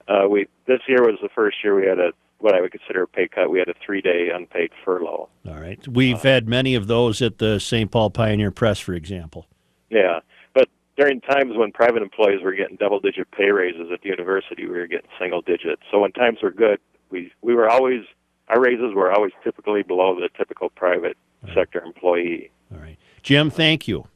Uh, 0.07 0.28
we 0.28 0.46
this 0.66 0.80
year 0.86 1.02
was 1.02 1.18
the 1.22 1.30
first 1.34 1.57
year 1.64 1.74
we 1.74 1.86
had 1.86 1.98
a 1.98 2.12
what 2.38 2.55
I 2.55 2.61
would 2.61 2.72
consider 2.72 3.05
a 3.05 3.09
pay 3.09 3.26
cut. 3.26 3.50
We 3.50 3.59
had 3.59 3.68
a 3.68 3.74
three 3.84 4.02
day 4.02 4.28
unpaid 4.32 4.70
furlough. 4.84 5.28
All 5.48 5.55
right. 5.59 5.86
We've 5.88 6.22
had 6.22 6.46
many 6.46 6.74
of 6.74 6.86
those 6.86 7.22
at 7.22 7.38
the 7.38 7.59
St. 7.59 7.90
Paul 7.90 8.11
Pioneer 8.11 8.50
Press, 8.50 8.78
for 8.78 8.92
example. 8.92 9.46
Yeah, 9.88 10.20
but 10.52 10.68
during 10.96 11.20
times 11.22 11.57
when 11.57 11.72
private 11.72 12.02
employees 12.02 12.42
were 12.42 12.52
getting 12.52 12.76
double 12.76 13.00
digit 13.00 13.30
pay 13.30 13.50
raises 13.50 13.90
at 13.92 14.02
the 14.02 14.09
university, 14.09 14.66
we 14.66 14.76
were 14.76 14.86
getting 14.86 15.09
single 15.18 15.40
digit. 15.40 15.78
So 15.90 16.00
when 16.00 16.12
times 16.12 16.38
were 16.42 16.50
good, 16.50 16.80
we 17.14 17.32
we 17.40 17.54
were 17.54 17.70
always 17.70 18.02
our 18.48 18.60
raises 18.60 18.92
were 18.94 19.10
always 19.12 19.32
typically 19.42 19.82
below 19.82 20.14
the 20.20 20.28
typical 20.36 20.68
private 20.70 21.16
sector 21.54 21.80
employee. 21.80 22.50
All 22.72 22.80
right. 22.80 22.98
Jim, 23.22 23.48
thank 23.50 23.88
you. 23.88 24.06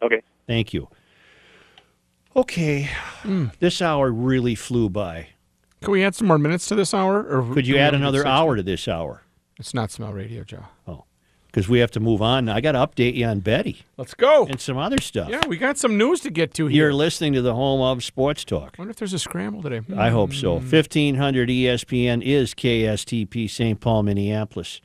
Okay. 0.00 0.22
Thank 0.46 0.72
you. 0.72 0.88
Okay. 2.36 2.88
Hmm. 3.22 3.46
This 3.58 3.82
hour 3.82 4.10
really 4.10 4.54
flew 4.54 4.88
by. 4.88 5.28
Can 5.82 5.92
we 5.92 6.02
add 6.02 6.14
some 6.14 6.28
more 6.28 6.38
minutes 6.38 6.66
to 6.66 6.74
this 6.74 6.94
hour? 6.94 7.22
Or 7.22 7.52
Could 7.52 7.66
you 7.66 7.76
add 7.76 7.80
have 7.84 7.92
to 7.92 7.98
do 7.98 8.02
another 8.02 8.26
hour 8.26 8.56
to 8.56 8.62
this 8.62 8.88
hour? 8.88 9.22
It's 9.58 9.74
not 9.74 9.90
smell 9.90 10.12
radio, 10.12 10.44
Joe. 10.44 10.64
Oh. 10.88 11.04
Because 11.54 11.68
we 11.68 11.78
have 11.78 11.92
to 11.92 12.00
move 12.00 12.20
on. 12.20 12.48
I 12.48 12.60
got 12.60 12.72
to 12.72 12.78
update 12.78 13.14
you 13.14 13.26
on 13.26 13.38
Betty 13.38 13.84
Let's 13.96 14.12
go. 14.12 14.44
and 14.46 14.60
some 14.60 14.76
other 14.76 15.00
stuff. 15.00 15.28
Yeah, 15.28 15.46
we 15.46 15.56
got 15.56 15.78
some 15.78 15.96
news 15.96 16.18
to 16.22 16.30
get 16.30 16.52
to 16.54 16.66
here. 16.66 16.86
You're 16.86 16.92
listening 16.92 17.32
to 17.34 17.42
the 17.42 17.54
home 17.54 17.80
of 17.80 18.02
Sports 18.02 18.44
Talk. 18.44 18.74
I 18.76 18.82
wonder 18.82 18.90
if 18.90 18.96
there's 18.96 19.12
a 19.12 19.20
scramble 19.20 19.62
today. 19.62 19.80
I 19.96 20.10
hope 20.10 20.32
so. 20.32 20.58
Hmm. 20.58 20.68
1500 20.68 21.48
ESPN 21.48 22.22
is 22.24 22.54
KSTP 22.54 23.48
St. 23.48 23.78
Paul, 23.78 24.02
Minneapolis. 24.02 24.80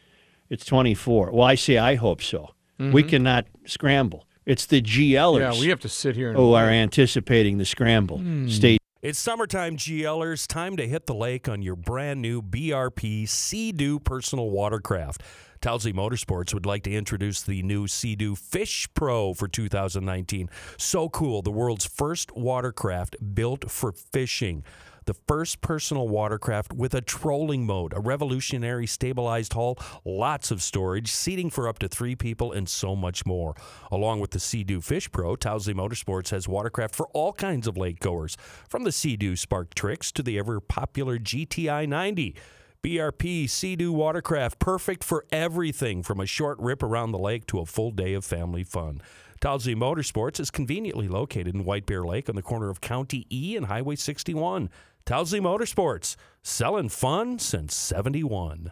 It's 0.51 0.63
24. 0.63 1.31
Well, 1.31 1.47
I 1.47 1.55
say 1.55 1.79
I 1.79 1.95
hope 1.95 2.21
so. 2.21 2.51
We 2.77 2.85
mm-hmm. 2.85 3.09
cannot 3.09 3.47
scramble. 3.65 4.27
It's 4.45 4.67
the 4.67 4.81
GLers 4.81 5.39
Yeah, 5.39 5.59
we 5.59 5.69
have 5.69 5.79
to 5.81 5.89
sit 5.89 6.15
here 6.15 6.29
and 6.29 6.37
who 6.37 6.53
are 6.53 6.69
anticipating 6.69 7.57
the 7.57 7.65
scramble. 7.65 8.19
Hmm. 8.19 8.47
Stay 8.47 8.77
It's 9.01 9.17
summertime, 9.17 9.75
GLers. 9.75 10.45
Time 10.45 10.77
to 10.77 10.87
hit 10.87 11.07
the 11.07 11.15
lake 11.15 11.49
on 11.49 11.63
your 11.63 11.75
brand 11.75 12.21
new 12.21 12.43
BRP 12.43 13.27
Sea-Doo 13.27 13.99
personal 13.99 14.51
watercraft. 14.51 15.23
Tousley 15.61 15.91
Motorsports 15.91 16.53
would 16.53 16.65
like 16.65 16.83
to 16.83 16.91
introduce 16.91 17.41
the 17.41 17.61
new 17.63 17.87
Sea-Doo 17.87 18.35
Fish 18.35 18.87
Pro 18.93 19.33
for 19.33 19.47
2019. 19.47 20.49
So 20.77 21.09
cool, 21.09 21.41
the 21.41 21.51
world's 21.51 21.85
first 21.85 22.35
watercraft 22.35 23.17
built 23.35 23.69
for 23.69 23.91
fishing. 23.91 24.63
The 25.05 25.15
first 25.27 25.61
personal 25.61 26.07
watercraft 26.07 26.71
with 26.71 26.93
a 26.93 27.01
trolling 27.01 27.65
mode, 27.65 27.93
a 27.95 27.99
revolutionary 27.99 28.85
stabilized 28.85 29.53
hull, 29.53 29.77
lots 30.05 30.51
of 30.51 30.61
storage, 30.61 31.09
seating 31.09 31.49
for 31.49 31.67
up 31.67 31.79
to 31.79 31.89
three 31.89 32.15
people, 32.15 32.51
and 32.51 32.69
so 32.69 32.95
much 32.95 33.25
more. 33.25 33.55
Along 33.91 34.19
with 34.19 34.31
the 34.31 34.39
Sea-Doo 34.39 34.81
Fish 34.81 35.11
Pro, 35.11 35.35
Tousley 35.35 35.73
Motorsports 35.73 36.29
has 36.29 36.47
watercraft 36.47 36.95
for 36.95 37.07
all 37.07 37.33
kinds 37.33 37.65
of 37.65 37.75
lake 37.75 37.99
goers, 37.99 38.37
from 38.69 38.83
the 38.83 38.91
Sea-Doo 38.91 39.35
Spark 39.35 39.73
Trixx 39.73 40.11
to 40.13 40.21
the 40.21 40.37
ever 40.37 40.59
popular 40.59 41.17
GTI 41.17 41.87
90. 41.89 42.35
BRP 42.81 43.49
Sea-Doo 43.49 43.91
watercraft, 43.91 44.57
perfect 44.57 45.03
for 45.03 45.25
everything 45.33 46.01
from 46.01 46.21
a 46.21 46.25
short 46.25 46.57
rip 46.59 46.81
around 46.81 47.11
the 47.11 47.19
lake 47.19 47.45
to 47.47 47.59
a 47.59 47.65
full 47.65 47.91
day 47.91 48.13
of 48.13 48.23
family 48.23 48.63
fun. 48.63 49.01
Tousley 49.41 49.75
Motorsports 49.75 50.39
is 50.39 50.49
conveniently 50.49 51.09
located 51.09 51.53
in 51.53 51.65
White 51.65 51.85
Bear 51.85 52.05
Lake 52.05 52.29
on 52.29 52.35
the 52.35 52.41
corner 52.41 52.69
of 52.69 52.79
County 52.79 53.27
E 53.29 53.57
and 53.57 53.65
Highway 53.65 53.97
61. 53.97 54.69
Tousley 55.05 55.41
Motorsports, 55.41 56.15
selling 56.41 56.87
fun 56.87 57.37
since 57.37 57.75
71. 57.75 58.71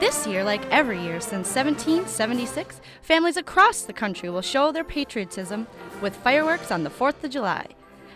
This 0.00 0.26
year, 0.26 0.44
like 0.44 0.70
every 0.70 1.00
year 1.00 1.18
since 1.18 1.48
1776, 1.48 2.82
families 3.00 3.38
across 3.38 3.84
the 3.84 3.94
country 3.94 4.28
will 4.28 4.42
show 4.42 4.70
their 4.70 4.84
patriotism 4.84 5.66
with 6.02 6.14
fireworks 6.14 6.70
on 6.70 6.84
the 6.84 6.90
4th 6.90 7.24
of 7.24 7.30
July. 7.30 7.68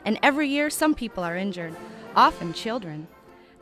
And 0.05 0.19
every 0.23 0.49
year, 0.49 0.69
some 0.69 0.95
people 0.95 1.25
are 1.25 1.39
injured, 1.39 1.75
often 2.15 2.53
children. 2.53 3.09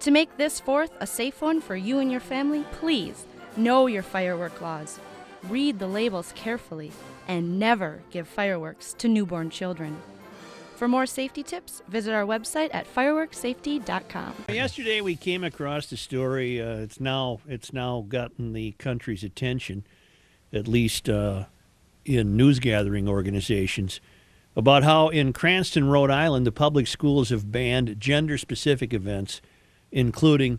To 0.00 0.10
make 0.10 0.36
this 0.36 0.60
4th 0.60 0.90
a 1.00 1.06
safe 1.06 1.40
one 1.40 1.60
for 1.60 1.74
you 1.74 1.98
and 1.98 2.10
your 2.10 2.20
family, 2.20 2.64
please 2.72 3.26
know 3.56 3.86
your 3.86 4.02
firework 4.02 4.60
laws, 4.60 5.00
read 5.44 5.78
the 5.78 5.86
labels 5.86 6.32
carefully, 6.36 6.92
and 7.26 7.58
never 7.58 8.02
give 8.10 8.28
fireworks 8.28 8.92
to 8.98 9.08
newborn 9.08 9.50
children. 9.50 10.00
For 10.76 10.86
more 10.86 11.06
safety 11.06 11.42
tips, 11.42 11.82
visit 11.88 12.12
our 12.12 12.24
website 12.24 12.68
at 12.74 12.86
fireworksafety.com. 12.92 14.34
Yesterday 14.50 15.00
we 15.00 15.16
came 15.16 15.42
across 15.42 15.90
a 15.90 15.96
story. 15.96 16.60
Uh, 16.60 16.76
it's 16.76 17.00
now 17.00 17.40
it's 17.48 17.72
now 17.72 18.04
gotten 18.06 18.52
the 18.52 18.72
country's 18.72 19.24
attention, 19.24 19.86
at 20.52 20.68
least 20.68 21.08
uh, 21.08 21.44
in 22.04 22.36
news 22.36 22.58
gathering 22.58 23.08
organizations, 23.08 24.02
about 24.54 24.84
how 24.84 25.08
in 25.08 25.32
Cranston, 25.32 25.88
Rhode 25.88 26.10
Island, 26.10 26.46
the 26.46 26.52
public 26.52 26.86
schools 26.86 27.30
have 27.30 27.50
banned 27.50 27.98
gender 27.98 28.36
specific 28.36 28.92
events, 28.92 29.40
including, 29.96 30.58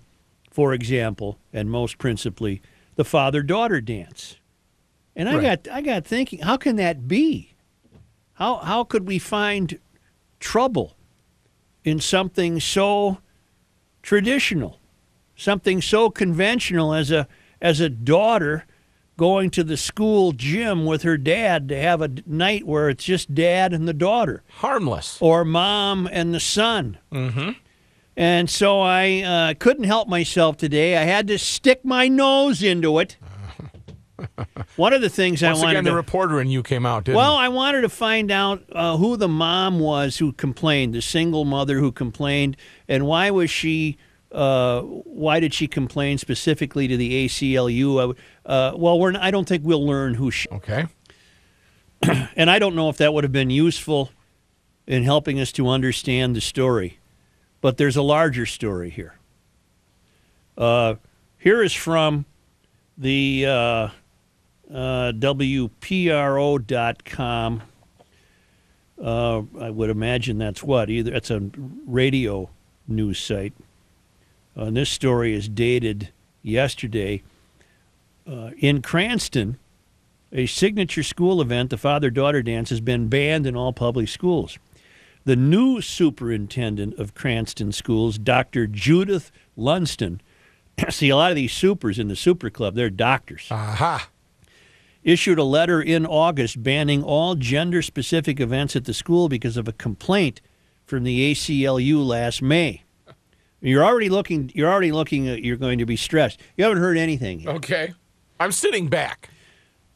for 0.50 0.74
example, 0.74 1.38
and 1.54 1.70
most 1.70 2.00
principally, 2.00 2.60
the 2.96 3.06
father 3.06 3.44
daughter 3.44 3.80
dance. 3.80 4.38
And 5.16 5.30
I 5.30 5.36
Right. 5.36 5.64
got 5.64 5.76
I 5.76 5.82
got 5.82 6.06
thinking, 6.06 6.40
how 6.40 6.58
can 6.58 6.76
that 6.78 7.08
be? 7.08 7.54
How 8.34 8.56
how 8.58 8.84
could 8.84 9.08
we 9.08 9.20
find 9.20 9.78
trouble 10.40 10.98
in 11.84 12.00
something 12.00 12.60
so 12.60 13.20
traditional, 14.02 14.80
something 15.36 15.82
so 15.84 16.10
conventional 16.10 16.94
as 16.96 17.12
a 17.12 17.28
as 17.62 17.80
a 17.80 17.90
daughter 17.90 18.66
going 19.18 19.50
to 19.52 19.64
the 19.64 19.78
school 19.78 20.32
gym 20.32 20.86
with 20.86 21.04
her 21.04 21.18
dad 21.18 21.70
to 21.70 21.80
have 21.80 22.02
a 22.02 22.10
night 22.26 22.66
where 22.66 22.90
it's 22.90 23.04
just 23.04 23.34
dad 23.36 23.72
and 23.74 23.88
the 23.88 23.94
daughter, 23.94 24.42
harmless, 24.58 25.20
or 25.22 25.46
mom 25.46 26.08
and 26.12 26.34
the 26.34 26.40
son. 26.40 26.98
Mm-hmm. 27.12 27.52
And 28.18 28.49
so 28.49 28.82
I 28.82 29.22
uh, 29.22 29.53
couldn't 29.59 29.84
help 29.84 30.09
myself 30.09 30.57
today. 30.57 30.97
I 30.97 31.03
had 31.03 31.28
to 31.28 31.38
stick 31.38 31.86
my 31.86 32.07
nose 32.07 32.63
into 32.63 32.97
it. 32.97 33.15
One 34.76 34.91
of 34.93 35.01
the 35.01 35.09
things 35.09 35.43
Once 35.43 35.59
I 35.59 35.61
wanted 35.61 35.72
again, 35.76 35.84
the 35.84 35.91
to 35.91 35.95
reporter 35.95 36.41
in 36.41 36.49
you 36.49 36.63
came 36.63 36.86
out, 36.86 37.03
didn't 37.03 37.18
well? 37.18 37.36
I 37.36 37.49
wanted 37.49 37.82
to 37.82 37.89
find 37.89 38.32
out 38.32 38.63
uh, 38.72 38.97
who 38.97 39.18
the 39.18 39.28
mom 39.28 39.80
was 39.80 40.18
who 40.18 40.34
complained, 40.34 40.95
the 40.95 41.01
single 41.03 41.45
mother 41.45 41.78
who 41.78 41.91
complained, 41.91 42.57
and 42.88 43.05
why 43.05 43.30
was 43.30 43.51
she? 43.51 43.97
Uh, 44.32 44.82
why 44.82 45.39
did 45.39 45.53
she 45.53 45.68
complain 45.68 46.18
specifically 46.18 46.88
to 46.88 46.97
the 46.97 47.26
ACLU? 47.26 48.18
Uh, 48.45 48.74
well, 48.76 48.99
we're. 48.99 49.13
I 49.20 49.30
don't 49.30 49.47
think 49.47 49.63
we'll 49.63 49.86
learn 49.86 50.15
who 50.15 50.32
she. 50.32 50.49
Okay. 50.49 50.88
and 52.36 52.49
I 52.49 52.57
don't 52.57 52.76
know 52.76 52.89
if 52.89 52.97
that 52.97 53.13
would 53.13 53.24
have 53.24 53.32
been 53.32 53.51
useful 53.51 54.09
in 54.88 55.03
helping 55.03 55.39
us 55.39 55.51
to 55.53 55.68
understand 55.68 56.36
the 56.36 56.41
story, 56.41 56.97
but 57.62 57.78
there's 57.78 57.97
a 57.97 58.01
larger 58.01 58.45
story 58.45 58.89
here. 58.89 59.16
Uh, 60.58 60.95
here 61.38 61.62
is 61.62 61.74
from 61.74 62.26
the 62.97 63.45
uh, 63.45 63.89
uh, 64.74 65.12
WPRO.com. 65.14 65.62
Uh, 69.01 69.41
I 69.60 69.70
would 69.70 69.89
imagine 69.91 70.38
that's 70.39 70.64
what 70.64 70.89
either 70.89 71.14
it's 71.14 71.30
a 71.30 71.49
radio 71.86 72.49
news 72.88 73.20
site. 73.20 73.53
Uh, 74.58 74.64
and 74.64 74.78
this 74.78 74.89
story 74.89 75.36
is 75.36 75.47
dated 75.47 76.10
yesterday. 76.41 77.22
Uh, 78.28 78.49
in 78.58 78.82
Cranston, 78.82 79.60
a 80.32 80.47
signature 80.47 81.03
school 81.03 81.41
event, 81.41 81.70
the 81.70 81.78
father 81.78 82.10
daughter 82.10 82.41
dance, 82.41 82.70
has 82.72 82.82
been 82.82 83.08
banned 83.08 83.45
in 83.45 83.55
all 83.55 83.72
public 83.72 84.10
schools. 84.10 84.58
The 85.28 85.36
new 85.36 85.82
superintendent 85.82 86.97
of 86.97 87.13
Cranston 87.13 87.73
schools, 87.73 88.17
Dr. 88.17 88.65
Judith 88.65 89.30
Lundsten, 89.57 90.21
see 90.89 91.09
a 91.09 91.17
lot 91.17 91.32
of 91.32 91.36
these 91.36 91.51
supers 91.51 91.99
in 91.99 92.07
the 92.07 92.15
super 92.15 92.49
club, 92.49 92.75
they're 92.75 92.89
doctors. 92.89 93.45
Aha. 93.51 94.07
Issued 95.03 95.38
a 95.38 95.43
letter 95.43 95.82
in 95.82 96.05
August 96.05 96.63
banning 96.63 97.03
all 97.03 97.36
gender 97.36 97.82
specific 97.82 98.39
events 98.39 98.73
at 98.78 98.86
the 98.86 98.93
school 98.93 99.28
because 99.28 99.57
of 99.57 99.67
a 99.67 99.73
complaint 99.73 100.39
from 100.86 101.03
the 101.03 101.34
ACLU 101.34 102.07
last 102.07 102.41
May. 102.41 102.84
You're 103.59 103.84
already 103.84 104.07
looking 104.07 104.49
you're 104.55 104.71
already 104.71 104.93
looking 104.93 105.28
at, 105.28 105.43
you're 105.43 105.57
going 105.57 105.80
to 105.80 105.86
be 105.86 105.97
stressed. 105.97 106.39
You 106.55 106.63
haven't 106.63 106.80
heard 106.80 106.97
anything 106.97 107.41
yet. 107.41 107.53
Okay. 107.55 107.93
I'm 108.39 108.53
sitting 108.53 108.88
back. 108.88 109.30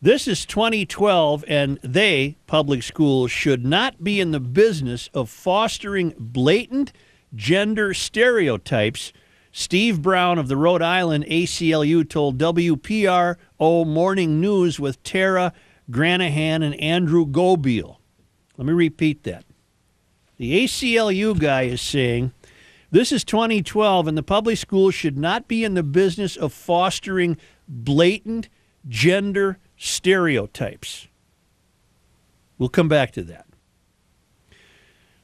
This 0.03 0.27
is 0.27 0.47
2012, 0.47 1.45
and 1.47 1.77
they, 1.83 2.35
public 2.47 2.81
schools, 2.81 3.29
should 3.29 3.63
not 3.63 4.03
be 4.03 4.19
in 4.19 4.31
the 4.31 4.39
business 4.39 5.11
of 5.13 5.29
fostering 5.29 6.15
blatant 6.17 6.91
gender 7.35 7.93
stereotypes. 7.93 9.13
Steve 9.51 10.01
Brown 10.01 10.39
of 10.39 10.47
the 10.47 10.57
Rhode 10.57 10.81
Island 10.81 11.25
ACLU 11.25 12.09
told 12.09 12.39
WPRO 12.39 13.37
Morning 13.59 14.41
News 14.41 14.79
with 14.79 15.03
Tara 15.03 15.53
Granahan 15.91 16.63
and 16.63 16.73
Andrew 16.81 17.27
Gobeil. 17.27 17.99
Let 18.57 18.65
me 18.65 18.73
repeat 18.73 19.21
that. 19.25 19.45
The 20.37 20.63
ACLU 20.63 21.37
guy 21.37 21.63
is 21.63 21.79
saying 21.79 22.31
this 22.89 23.11
is 23.11 23.23
2012, 23.23 24.07
and 24.07 24.17
the 24.17 24.23
public 24.23 24.57
schools 24.57 24.95
should 24.95 25.19
not 25.19 25.47
be 25.47 25.63
in 25.63 25.75
the 25.75 25.83
business 25.83 26.35
of 26.35 26.53
fostering 26.53 27.37
blatant 27.67 28.49
gender 28.89 29.59
stereotypes. 29.81 31.07
We'll 32.59 32.69
come 32.69 32.87
back 32.87 33.11
to 33.13 33.23
that. 33.23 33.47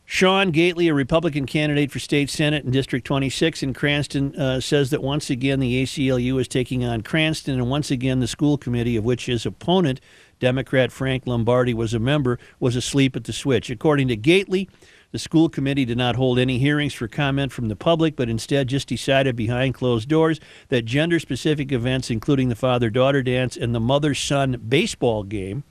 Sean 0.03 0.51
Gately, 0.51 0.87
a 0.87 0.93
Republican 0.93 1.45
candidate 1.45 1.91
for 1.91 1.99
state 1.99 2.29
Senate 2.29 2.63
in 2.63 2.71
District 2.71 3.05
26 3.05 3.61
in 3.61 3.73
Cranston, 3.73 4.35
uh, 4.35 4.59
says 4.59 4.89
that 4.89 5.03
once 5.03 5.29
again 5.29 5.59
the 5.59 5.83
ACLU 5.83 6.39
is 6.39 6.47
taking 6.47 6.83
on 6.83 7.01
Cranston, 7.01 7.55
and 7.55 7.69
once 7.69 7.91
again 7.91 8.19
the 8.19 8.27
school 8.27 8.57
committee, 8.57 8.95
of 8.95 9.03
which 9.03 9.27
his 9.27 9.45
opponent, 9.45 9.99
Democrat 10.39 10.91
Frank 10.91 11.27
Lombardi, 11.27 11.73
was 11.73 11.93
a 11.93 11.99
member, 11.99 12.39
was 12.59 12.75
asleep 12.75 13.15
at 13.15 13.25
the 13.25 13.33
switch. 13.33 13.69
According 13.69 14.07
to 14.07 14.15
Gately, 14.15 14.69
the 15.17 15.23
school 15.23 15.49
committee 15.49 15.83
did 15.83 15.97
not 15.97 16.15
hold 16.15 16.37
any 16.37 16.59
hearings 16.59 16.93
for 16.93 17.07
comment 17.07 17.51
from 17.51 17.69
the 17.69 17.75
public, 17.75 18.15
but 18.15 18.29
instead 18.29 18.67
just 18.67 18.87
decided 18.87 19.35
behind 19.35 19.73
closed 19.73 20.07
doors 20.07 20.39
that 20.67 20.85
gender 20.85 21.19
specific 21.19 21.71
events, 21.71 22.11
including 22.11 22.49
the 22.49 22.55
father 22.55 22.91
daughter 22.91 23.23
dance 23.23 23.57
and 23.57 23.73
the 23.73 23.79
mother 23.79 24.13
son 24.13 24.61
baseball 24.69 25.23
game, 25.23 25.63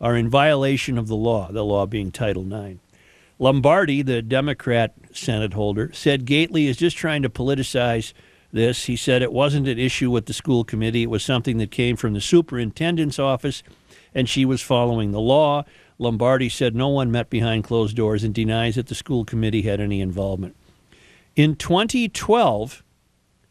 are 0.00 0.14
in 0.14 0.28
violation 0.28 0.96
of 0.96 1.08
the 1.08 1.16
law, 1.16 1.50
the 1.50 1.64
law 1.64 1.84
being 1.84 2.12
Title 2.12 2.44
IX. 2.44 2.78
Lombardi, 3.40 4.02
the 4.02 4.22
Democrat 4.22 4.94
Senate 5.12 5.54
holder, 5.54 5.90
said 5.92 6.24
Gately 6.24 6.68
is 6.68 6.76
just 6.76 6.96
trying 6.96 7.22
to 7.22 7.28
politicize 7.28 8.12
this. 8.52 8.84
He 8.84 8.94
said 8.94 9.20
it 9.20 9.32
wasn't 9.32 9.66
an 9.66 9.80
issue 9.80 10.12
with 10.12 10.26
the 10.26 10.32
school 10.32 10.62
committee, 10.62 11.02
it 11.02 11.10
was 11.10 11.24
something 11.24 11.58
that 11.58 11.72
came 11.72 11.96
from 11.96 12.12
the 12.12 12.20
superintendent's 12.20 13.18
office, 13.18 13.64
and 14.14 14.28
she 14.28 14.44
was 14.44 14.62
following 14.62 15.10
the 15.10 15.18
law. 15.18 15.64
Lombardi 16.00 16.48
said 16.48 16.74
no 16.74 16.88
one 16.88 17.12
met 17.12 17.28
behind 17.28 17.62
closed 17.62 17.94
doors 17.94 18.24
and 18.24 18.32
denies 18.32 18.76
that 18.76 18.86
the 18.86 18.94
school 18.94 19.26
committee 19.26 19.62
had 19.62 19.82
any 19.82 20.00
involvement. 20.00 20.56
In 21.36 21.54
2012, 21.54 22.82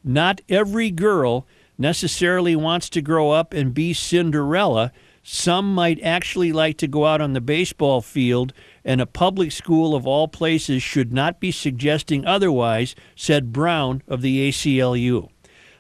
not 0.04 0.41
every 0.50 0.89
girl 0.89 1.45
necessarily 1.78 2.56
wants 2.56 2.89
to 2.89 3.04
grow 3.04 3.30
up 3.30 3.54
and 3.54 3.72
be 3.72 3.93
Cinderella. 3.93 4.91
Some 5.22 5.76
might 5.76 6.02
actually 6.02 6.52
like 6.52 6.78
to 6.80 6.88
go 6.88 7.06
out 7.06 7.22
on 7.22 7.34
the 7.34 7.39
baseball 7.39 8.02
field, 8.02 8.52
and 8.84 9.00
a 9.00 9.06
public 9.06 9.52
school 9.52 9.93
of 9.93 10.08
all 10.08 10.28
places 10.28 10.82
should 10.82 11.14
not 11.14 11.39
be 11.39 11.52
suggesting 11.52 12.26
otherwise, 12.26 12.95
said 13.16 13.54
Brown 13.54 14.02
of 14.08 14.24
the 14.24 14.50
ACLU. 14.50 15.30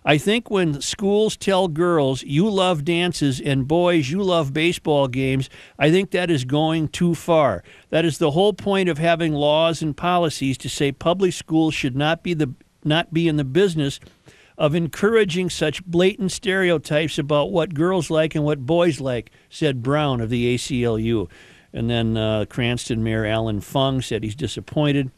I 0.05 0.17
think 0.17 0.49
when 0.49 0.81
schools 0.81 1.35
tell 1.35 1.67
girls 1.67 2.23
you 2.23 2.49
love 2.49 2.85
dances 2.85 3.39
and 3.41 3.67
boys 3.67 4.09
you 4.09 4.23
love 4.23 4.53
baseball 4.53 5.07
games, 5.07 5.49
I 5.77 5.91
think 5.91 6.11
that 6.11 6.31
is 6.31 6.45
going 6.45 6.87
too 6.89 7.15
far. 7.15 7.63
That 7.89 8.05
is 8.05 8.17
the 8.17 8.31
whole 8.31 8.53
point 8.53 8.89
of 8.89 8.97
having 8.97 9.33
laws 9.33 9.81
and 9.81 9.95
policies 9.95 10.57
to 10.59 10.69
say 10.69 10.91
public 10.91 11.33
schools 11.33 11.73
should 11.73 11.95
not 11.95 12.23
be 12.23 12.33
the 12.33 12.53
not 12.83 13.13
be 13.13 13.27
in 13.27 13.35
the 13.35 13.43
business 13.43 13.99
of 14.57 14.75
encouraging 14.75 15.49
such 15.49 15.83
blatant 15.85 16.31
stereotypes 16.31 17.17
about 17.17 17.51
what 17.51 17.73
girls 17.73 18.09
like 18.09 18.35
and 18.35 18.43
what 18.43 18.65
boys 18.65 18.99
like, 18.99 19.31
said 19.49 19.81
Brown 19.81 20.19
of 20.19 20.29
the 20.29 20.55
ACLU. 20.55 21.29
And 21.71 21.89
then 21.89 22.17
uh, 22.17 22.45
Cranston 22.49 23.03
Mayor 23.03 23.25
Allan 23.25 23.61
Fung 23.61 24.01
said 24.01 24.23
he's 24.23 24.35
disappointed. 24.35 25.11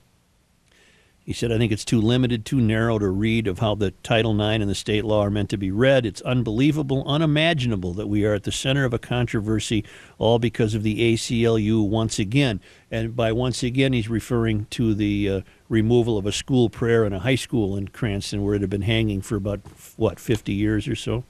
He 1.24 1.34
said, 1.34 1.52
I 1.52 1.60
think 1.60 1.72
it's 1.72 1.86
too 1.86 2.02
limited, 2.02 2.46
too 2.46 2.60
narrow 2.60 2.98
to 2.98 3.08
read 3.08 3.48
of 3.48 3.60
how 3.60 3.76
the 3.76 3.92
Title 3.92 4.34
IX 4.34 4.62
and 4.62 4.70
the 4.70 4.76
state 4.76 5.06
law 5.06 5.22
are 5.22 5.30
meant 5.30 5.52
to 5.52 5.58
be 5.58 5.70
read. 5.70 6.04
It's 6.04 6.22
unbelievable, 6.22 7.04
unimaginable 7.06 7.94
that 7.94 8.08
we 8.08 8.26
are 8.26 8.34
at 8.34 8.44
the 8.44 8.52
center 8.52 8.86
of 8.86 8.94
a 8.94 8.98
controversy, 9.00 9.86
all 10.18 10.40
because 10.40 10.74
of 10.74 10.82
the 10.82 11.14
ACLU 11.14 11.88
once 11.88 12.18
again. 12.18 12.60
And 12.90 13.16
by 13.16 13.32
once 13.34 13.62
again, 13.62 13.94
he's 13.94 14.10
referring 14.10 14.66
to 14.72 14.96
the 14.96 15.30
uh, 15.30 15.42
removal 15.70 16.18
of 16.18 16.26
a 16.26 16.32
school 16.32 16.70
prayer 16.70 17.06
in 17.06 17.14
a 17.14 17.20
high 17.20 17.36
school 17.36 17.78
in 17.78 17.90
Cranston 17.90 18.44
where 18.44 18.56
it 18.56 18.62
had 18.62 18.72
been 18.72 18.82
hanging 18.82 19.22
for 19.22 19.36
about, 19.36 19.60
what, 19.98 20.20
50 20.20 20.52
years 20.52 20.88
or 20.88 20.96
so. 20.96 21.24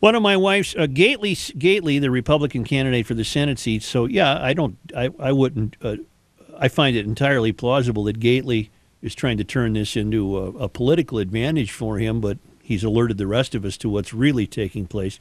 One 0.00 0.16
of 0.16 0.22
my 0.22 0.36
wife's, 0.36 0.74
uh, 0.76 0.86
Gately, 0.86 1.36
Gately, 1.56 2.00
the 2.00 2.10
Republican 2.10 2.64
candidate 2.64 3.06
for 3.06 3.14
the 3.14 3.24
Senate 3.24 3.60
seat. 3.60 3.84
So 3.84 4.06
yeah, 4.06 4.42
I 4.42 4.54
don't, 4.54 4.76
I, 4.96 5.10
I 5.20 5.30
wouldn't, 5.30 5.76
uh, 5.80 5.96
I 6.60 6.68
find 6.68 6.94
it 6.94 7.06
entirely 7.06 7.52
plausible 7.52 8.04
that 8.04 8.20
Gately 8.20 8.70
is 9.00 9.14
trying 9.14 9.38
to 9.38 9.44
turn 9.44 9.72
this 9.72 9.96
into 9.96 10.36
a, 10.36 10.50
a 10.64 10.68
political 10.68 11.18
advantage 11.18 11.72
for 11.72 11.98
him, 11.98 12.20
but 12.20 12.36
he's 12.62 12.84
alerted 12.84 13.16
the 13.16 13.26
rest 13.26 13.54
of 13.54 13.64
us 13.64 13.78
to 13.78 13.88
what's 13.88 14.12
really 14.12 14.46
taking 14.46 14.86
place. 14.86 15.18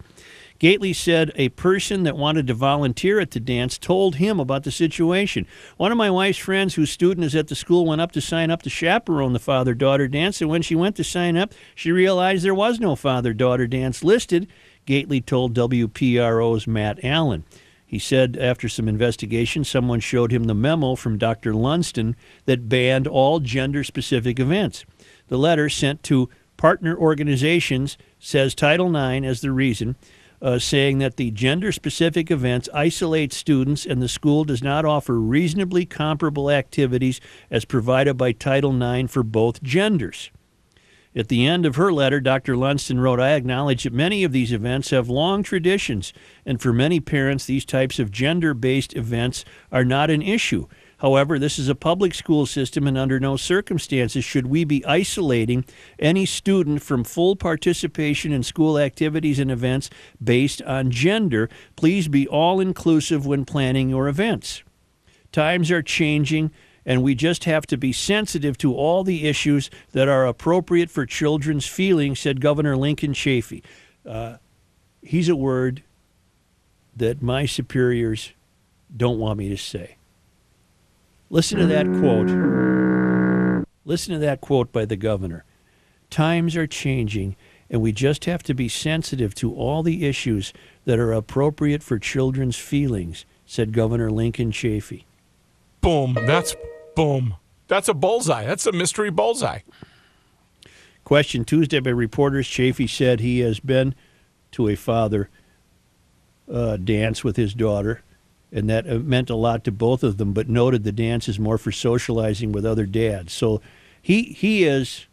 Gately 0.60 0.92
said 0.92 1.32
a 1.36 1.48
person 1.50 2.04
that 2.04 2.18
wanted 2.18 2.46
to 2.48 2.54
volunteer 2.54 3.22
at 3.22 3.32
the 3.32 3.40
dance 3.40 3.78
told 3.78 4.16
him 4.16 4.38
about 4.38 4.64
the 4.64 4.72
situation. 4.72 5.48
One 5.78 5.94
of 5.94 5.98
my 5.98 6.12
wife's 6.12 6.38
friends, 6.38 6.76
whose 6.76 6.92
student 6.92 7.24
is 7.24 7.34
at 7.34 7.48
the 7.48 7.56
school, 7.56 7.86
went 7.86 8.02
up 8.02 8.12
to 8.12 8.22
sign 8.22 8.52
up 8.52 8.62
to 8.64 8.70
chaperone 8.70 9.32
the 9.32 9.40
father 9.40 9.74
daughter 9.74 10.10
dance, 10.10 10.42
and 10.42 10.50
when 10.50 10.62
she 10.62 10.76
went 10.76 10.98
to 10.98 11.06
sign 11.06 11.38
up, 11.38 11.54
she 11.74 11.94
realized 11.94 12.44
there 12.44 12.54
was 12.54 12.82
no 12.82 12.98
father 12.98 13.34
daughter 13.34 13.66
dance 13.66 14.04
listed. 14.04 14.50
Gately 14.86 15.22
told 15.22 15.54
WPRO's 15.54 16.68
Matt 16.68 17.00
Allen. 17.06 17.46
He 17.90 17.98
said 17.98 18.38
after 18.38 18.70
some 18.70 18.88
investigation, 18.88 19.64
someone 19.64 20.00
showed 20.00 20.32
him 20.32 20.44
the 20.44 20.54
memo 20.54 20.94
from 20.94 21.18
Dr. 21.18 21.54
Lundsten 21.54 22.14
that 22.46 22.70
banned 22.70 23.08
all 23.08 23.40
gender 23.40 23.84
specific 23.84 24.40
events. 24.40 24.86
The 25.30 25.40
letter 25.40 25.70
sent 25.70 26.04
to 26.04 26.30
partner 26.56 26.96
organizations 26.96 27.98
says 28.20 28.54
Title 28.54 28.96
IX 28.96 29.26
as 29.26 29.42
the 29.42 29.52
reason, 29.52 29.96
uh, 30.40 30.60
saying 30.60 31.00
that 31.00 31.18
the 31.18 31.32
gender 31.32 31.72
specific 31.72 32.30
events 32.30 32.70
isolate 32.76 33.34
students 33.34 33.88
and 33.88 34.04
the 34.04 34.08
school 34.08 34.44
does 34.44 34.62
not 34.62 34.86
offer 34.86 35.20
reasonably 35.20 35.88
comparable 35.88 36.52
activities 36.52 37.20
as 37.50 37.66
provided 37.66 38.14
by 38.18 38.32
Title 38.32 38.80
IX 38.80 39.12
for 39.12 39.24
both 39.24 39.64
genders. 39.64 40.30
At 41.16 41.28
the 41.28 41.48
end 41.48 41.66
of 41.66 41.76
her 41.76 41.92
letter, 41.92 42.20
Dr. 42.20 42.54
Lundsten 42.54 43.00
wrote, 43.00 43.20
I 43.20 43.32
acknowledge 43.32 43.84
that 43.84 43.94
many 43.94 44.24
of 44.24 44.32
these 44.32 44.52
events 44.52 44.92
have 44.92 45.10
long 45.10 45.42
traditions, 45.42 46.14
and 46.46 46.62
for 46.62 46.72
many 46.72 47.00
parents, 47.00 47.46
these 47.46 47.66
types 47.66 47.98
of 47.98 48.12
gender 48.12 48.54
based 48.54 48.96
events 48.96 49.44
are 49.72 49.84
not 49.84 50.12
an 50.12 50.22
issue. 50.22 50.68
However, 51.00 51.40
this 51.40 51.58
is 51.58 51.68
a 51.68 51.76
public 51.76 52.14
school 52.14 52.46
system, 52.46 52.86
and 52.86 52.96
under 52.96 53.20
no 53.20 53.38
circumstances 53.38 54.24
should 54.24 54.48
we 54.48 54.66
be 54.66 54.86
isolating 54.86 55.66
any 55.98 56.28
student 56.28 56.84
from 56.84 57.04
full 57.04 57.36
participation 57.36 58.32
in 58.32 58.44
school 58.44 58.78
activities 58.78 59.40
and 59.40 59.50
events 59.50 59.90
based 60.24 60.62
on 60.62 60.92
gender. 60.92 61.50
Please 61.76 62.08
be 62.08 62.28
all 62.28 62.60
inclusive 62.60 63.26
when 63.26 63.46
planning 63.46 63.90
your 63.90 64.08
events. 64.08 64.62
Times 65.32 65.72
are 65.72 65.82
changing, 65.82 66.52
and 66.90 67.04
we 67.04 67.14
just 67.14 67.44
have 67.44 67.68
to 67.68 67.78
be 67.78 67.94
sensitive 67.94 68.58
to 68.58 68.74
all 68.74 69.04
the 69.04 69.28
issues 69.28 69.70
that 69.92 70.08
are 70.08 70.26
appropriate 70.26 70.90
for 70.90 71.06
children's 71.06 71.68
feelings, 71.68 72.20
said 72.20 72.42
Governor 72.42 72.76
Lincoln 72.76 73.14
Chafee. 73.14 73.62
Uh, 74.04 74.38
he's 75.04 75.30
a 75.30 75.36
word 75.36 75.84
that 76.98 77.22
my 77.22 77.46
superiors 77.46 78.34
don't 78.98 79.20
want 79.20 79.38
me 79.38 79.50
to 79.50 79.56
say. 79.56 79.98
Listen 81.30 81.60
to 81.60 81.68
that 81.68 81.86
quote. 81.86 83.66
Listen 83.86 84.16
to 84.16 84.20
that 84.20 84.42
quote 84.42 84.72
by 84.72 84.84
the 84.84 84.98
governor. 84.98 85.46
Times 86.10 86.56
are 86.56 86.66
changing, 86.66 87.36
and 87.70 87.84
we 87.84 87.92
just 87.92 88.26
have 88.26 88.42
to 88.42 88.56
be 88.56 88.68
sensitive 88.68 89.36
to 89.36 89.54
all 89.54 89.84
the 89.84 90.08
issues 90.08 90.54
that 90.86 90.98
are 90.98 91.14
appropriate 91.14 91.84
for 91.84 92.00
children's 92.00 92.58
feelings, 92.58 93.26
said 93.46 93.74
Governor 93.74 94.10
Lincoln 94.10 94.52
Chafee. 94.52 95.04
Boom. 95.82 96.16
That's 96.26 96.56
boom. 97.00 97.36
That's 97.68 97.88
a 97.88 97.94
bullseye. 97.94 98.46
That's 98.46 98.66
a 98.66 98.72
mystery 98.72 99.10
bullseye. 99.10 99.60
Question 101.04 101.46
Tuesday 101.46 101.80
by 101.80 101.92
reporters, 101.92 102.48
Chafee 102.48 102.90
said 102.90 103.20
he 103.20 103.40
has 103.40 103.60
been 103.60 103.96
to 104.52 104.68
a 104.68 104.76
father 104.76 105.30
uh, 106.52 106.78
dance 106.78 107.24
with 107.24 107.36
his 107.36 107.54
daughter, 107.54 108.02
and 108.52 108.70
that 108.70 108.90
uh, 108.90 109.00
meant 109.00 109.30
a 109.30 109.36
lot 109.36 109.64
to 109.64 109.72
both 109.72 110.04
of 110.04 110.18
them, 110.18 110.34
but 110.34 110.50
noted 110.50 110.84
the 110.84 110.92
dance 110.92 111.28
is 111.28 111.40
more 111.40 111.58
for 111.58 111.72
socializing 111.72 112.52
with 112.52 112.66
other 112.66 112.86
dads. 112.86 113.34
So 113.34 113.62
he, 114.02 114.24
he 114.24 114.64
is 114.64 115.06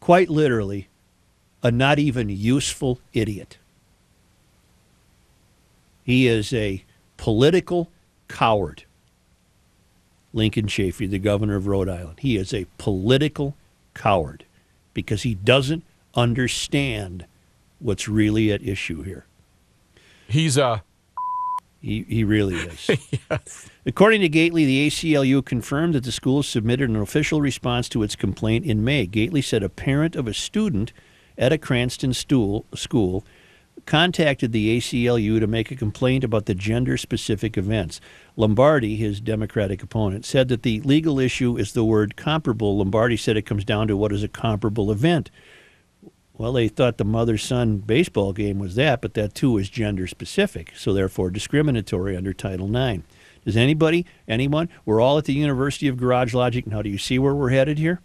quite 0.00 0.30
literally 0.30 0.88
a 1.62 1.70
not 1.70 1.98
even 1.98 2.28
useful 2.28 3.00
idiot. 3.12 3.58
He 6.04 6.26
is 6.26 6.52
a 6.54 6.84
political 7.18 7.90
coward. 8.28 8.84
Lincoln 10.32 10.66
Chafee, 10.66 11.08
the 11.08 11.18
governor 11.18 11.56
of 11.56 11.66
Rhode 11.66 11.88
Island. 11.88 12.20
He 12.20 12.36
is 12.36 12.52
a 12.52 12.66
political 12.76 13.56
coward 13.94 14.44
because 14.94 15.22
he 15.22 15.34
doesn't 15.34 15.84
understand 16.14 17.26
what's 17.78 18.08
really 18.08 18.52
at 18.52 18.62
issue 18.62 19.02
here. 19.02 19.26
He's 20.26 20.56
a. 20.56 20.82
He, 21.80 22.04
he 22.08 22.24
really 22.24 22.56
is. 22.56 22.90
According 23.86 24.20
to 24.22 24.28
Gately, 24.28 24.64
the 24.64 24.88
ACLU 24.88 25.44
confirmed 25.44 25.94
that 25.94 26.04
the 26.04 26.12
school 26.12 26.42
submitted 26.42 26.90
an 26.90 26.96
official 26.96 27.40
response 27.40 27.88
to 27.90 28.02
its 28.02 28.16
complaint 28.16 28.64
in 28.64 28.84
May. 28.84 29.06
Gately 29.06 29.40
said 29.40 29.62
a 29.62 29.68
parent 29.68 30.16
of 30.16 30.26
a 30.26 30.34
student 30.34 30.92
at 31.38 31.52
a 31.52 31.58
Cranston 31.58 32.12
stool, 32.12 32.66
school 32.74 33.24
contacted 33.86 34.52
the 34.52 34.78
ACLU 34.78 35.40
to 35.40 35.46
make 35.46 35.70
a 35.70 35.76
complaint 35.76 36.24
about 36.24 36.46
the 36.46 36.54
gender 36.54 36.96
specific 36.96 37.56
events. 37.56 38.00
Lombardi, 38.36 38.96
his 38.96 39.20
Democratic 39.20 39.82
opponent, 39.82 40.24
said 40.24 40.48
that 40.48 40.62
the 40.62 40.80
legal 40.80 41.18
issue 41.18 41.56
is 41.56 41.72
the 41.72 41.84
word 41.84 42.16
comparable. 42.16 42.78
Lombardi 42.78 43.16
said 43.16 43.36
it 43.36 43.46
comes 43.46 43.64
down 43.64 43.88
to 43.88 43.96
what 43.96 44.12
is 44.12 44.22
a 44.22 44.28
comparable 44.28 44.90
event. 44.92 45.30
Well, 46.34 46.52
they 46.52 46.68
thought 46.68 46.98
the 46.98 47.04
mother 47.04 47.36
son 47.36 47.78
baseball 47.78 48.32
game 48.32 48.60
was 48.60 48.76
that, 48.76 49.02
but 49.02 49.14
that 49.14 49.34
too 49.34 49.58
is 49.58 49.68
gender 49.68 50.06
specific, 50.06 50.72
so 50.76 50.92
therefore 50.92 51.30
discriminatory 51.30 52.16
under 52.16 52.32
Title 52.32 52.74
IX. 52.74 53.02
Does 53.44 53.56
anybody, 53.56 54.06
anyone, 54.28 54.68
we're 54.84 55.00
all 55.00 55.18
at 55.18 55.24
the 55.24 55.32
University 55.32 55.88
of 55.88 55.96
Garage 55.96 56.34
Logic. 56.34 56.66
Now, 56.66 56.82
do 56.82 56.90
you 56.90 56.98
see 56.98 57.18
where 57.18 57.34
we're 57.34 57.50
headed 57.50 57.78
here? 57.78 58.00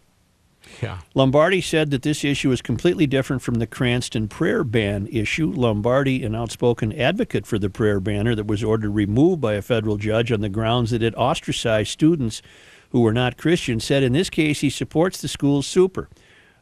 Yeah. 0.82 1.00
Lombardi 1.14 1.62
said 1.62 1.92
that 1.92 2.02
this 2.02 2.24
issue 2.24 2.52
is 2.52 2.62
completely 2.62 3.08
different 3.08 3.42
from 3.42 3.56
the 3.56 3.68
Cranston 3.68 4.28
prayer 4.28 4.64
ban 4.64 5.08
issue. 5.08 5.52
Lombardi, 5.52 6.24
an 6.24 6.36
outspoken 6.36 6.94
advocate 6.94 7.46
for 7.46 7.60
the 7.60 7.70
prayer 7.70 8.00
banner 8.00 8.36
that 8.36 8.48
was 8.48 8.64
ordered 8.64 8.92
removed 8.92 9.42
by 9.42 9.54
a 9.54 9.62
federal 9.62 9.98
judge 9.98 10.32
on 10.32 10.42
the 10.42 10.50
grounds 10.50 10.92
that 10.92 11.04
it 11.04 11.16
ostracized 11.16 11.92
students 11.92 12.42
who 12.92 13.02
were 13.02 13.14
not 13.14 13.38
Christian, 13.38 13.80
said 13.80 14.04
in 14.04 14.14
this 14.14 14.30
case 14.30 14.62
he 14.62 14.70
supports 14.70 15.22
the 15.22 15.28
school's 15.28 15.68
super. 15.68 16.10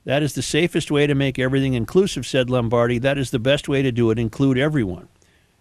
That 0.06 0.24
is 0.24 0.34
the 0.34 0.42
safest 0.42 0.90
way 0.90 1.06
to 1.06 1.14
make 1.14 1.38
everything 1.38 1.74
inclusive, 1.74 2.26
said 2.26 2.50
Lombardi. 2.50 2.98
That 2.98 3.18
is 3.18 3.32
the 3.32 3.40
best 3.40 3.70
way 3.70 3.82
to 3.82 3.92
do 3.92 4.10
it, 4.10 4.18
include 4.18 4.58
everyone. 4.58 5.08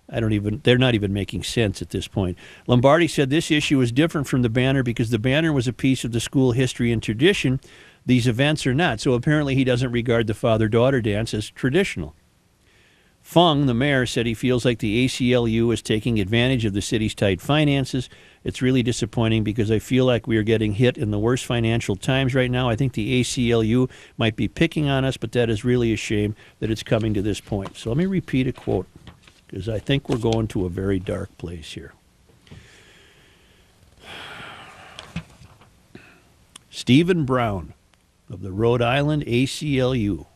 I 0.08 0.18
don't 0.18 0.32
even, 0.32 0.60
they're 0.64 0.78
not 0.78 0.94
even 0.94 1.12
making 1.12 1.44
sense 1.44 1.80
at 1.80 1.90
this 1.90 2.08
point. 2.08 2.36
Lombardi 2.66 3.06
said 3.06 3.30
this 3.30 3.50
issue 3.50 3.80
is 3.80 3.92
different 3.92 4.26
from 4.26 4.42
the 4.42 4.48
banner 4.48 4.82
because 4.82 5.10
the 5.10 5.18
banner 5.18 5.52
was 5.52 5.68
a 5.68 5.72
piece 5.72 6.04
of 6.04 6.12
the 6.12 6.20
school 6.20 6.52
history 6.52 6.90
and 6.90 7.02
tradition. 7.02 7.60
These 8.06 8.26
events 8.26 8.66
or 8.66 8.74
not. 8.74 9.00
So 9.00 9.14
apparently 9.14 9.54
he 9.54 9.64
doesn't 9.64 9.92
regard 9.92 10.26
the 10.26 10.34
father 10.34 10.68
daughter 10.68 11.00
dance 11.00 11.34
as 11.34 11.50
traditional. 11.50 12.14
Fung, 13.22 13.66
the 13.66 13.74
mayor, 13.74 14.06
said 14.06 14.26
he 14.26 14.34
feels 14.34 14.64
like 14.64 14.78
the 14.78 15.06
ACLU 15.06 15.72
is 15.72 15.82
taking 15.82 16.18
advantage 16.18 16.64
of 16.64 16.72
the 16.72 16.80
city's 16.80 17.14
tight 17.14 17.40
finances. 17.40 18.08
It's 18.44 18.62
really 18.62 18.82
disappointing 18.82 19.44
because 19.44 19.70
I 19.70 19.78
feel 19.78 20.06
like 20.06 20.26
we 20.26 20.38
are 20.38 20.42
getting 20.42 20.72
hit 20.72 20.96
in 20.96 21.10
the 21.10 21.18
worst 21.18 21.44
financial 21.44 21.96
times 21.96 22.34
right 22.34 22.50
now. 22.50 22.70
I 22.70 22.76
think 22.76 22.94
the 22.94 23.20
ACLU 23.20 23.90
might 24.16 24.36
be 24.36 24.48
picking 24.48 24.88
on 24.88 25.04
us, 25.04 25.18
but 25.18 25.32
that 25.32 25.50
is 25.50 25.64
really 25.64 25.92
a 25.92 25.96
shame 25.96 26.34
that 26.60 26.70
it's 26.70 26.82
coming 26.82 27.12
to 27.14 27.22
this 27.22 27.40
point. 27.40 27.76
So 27.76 27.90
let 27.90 27.98
me 27.98 28.06
repeat 28.06 28.48
a 28.48 28.52
quote 28.52 28.86
because 29.46 29.68
I 29.68 29.78
think 29.78 30.08
we're 30.08 30.16
going 30.16 30.48
to 30.48 30.64
a 30.64 30.70
very 30.70 30.98
dark 30.98 31.36
place 31.36 31.72
here. 31.72 31.92
Stephen 36.70 37.24
Brown 37.26 37.74
of 38.30 38.40
the 38.40 38.52
Rhode 38.52 38.80
Island 38.80 39.24
ACLU 39.26 40.26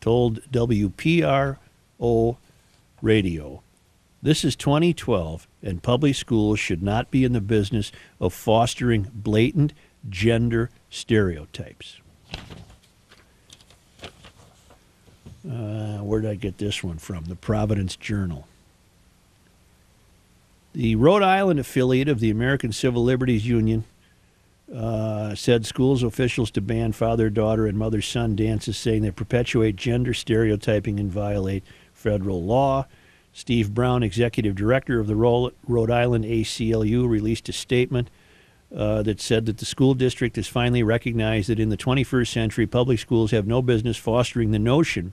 told 0.00 0.42
WPRO 0.50 2.36
radio 3.00 3.62
this 4.22 4.44
is 4.44 4.54
2012 4.54 5.48
and 5.64 5.82
public 5.82 6.14
schools 6.14 6.60
should 6.60 6.82
not 6.82 7.10
be 7.10 7.24
in 7.24 7.32
the 7.32 7.40
business 7.40 7.90
of 8.20 8.32
fostering 8.32 9.10
blatant 9.12 9.72
gender 10.08 10.70
stereotypes. 10.90 11.98
Uh, 15.44 15.98
where 15.98 16.20
did 16.20 16.30
I 16.30 16.34
get 16.36 16.58
this 16.58 16.84
one 16.84 16.98
from? 16.98 17.24
The 17.24 17.34
Providence 17.34 17.96
Journal. 17.96 18.46
The 20.72 20.94
Rhode 20.94 21.24
Island 21.24 21.58
affiliate 21.58 22.08
of 22.08 22.20
the 22.20 22.30
American 22.30 22.70
Civil 22.72 23.02
Liberties 23.02 23.46
Union 23.46 23.84
uh, 24.74 25.34
said 25.34 25.66
schools 25.66 26.02
officials 26.02 26.50
to 26.52 26.60
ban 26.60 26.92
father 26.92 27.28
daughter 27.28 27.66
and 27.66 27.78
mother 27.78 28.00
son 28.00 28.34
dances, 28.34 28.76
saying 28.78 29.02
they 29.02 29.10
perpetuate 29.10 29.76
gender 29.76 30.14
stereotyping 30.14 30.98
and 30.98 31.10
violate 31.10 31.64
federal 31.92 32.42
law. 32.42 32.86
Steve 33.32 33.72
Brown, 33.72 34.02
executive 34.02 34.54
director 34.54 35.00
of 35.00 35.06
the 35.06 35.16
Rhode 35.16 35.90
Island 35.90 36.24
ACLU, 36.24 37.08
released 37.08 37.48
a 37.48 37.52
statement 37.52 38.10
uh, 38.74 39.02
that 39.02 39.20
said 39.20 39.46
that 39.46 39.58
the 39.58 39.64
school 39.64 39.94
district 39.94 40.36
has 40.36 40.48
finally 40.48 40.82
recognized 40.82 41.48
that 41.48 41.60
in 41.60 41.68
the 41.68 41.76
21st 41.76 42.28
century, 42.28 42.66
public 42.66 42.98
schools 42.98 43.30
have 43.30 43.46
no 43.46 43.62
business 43.62 43.96
fostering 43.96 44.50
the 44.50 44.58
notion 44.58 45.12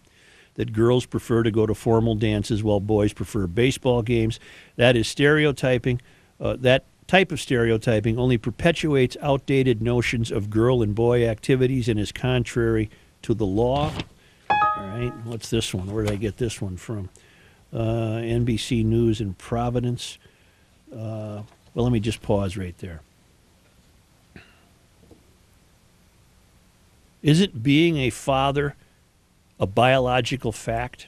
that 0.56 0.74
girls 0.74 1.06
prefer 1.06 1.44
to 1.44 1.52
go 1.52 1.66
to 1.66 1.74
formal 1.74 2.16
dances 2.16 2.64
while 2.64 2.80
boys 2.80 3.14
prefer 3.14 3.48
baseball 3.48 4.02
games. 4.02 4.40
That 4.76 4.96
is 4.96 5.08
stereotyping. 5.08 6.02
Uh, 6.40 6.58
that 6.60 6.86
type 7.10 7.32
of 7.32 7.42
stereotyping 7.42 8.20
only 8.20 8.38
perpetuates 8.38 9.18
outdated 9.20 9.82
notions 9.82 10.32
of 10.32 10.52
girl 10.52 10.84
and 10.84 10.94
boy 10.94 11.28
activities 11.28 11.90
and 11.90 12.00
is 12.00 12.12
contrary 12.12 12.88
to 13.24 13.34
the 13.34 13.46
law. 13.48 13.92
All 14.52 14.58
right, 14.88 15.12
what's 15.26 15.50
this 15.50 15.74
one? 15.74 15.92
Where 15.92 16.04
did 16.04 16.14
I 16.14 16.18
get 16.18 16.38
this 16.38 16.62
one 16.62 16.78
from? 16.78 17.10
Uh, 17.74 18.22
NBC 18.22 18.86
News 18.86 19.22
in 19.22 19.34
Providence. 19.34 20.20
Uh, 20.94 21.42
well, 21.74 21.84
let 21.86 21.92
me 21.92 22.00
just 22.00 22.22
pause 22.22 22.56
right 22.56 22.78
there. 22.78 23.02
Is 27.24 27.42
it 27.42 27.64
being 27.64 27.98
a 27.98 28.12
father 28.12 28.76
a 29.60 29.66
biological 29.66 30.52
fact? 30.52 31.08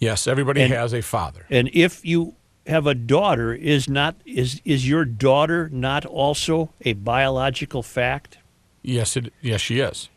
Yes, 0.00 0.26
everybody 0.26 0.60
And- 0.62 0.72
has 0.72 0.92
a 0.92 1.02
father. 1.02 1.46
And 1.48 1.70
if 1.72 2.04
you 2.04 2.34
have 2.66 2.86
a 2.86 2.94
daughter, 2.94 3.54
is 3.54 3.88
not 3.88 4.16
is 4.24 4.60
is 4.64 4.88
your 4.88 5.04
daughter 5.04 5.68
not 5.70 6.04
also 6.04 6.70
a 6.82 6.94
biological 6.94 7.82
fact? 7.82 8.38
Yes, 8.82 9.16
it, 9.16 9.32
yes, 9.40 9.60
she 9.60 9.80
is. 9.80 10.08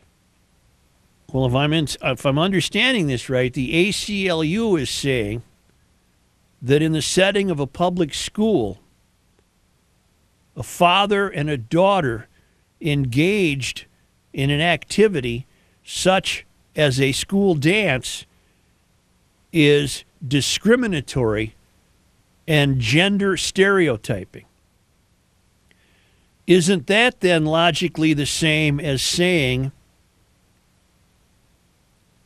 Well, 1.32 1.46
if 1.46 1.54
I'm 1.54 1.72
in, 1.72 1.86
if 2.02 2.26
I'm 2.26 2.38
understanding 2.38 3.06
this 3.06 3.28
right, 3.28 3.52
the 3.52 3.88
ACLU 3.88 4.80
is 4.80 4.90
saying 4.90 5.42
that 6.60 6.82
in 6.82 6.92
the 6.92 7.02
setting 7.02 7.50
of 7.50 7.60
a 7.60 7.66
public 7.66 8.12
school, 8.14 8.80
a 10.56 10.62
father 10.62 11.28
and 11.28 11.48
a 11.48 11.56
daughter 11.56 12.26
engaged 12.80 13.86
in 14.32 14.50
an 14.50 14.60
activity 14.60 15.46
such 15.84 16.44
as 16.76 17.00
a 17.00 17.12
school 17.12 17.54
dance 17.54 18.26
is 19.52 20.04
discriminatory 20.26 21.54
and 22.50 22.80
gender 22.80 23.36
stereotyping. 23.36 24.44
Isn't 26.48 26.88
that 26.88 27.20
then 27.20 27.44
logically 27.44 28.12
the 28.12 28.26
same 28.26 28.80
as 28.80 29.02
saying 29.02 29.70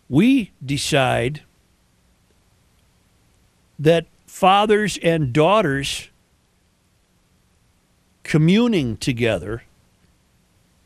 we 0.08 0.50
decide 0.64 1.42
that 3.78 4.06
fathers 4.26 4.98
and 5.02 5.30
daughters 5.30 6.08
communing 8.22 8.96
together 8.96 9.64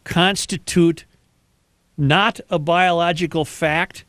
constitute 0.03 1.05
not 1.97 2.41
a 2.51 2.59
biological 2.59 3.45
fact, 3.45 4.05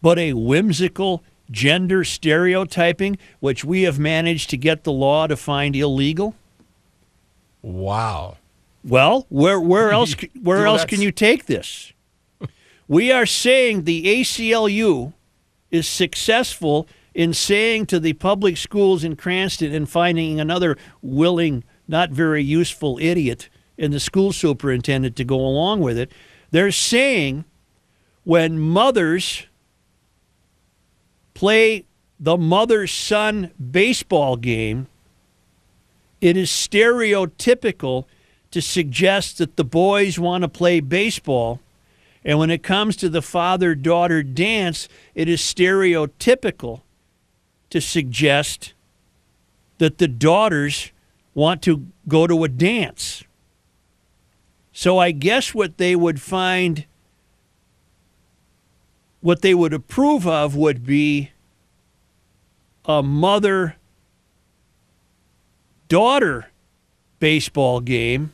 but 0.00 0.20
a 0.20 0.34
whimsical 0.34 1.24
gender 1.50 2.04
stereotyping, 2.04 3.18
which 3.40 3.64
we 3.64 3.82
have 3.82 3.98
managed 3.98 4.50
to 4.50 4.56
get 4.56 4.84
the 4.84 4.92
law 4.92 5.26
to 5.26 5.36
find 5.36 5.74
illegal? 5.76 6.34
Wow. 7.62 8.36
Well, 8.84 9.26
where 9.28 9.60
where 9.60 9.90
else 9.90 10.14
where 10.40 10.58
Well, 10.58 10.66
else 10.74 10.82
that's- 10.82 10.96
can 10.96 11.02
you 11.02 11.10
take 11.12 11.46
this? 11.46 11.92
We 12.88 13.10
are 13.10 13.26
saying 13.26 13.82
the 13.82 14.04
ACLU 14.20 15.12
is 15.72 15.88
successful 15.88 16.86
in 17.14 17.34
saying 17.34 17.86
to 17.86 17.98
the 17.98 18.12
public 18.12 18.56
schools 18.56 19.02
in 19.02 19.16
Cranston 19.16 19.74
and 19.74 19.88
finding 19.90 20.38
another 20.38 20.76
willing, 21.02 21.64
not 21.88 22.10
very 22.10 22.44
useful 22.44 22.96
idiot 23.00 23.48
in 23.76 23.90
the 23.90 23.98
school 23.98 24.32
superintendent 24.32 25.16
to 25.16 25.24
go 25.24 25.34
along 25.40 25.80
with 25.80 25.98
it. 25.98 26.12
They're 26.52 26.70
saying 26.70 27.44
when 28.22 28.60
mothers 28.60 29.46
play 31.36 31.84
the 32.18 32.38
mother 32.38 32.86
son 32.86 33.52
baseball 33.70 34.36
game, 34.36 34.86
it 36.22 36.34
is 36.34 36.48
stereotypical 36.48 38.06
to 38.50 38.62
suggest 38.62 39.36
that 39.36 39.56
the 39.56 39.64
boys 39.64 40.18
want 40.18 40.40
to 40.40 40.48
play 40.48 40.80
baseball. 40.80 41.60
And 42.24 42.38
when 42.38 42.50
it 42.50 42.62
comes 42.62 42.96
to 42.96 43.10
the 43.10 43.20
father 43.20 43.74
daughter 43.74 44.22
dance, 44.22 44.88
it 45.14 45.28
is 45.28 45.42
stereotypical 45.42 46.80
to 47.68 47.82
suggest 47.82 48.72
that 49.76 49.98
the 49.98 50.08
daughters 50.08 50.90
want 51.34 51.60
to 51.62 51.86
go 52.08 52.26
to 52.26 52.44
a 52.44 52.48
dance. 52.48 53.24
So 54.72 54.98
I 54.98 55.10
guess 55.10 55.54
what 55.54 55.76
they 55.76 55.94
would 55.94 56.18
find, 56.18 56.86
what 59.20 59.42
they 59.42 59.54
would 59.54 59.72
approve 59.72 60.26
of 60.26 60.54
would 60.54 60.84
be 60.84 61.30
a 62.84 63.02
mother 63.02 63.76
daughter 65.88 66.50
baseball 67.18 67.80
game 67.80 68.32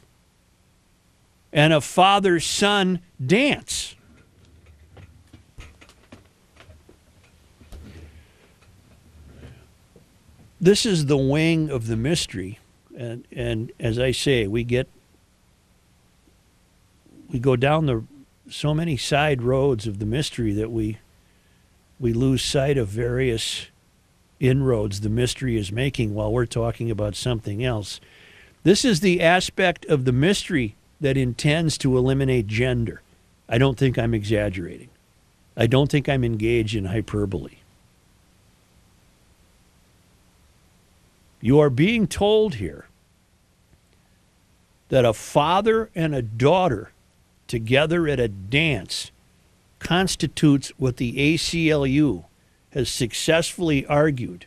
and 1.52 1.72
a 1.72 1.80
father 1.80 2.40
son 2.40 3.00
dance. 3.24 3.94
This 10.60 10.86
is 10.86 11.06
the 11.06 11.16
wing 11.16 11.70
of 11.70 11.88
the 11.88 11.96
mystery. 11.96 12.60
And, 12.96 13.26
and 13.32 13.72
as 13.80 13.98
I 13.98 14.12
say, 14.12 14.46
we 14.46 14.62
get, 14.62 14.88
we 17.30 17.40
go 17.40 17.56
down 17.56 17.86
the 17.86 18.04
so 18.52 18.74
many 18.74 18.96
side 18.96 19.42
roads 19.42 19.86
of 19.86 19.98
the 19.98 20.06
mystery 20.06 20.52
that 20.52 20.70
we, 20.70 20.98
we 21.98 22.12
lose 22.12 22.44
sight 22.44 22.76
of 22.76 22.88
various 22.88 23.68
inroads 24.40 25.00
the 25.00 25.08
mystery 25.08 25.56
is 25.56 25.72
making 25.72 26.14
while 26.14 26.32
we're 26.32 26.44
talking 26.44 26.90
about 26.90 27.14
something 27.14 27.64
else. 27.64 28.00
This 28.62 28.84
is 28.84 29.00
the 29.00 29.20
aspect 29.20 29.86
of 29.86 30.04
the 30.04 30.12
mystery 30.12 30.74
that 31.00 31.16
intends 31.16 31.78
to 31.78 31.96
eliminate 31.96 32.46
gender. 32.46 33.00
I 33.48 33.58
don't 33.58 33.78
think 33.78 33.98
I'm 33.98 34.14
exaggerating. 34.14 34.90
I 35.56 35.66
don't 35.66 35.90
think 35.90 36.08
I'm 36.08 36.24
engaged 36.24 36.74
in 36.74 36.86
hyperbole. 36.86 37.56
You 41.40 41.58
are 41.58 41.70
being 41.70 42.06
told 42.06 42.56
here 42.56 42.86
that 44.90 45.04
a 45.04 45.12
father 45.12 45.90
and 45.94 46.14
a 46.14 46.22
daughter 46.22 46.91
together 47.52 48.08
at 48.08 48.18
a 48.18 48.28
dance 48.28 49.10
constitutes 49.78 50.72
what 50.78 50.96
the 50.96 51.34
ACLU 51.34 52.24
has 52.70 52.88
successfully 52.88 53.84
argued 53.84 54.46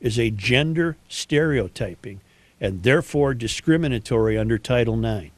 is 0.00 0.18
a 0.18 0.30
gender 0.30 0.96
stereotyping 1.06 2.18
and 2.58 2.82
therefore 2.82 3.34
discriminatory 3.34 4.38
under 4.38 4.56
Title 4.56 5.04
IX. 5.04 5.30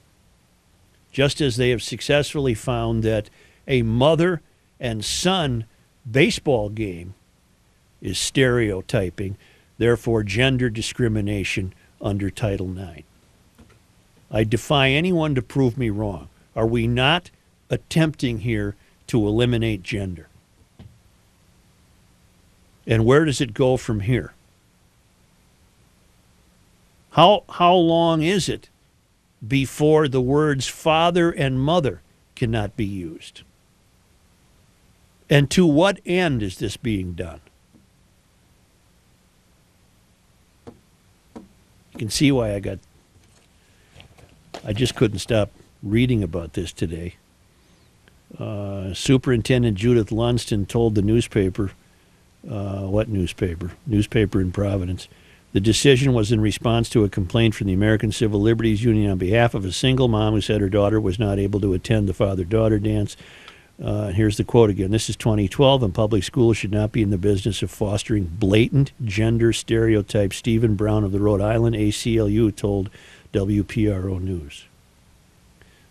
just 1.11 1.41
as 1.41 1.57
they 1.57 1.71
have 1.71 1.83
successfully 1.83 2.55
found 2.55 3.03
that 3.03 3.29
a 3.67 3.83
mother 3.83 4.41
and 4.79 5.05
son 5.05 5.65
baseball 6.09 6.69
game 6.69 7.15
is 8.01 8.17
stereotyping, 8.17 9.37
therefore, 9.77 10.23
gender 10.23 10.71
discrimination 10.71 11.75
under 12.01 12.31
Title 12.31 12.79
IX. 12.79 13.03
I 14.31 14.45
defy 14.45 14.91
anyone 14.91 15.35
to 15.35 15.43
prove 15.43 15.77
me 15.77 15.91
wrong. 15.91 16.29
Are 16.59 16.67
we 16.67 16.89
not 16.89 17.31
attempting 17.71 18.41
here 18.41 18.75
to 19.07 19.29
eliminate 19.29 19.85
gender? 19.85 20.27
And 22.85 23.05
where 23.05 23.25
does 23.25 23.41
it 23.41 23.55
go 23.55 23.77
from 23.77 24.01
here? 24.01 24.35
How, 27.11 27.45
how 27.49 27.75
long 27.75 28.23
is 28.23 28.49
it 28.49 28.71
before 29.47 30.09
the 30.09 30.21
words 30.21 30.67
father 30.67 31.31
and 31.31 31.61
mother 31.61 32.03
cannot 32.35 32.77
be 32.77 32.85
used? 32.85 33.43
And 35.31 35.49
to 35.53 35.65
what 35.65 36.01
end 36.05 36.43
is 36.43 36.59
this 36.59 36.77
being 36.77 37.13
done? 37.13 37.41
You 40.67 41.99
can 41.99 42.11
see 42.11 42.33
why 42.33 42.53
I 42.53 42.59
got, 42.59 42.81
I 44.65 44.73
just 44.73 44.97
couldn't 44.97 45.21
stop 45.21 45.53
reading 45.83 46.23
about 46.23 46.55
this 46.55 46.73
today. 46.73 47.15
Uh, 48.39 48.93
Superintendent 48.93 49.77
Judith 49.77 50.11
Lundsten 50.11 50.67
told 50.69 50.95
the 50.95 51.03
newspaper, 51.03 51.73
uh, 52.49 52.83
what 52.83 53.09
newspaper? 53.09 53.73
Newspaper 53.87 54.41
in 54.41 54.53
Providence. 54.53 55.09
The 55.53 55.61
decision 55.61 56.13
was 56.13 56.31
in 56.31 56.41
response 56.41 56.91
to 56.91 57.05
a 57.05 57.09
complaint 57.09 57.55
from 57.55 57.69
the 57.69 57.73
American 57.73 58.13
Civil 58.13 58.41
Liberties 58.41 58.85
Union 58.85 59.11
on 59.11 59.19
behalf 59.19 59.55
of 59.55 59.65
a 59.65 59.73
single 59.73 60.07
mom 60.07 60.35
who 60.35 60.43
said 60.43 60.61
her 60.61 60.69
daughter 60.69 61.01
was 61.01 61.19
not 61.19 61.39
able 61.39 61.61
to 61.61 61.73
attend 61.73 62.07
the 62.07 62.15
father 62.15 62.45
daughter 62.45 62.79
dance. 62.79 63.17
Uh, 63.83 64.09
here's 64.09 64.37
the 64.37 64.45
quote 64.45 64.71
again. 64.71 64.91
This 64.91 65.09
is 65.09 65.17
2012, 65.17 65.83
and 65.83 65.95
public 65.95 66.23
schools 66.23 66.57
should 66.57 66.73
not 66.73 66.93
be 66.93 67.01
in 67.01 67.11
the 67.11 67.17
business 67.17 67.63
of 67.63 67.71
fostering 67.71 68.25
blatant 68.25 68.93
gender 69.05 69.53
stereotypes. 69.53 70.37
Stephen 70.37 70.75
Brown 70.75 71.03
of 71.03 71.13
the 71.13 71.21
Rhode 71.21 71.41
Island 71.41 71.77
ACLU 71.77 72.55
told 72.55 72.91
WPRO 73.33 74.21
News. 74.21 74.68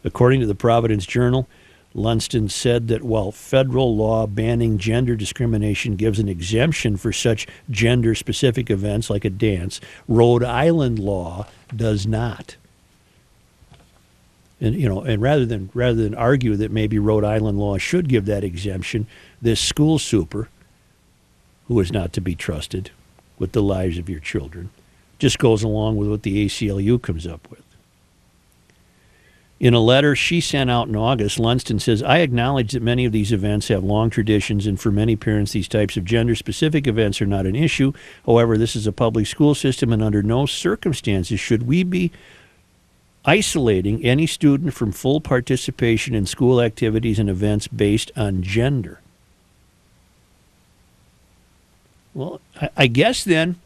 According 0.08 0.40
to 0.40 0.48
the 0.48 0.56
Providence 0.56 1.06
Journal, 1.06 1.50
Lundsten 1.94 2.50
said 2.50 2.88
that 2.88 3.04
while 3.04 3.30
federal 3.30 3.94
law 3.94 4.26
banning 4.26 4.78
gender 4.78 5.18
discrimination 5.18 5.98
gives 5.98 6.18
an 6.18 6.30
exemption 6.30 6.96
for 6.96 7.12
such 7.12 7.46
gender 7.70 8.16
specific 8.16 8.70
events 8.70 9.10
like 9.10 9.26
a 9.26 9.30
dance, 9.30 9.82
Rhode 10.08 10.46
Island 10.46 10.98
law 10.98 11.46
does 11.76 12.08
not. 12.08 12.56
And 14.62 14.76
you 14.76 14.88
know, 14.88 15.02
and 15.02 15.22
rather 15.22 15.46
than 15.46 15.72
rather 15.74 16.02
than 16.02 16.16
argue 16.16 16.56
that 16.56 16.72
maybe 16.72 16.98
Rhode 16.98 17.26
Island 17.26 17.60
law 17.60 17.78
should 17.78 18.08
give 18.08 18.26
that 18.28 18.46
exemption, 18.46 19.08
this 19.42 19.60
school 19.60 20.00
super, 20.00 20.48
who 21.68 21.78
is 21.82 21.92
not 21.92 22.14
to 22.14 22.22
be 22.22 22.34
trusted 22.34 22.92
with 23.38 23.52
the 23.52 23.62
lives 23.62 23.98
of 23.98 24.10
your 24.10 24.22
children, 24.22 24.70
just 25.20 25.38
goes 25.38 25.64
along 25.64 25.98
with 25.98 26.08
what 26.10 26.24
the 26.24 26.46
ACLU 26.46 27.02
comes 27.02 27.28
up 27.28 27.46
with. 27.52 27.67
In 29.60 29.74
a 29.74 29.80
letter 29.80 30.16
she 30.16 30.40
sent 30.40 30.70
out 30.70 30.88
in 30.88 30.96
August, 30.96 31.40
Lundsten 31.40 31.82
says, 31.82 32.04
I 32.04 32.20
acknowledge 32.20 32.74
that 32.74 32.84
many 32.84 33.06
of 33.06 33.12
these 33.12 33.32
events 33.32 33.70
have 33.70 33.84
long 33.84 34.12
traditions, 34.12 34.68
and 34.68 34.80
for 34.80 34.92
many 34.92 35.16
parents, 35.16 35.54
these 35.54 35.68
types 35.68 35.98
of 35.98 36.06
gender 36.06 36.36
specific 36.36 36.86
events 36.86 37.22
are 37.22 37.26
not 37.26 37.48
an 37.48 37.56
issue. 37.56 37.92
However, 38.26 38.56
this 38.56 38.76
is 38.76 38.86
a 38.86 38.92
public 38.92 39.26
school 39.26 39.56
system, 39.56 39.92
and 39.92 40.04
under 40.04 40.22
no 40.22 40.46
circumstances 40.46 41.40
should 41.40 41.66
we 41.66 41.84
be 41.84 42.12
isolating 43.26 44.06
any 44.06 44.28
student 44.28 44.74
from 44.74 44.92
full 44.92 45.20
participation 45.20 46.14
in 46.14 46.26
school 46.26 46.62
activities 46.62 47.18
and 47.18 47.30
events 47.30 47.68
based 47.68 48.12
on 48.16 48.44
gender. 48.44 49.02
Well, 52.14 52.42
I, 52.76 52.88
guess 52.88 53.24
then 53.24 53.58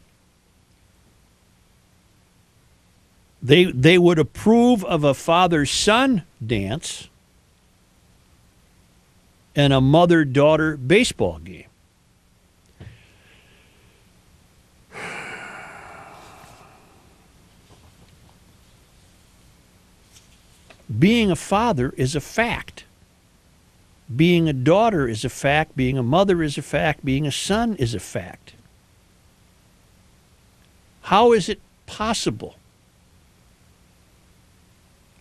they 3.42 3.64
they 3.64 3.98
would 3.98 4.18
approve 4.18 4.84
of 4.84 5.04
a 5.04 5.14
father 5.14 5.66
son 5.66 6.22
dance 6.44 7.08
and 9.56 9.72
a 9.72 9.80
mother 9.80 10.24
daughter 10.24 10.76
baseball 10.76 11.38
game. 11.38 11.66
Being 20.98 21.30
a 21.30 21.36
father 21.36 21.94
is 21.96 22.14
a 22.14 22.20
fact. 22.20 22.84
Being 24.14 24.48
a 24.48 24.52
daughter 24.52 25.08
is 25.08 25.24
a 25.24 25.30
fact. 25.30 25.74
Being 25.74 25.96
a 25.96 26.02
mother 26.02 26.42
is 26.42 26.58
a 26.58 26.62
fact. 26.62 27.04
Being 27.04 27.26
a 27.26 27.32
son 27.32 27.76
is 27.76 27.94
a 27.94 28.00
fact. 28.00 28.52
How 31.02 31.32
is 31.32 31.48
it 31.48 31.60
possible? 31.86 32.56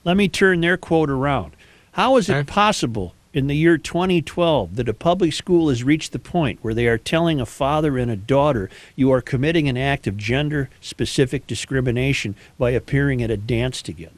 Let 0.04 0.18
me 0.18 0.28
turn 0.28 0.62
their 0.62 0.78
quote 0.78 1.10
around. 1.10 1.54
How 1.94 2.18
is 2.18 2.30
it 2.30 2.48
possible 2.48 3.14
in 3.34 3.48
the 3.48 3.56
year 3.56 3.78
2012 3.78 4.76
that 4.76 4.90
a 4.90 4.94
public 4.94 5.34
school 5.34 5.70
has 5.70 5.84
reached 5.84 6.12
the 6.12 6.20
point 6.20 6.60
where 6.62 6.74
they 6.74 6.88
are 6.88 6.98
telling 6.98 7.40
a 7.40 7.46
father 7.46 7.98
and 7.98 8.10
a 8.10 8.16
daughter 8.16 8.70
you 8.96 9.12
are 9.12 9.22
committing 9.22 9.70
an 9.70 9.78
act 9.78 10.08
of 10.08 10.18
gender 10.18 10.70
specific 10.80 11.48
discrimination 11.48 12.36
by 12.58 12.72
appearing 12.72 13.22
at 13.22 13.32
a 13.32 13.38
dance 13.38 13.82
together? 13.82 14.16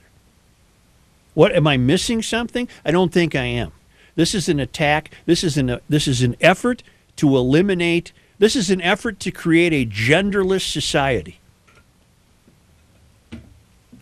What 1.33 1.53
am 1.53 1.67
I 1.67 1.77
missing 1.77 2.21
something? 2.21 2.67
I 2.85 2.91
don't 2.91 3.11
think 3.11 3.35
I 3.35 3.45
am. 3.45 3.71
This 4.15 4.35
is 4.35 4.47
an 4.47 4.59
attack. 4.59 5.11
This 5.25 5.43
is 5.43 5.57
an 5.57 5.79
this 5.89 6.07
is 6.07 6.21
an 6.21 6.35
effort 6.39 6.83
to 7.17 7.35
eliminate. 7.35 8.11
This 8.37 8.55
is 8.55 8.69
an 8.69 8.81
effort 8.81 9.19
to 9.21 9.31
create 9.31 9.73
a 9.73 9.89
genderless 9.89 10.71
society. 10.71 11.39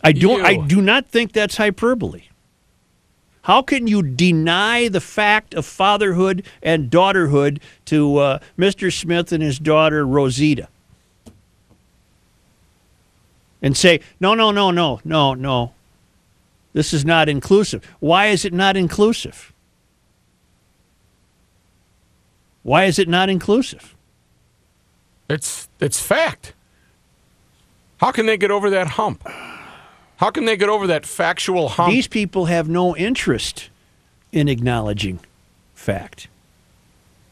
I 0.03 0.11
don't. 0.11 0.43
I 0.43 0.55
do 0.55 0.81
not 0.81 1.07
think 1.07 1.31
that's 1.33 1.57
hyperbole. 1.57 2.23
How 3.43 3.61
can 3.61 3.87
you 3.87 4.03
deny 4.03 4.87
the 4.87 5.01
fact 5.01 5.53
of 5.53 5.65
fatherhood 5.65 6.45
and 6.61 6.91
daughterhood 6.91 7.59
to 7.85 8.17
uh, 8.17 8.39
Mr. 8.57 8.93
Smith 8.93 9.31
and 9.31 9.41
his 9.41 9.57
daughter 9.57 10.05
Rosita? 10.05 10.67
And 13.63 13.75
say, 13.75 14.01
no, 14.19 14.33
no, 14.33 14.51
no, 14.51 14.71
no, 14.71 14.99
no, 15.03 15.33
no. 15.33 15.73
This 16.73 16.93
is 16.93 17.03
not 17.03 17.29
inclusive. 17.29 17.83
Why 17.99 18.27
is 18.27 18.45
it 18.45 18.53
not 18.53 18.77
inclusive? 18.77 19.51
Why 22.63 22.85
is 22.85 22.99
it 22.99 23.07
not 23.07 23.29
inclusive? 23.29 23.95
It's 25.29 25.67
it's 25.79 25.99
fact. 25.99 26.53
How 27.97 28.11
can 28.11 28.25
they 28.25 28.37
get 28.37 28.51
over 28.51 28.69
that 28.69 28.87
hump? 28.89 29.27
How 30.21 30.29
can 30.29 30.45
they 30.45 30.55
get 30.55 30.69
over 30.69 30.85
that 30.85 31.03
factual 31.03 31.67
hump? 31.67 31.91
These 31.91 32.07
people 32.07 32.45
have 32.45 32.69
no 32.69 32.95
interest 32.95 33.71
in 34.31 34.47
acknowledging 34.47 35.19
fact. 35.73 36.27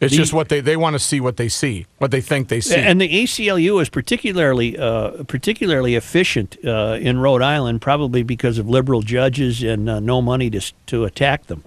it's 0.01 0.11
the- 0.11 0.17
just 0.17 0.33
what 0.33 0.49
they 0.49 0.59
they 0.59 0.75
want 0.75 0.95
to 0.95 0.99
see 0.99 1.21
what 1.21 1.37
they 1.37 1.49
see, 1.49 1.85
what 1.99 2.09
they 2.09 2.19
think 2.19 2.47
they 2.47 2.59
see. 2.59 2.75
And 2.75 2.99
the 2.99 3.07
ACLU 3.07 3.79
is 3.79 3.89
particularly 3.89 4.75
uh, 4.75 5.23
particularly 5.25 5.93
efficient 5.93 6.57
uh, 6.65 6.97
in 6.99 7.19
Rhode 7.19 7.43
Island, 7.43 7.79
probably 7.79 8.23
because 8.23 8.57
of 8.57 8.67
liberal 8.67 9.03
judges 9.03 9.61
and 9.61 9.87
uh, 9.87 9.99
no 9.99 10.19
money 10.19 10.49
to 10.49 10.73
to 10.87 11.05
attack 11.05 11.45
them. 11.45 11.63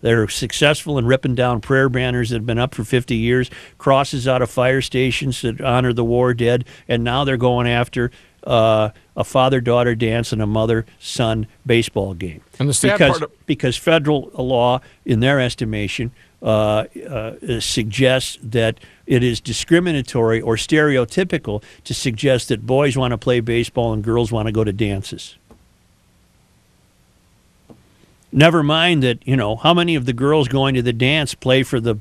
They're 0.00 0.28
successful 0.28 0.98
in 0.98 1.06
ripping 1.06 1.34
down 1.34 1.60
prayer 1.60 1.88
banners 1.90 2.30
that 2.30 2.36
have 2.36 2.46
been 2.46 2.58
up 2.58 2.74
for 2.74 2.84
50 2.84 3.16
years, 3.16 3.50
crosses 3.78 4.28
out 4.28 4.42
of 4.42 4.50
fire 4.50 4.82
stations 4.82 5.40
that 5.40 5.62
honor 5.62 5.94
the 5.94 6.04
war 6.04 6.34
dead, 6.34 6.66
and 6.86 7.02
now 7.02 7.24
they're 7.24 7.38
going 7.38 7.66
after 7.66 8.10
uh, 8.44 8.90
a 9.16 9.24
father-daughter 9.24 9.94
dance 9.94 10.32
and 10.32 10.42
a 10.42 10.46
mother-son 10.46 11.46
baseball 11.64 12.14
game. 12.14 12.40
And 12.58 12.68
the 12.68 12.74
sad 12.74 12.92
because, 12.98 13.18
part 13.18 13.22
of- 13.30 13.46
because 13.46 13.76
federal 13.76 14.30
law, 14.34 14.80
in 15.04 15.20
their 15.20 15.40
estimation, 15.40 16.10
uh, 16.42 16.84
uh, 17.08 17.60
suggests 17.60 18.38
that 18.42 18.78
it 19.06 19.22
is 19.22 19.40
discriminatory 19.40 20.40
or 20.40 20.56
stereotypical 20.56 21.62
to 21.84 21.94
suggest 21.94 22.48
that 22.48 22.66
boys 22.66 22.96
want 22.96 23.12
to 23.12 23.18
play 23.18 23.40
baseball 23.40 23.92
and 23.94 24.04
girls 24.04 24.30
want 24.30 24.46
to 24.46 24.52
go 24.52 24.62
to 24.62 24.72
dances. 24.72 25.36
Never 28.30 28.62
mind 28.62 29.02
that 29.02 29.26
you 29.26 29.36
know 29.36 29.56
how 29.56 29.72
many 29.72 29.94
of 29.94 30.06
the 30.06 30.12
girls 30.12 30.48
going 30.48 30.74
to 30.74 30.82
the 30.82 30.92
dance 30.92 31.34
play 31.34 31.62
for 31.62 31.78
the 31.80 31.96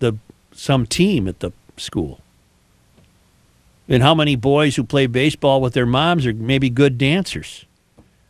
the 0.00 0.14
some 0.52 0.86
team 0.86 1.26
at 1.26 1.40
the 1.40 1.50
school, 1.76 2.20
and 3.88 4.02
how 4.02 4.14
many 4.14 4.36
boys 4.36 4.76
who 4.76 4.84
play 4.84 5.06
baseball 5.06 5.60
with 5.60 5.74
their 5.74 5.86
moms 5.86 6.26
are 6.26 6.32
maybe 6.34 6.68
good 6.70 6.98
dancers. 6.98 7.64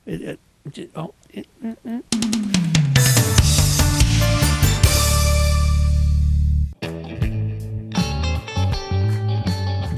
It- 0.07 0.39
it- 0.75 0.91
oh, 0.97 1.13
it- 1.33 1.47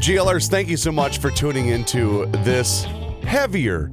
GLers, 0.01 0.49
thank 0.49 0.69
you 0.69 0.77
so 0.77 0.91
much 0.91 1.19
for 1.19 1.31
tuning 1.31 1.69
into 1.69 2.27
this 2.45 2.85
heavier 3.23 3.91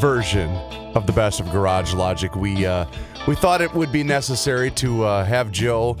version 0.00 0.48
of 0.94 1.06
the 1.06 1.12
best 1.12 1.38
of 1.40 1.50
Garage 1.50 1.92
Logic. 1.92 2.34
We 2.34 2.64
uh, 2.64 2.86
we 3.28 3.34
thought 3.34 3.60
it 3.60 3.72
would 3.74 3.92
be 3.92 4.02
necessary 4.02 4.70
to 4.72 5.04
uh, 5.04 5.24
have 5.24 5.52
Joe 5.52 5.96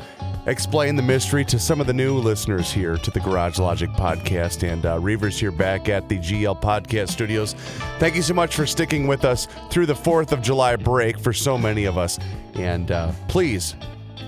explain 0.50 0.96
the 0.96 1.02
mystery 1.02 1.44
to 1.44 1.58
some 1.58 1.80
of 1.80 1.86
the 1.86 1.92
new 1.92 2.14
listeners 2.14 2.72
here 2.72 2.96
to 2.96 3.10
the 3.10 3.20
Garage 3.20 3.58
Logic 3.58 3.90
podcast. 3.90 4.68
And 4.68 4.84
uh, 4.84 4.98
Reavers 4.98 5.38
here 5.38 5.52
back 5.52 5.88
at 5.88 6.08
the 6.08 6.18
GL 6.18 6.60
Podcast 6.60 7.10
Studios. 7.10 7.54
Thank 7.98 8.16
you 8.16 8.22
so 8.22 8.34
much 8.34 8.56
for 8.56 8.66
sticking 8.66 9.06
with 9.06 9.24
us 9.24 9.48
through 9.70 9.86
the 9.86 9.94
4th 9.94 10.32
of 10.32 10.42
July 10.42 10.76
break 10.76 11.18
for 11.18 11.32
so 11.32 11.56
many 11.56 11.84
of 11.84 11.96
us. 11.96 12.18
And 12.54 12.90
uh, 12.90 13.12
please, 13.28 13.74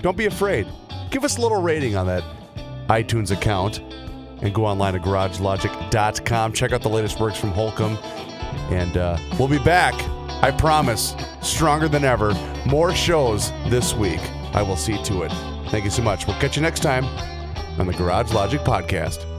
don't 0.01 0.17
be 0.17 0.25
afraid. 0.25 0.67
Give 1.11 1.23
us 1.23 1.37
a 1.37 1.41
little 1.41 1.61
rating 1.61 1.95
on 1.95 2.07
that 2.07 2.23
iTunes 2.87 3.31
account 3.31 3.79
and 4.41 4.53
go 4.53 4.65
online 4.65 4.93
to 4.93 4.99
garagelogic.com. 4.99 6.53
Check 6.53 6.71
out 6.71 6.81
the 6.81 6.89
latest 6.89 7.19
works 7.19 7.37
from 7.37 7.51
Holcomb. 7.51 7.97
And 8.71 8.97
uh, 8.97 9.17
we'll 9.37 9.47
be 9.47 9.59
back, 9.59 9.93
I 10.43 10.51
promise, 10.51 11.15
stronger 11.41 11.87
than 11.87 12.03
ever. 12.03 12.33
More 12.65 12.93
shows 12.93 13.51
this 13.67 13.93
week. 13.93 14.21
I 14.53 14.61
will 14.61 14.77
see 14.77 15.01
to 15.03 15.23
it. 15.23 15.52
Thank 15.73 15.85
you 15.85 15.89
so 15.89 16.03
much. 16.03 16.27
We'll 16.27 16.37
catch 16.37 16.55
you 16.55 16.61
next 16.61 16.81
time 16.81 17.03
on 17.79 17.87
the 17.87 17.93
Garage 17.93 18.31
Logic 18.31 18.61
Podcast. 18.61 19.32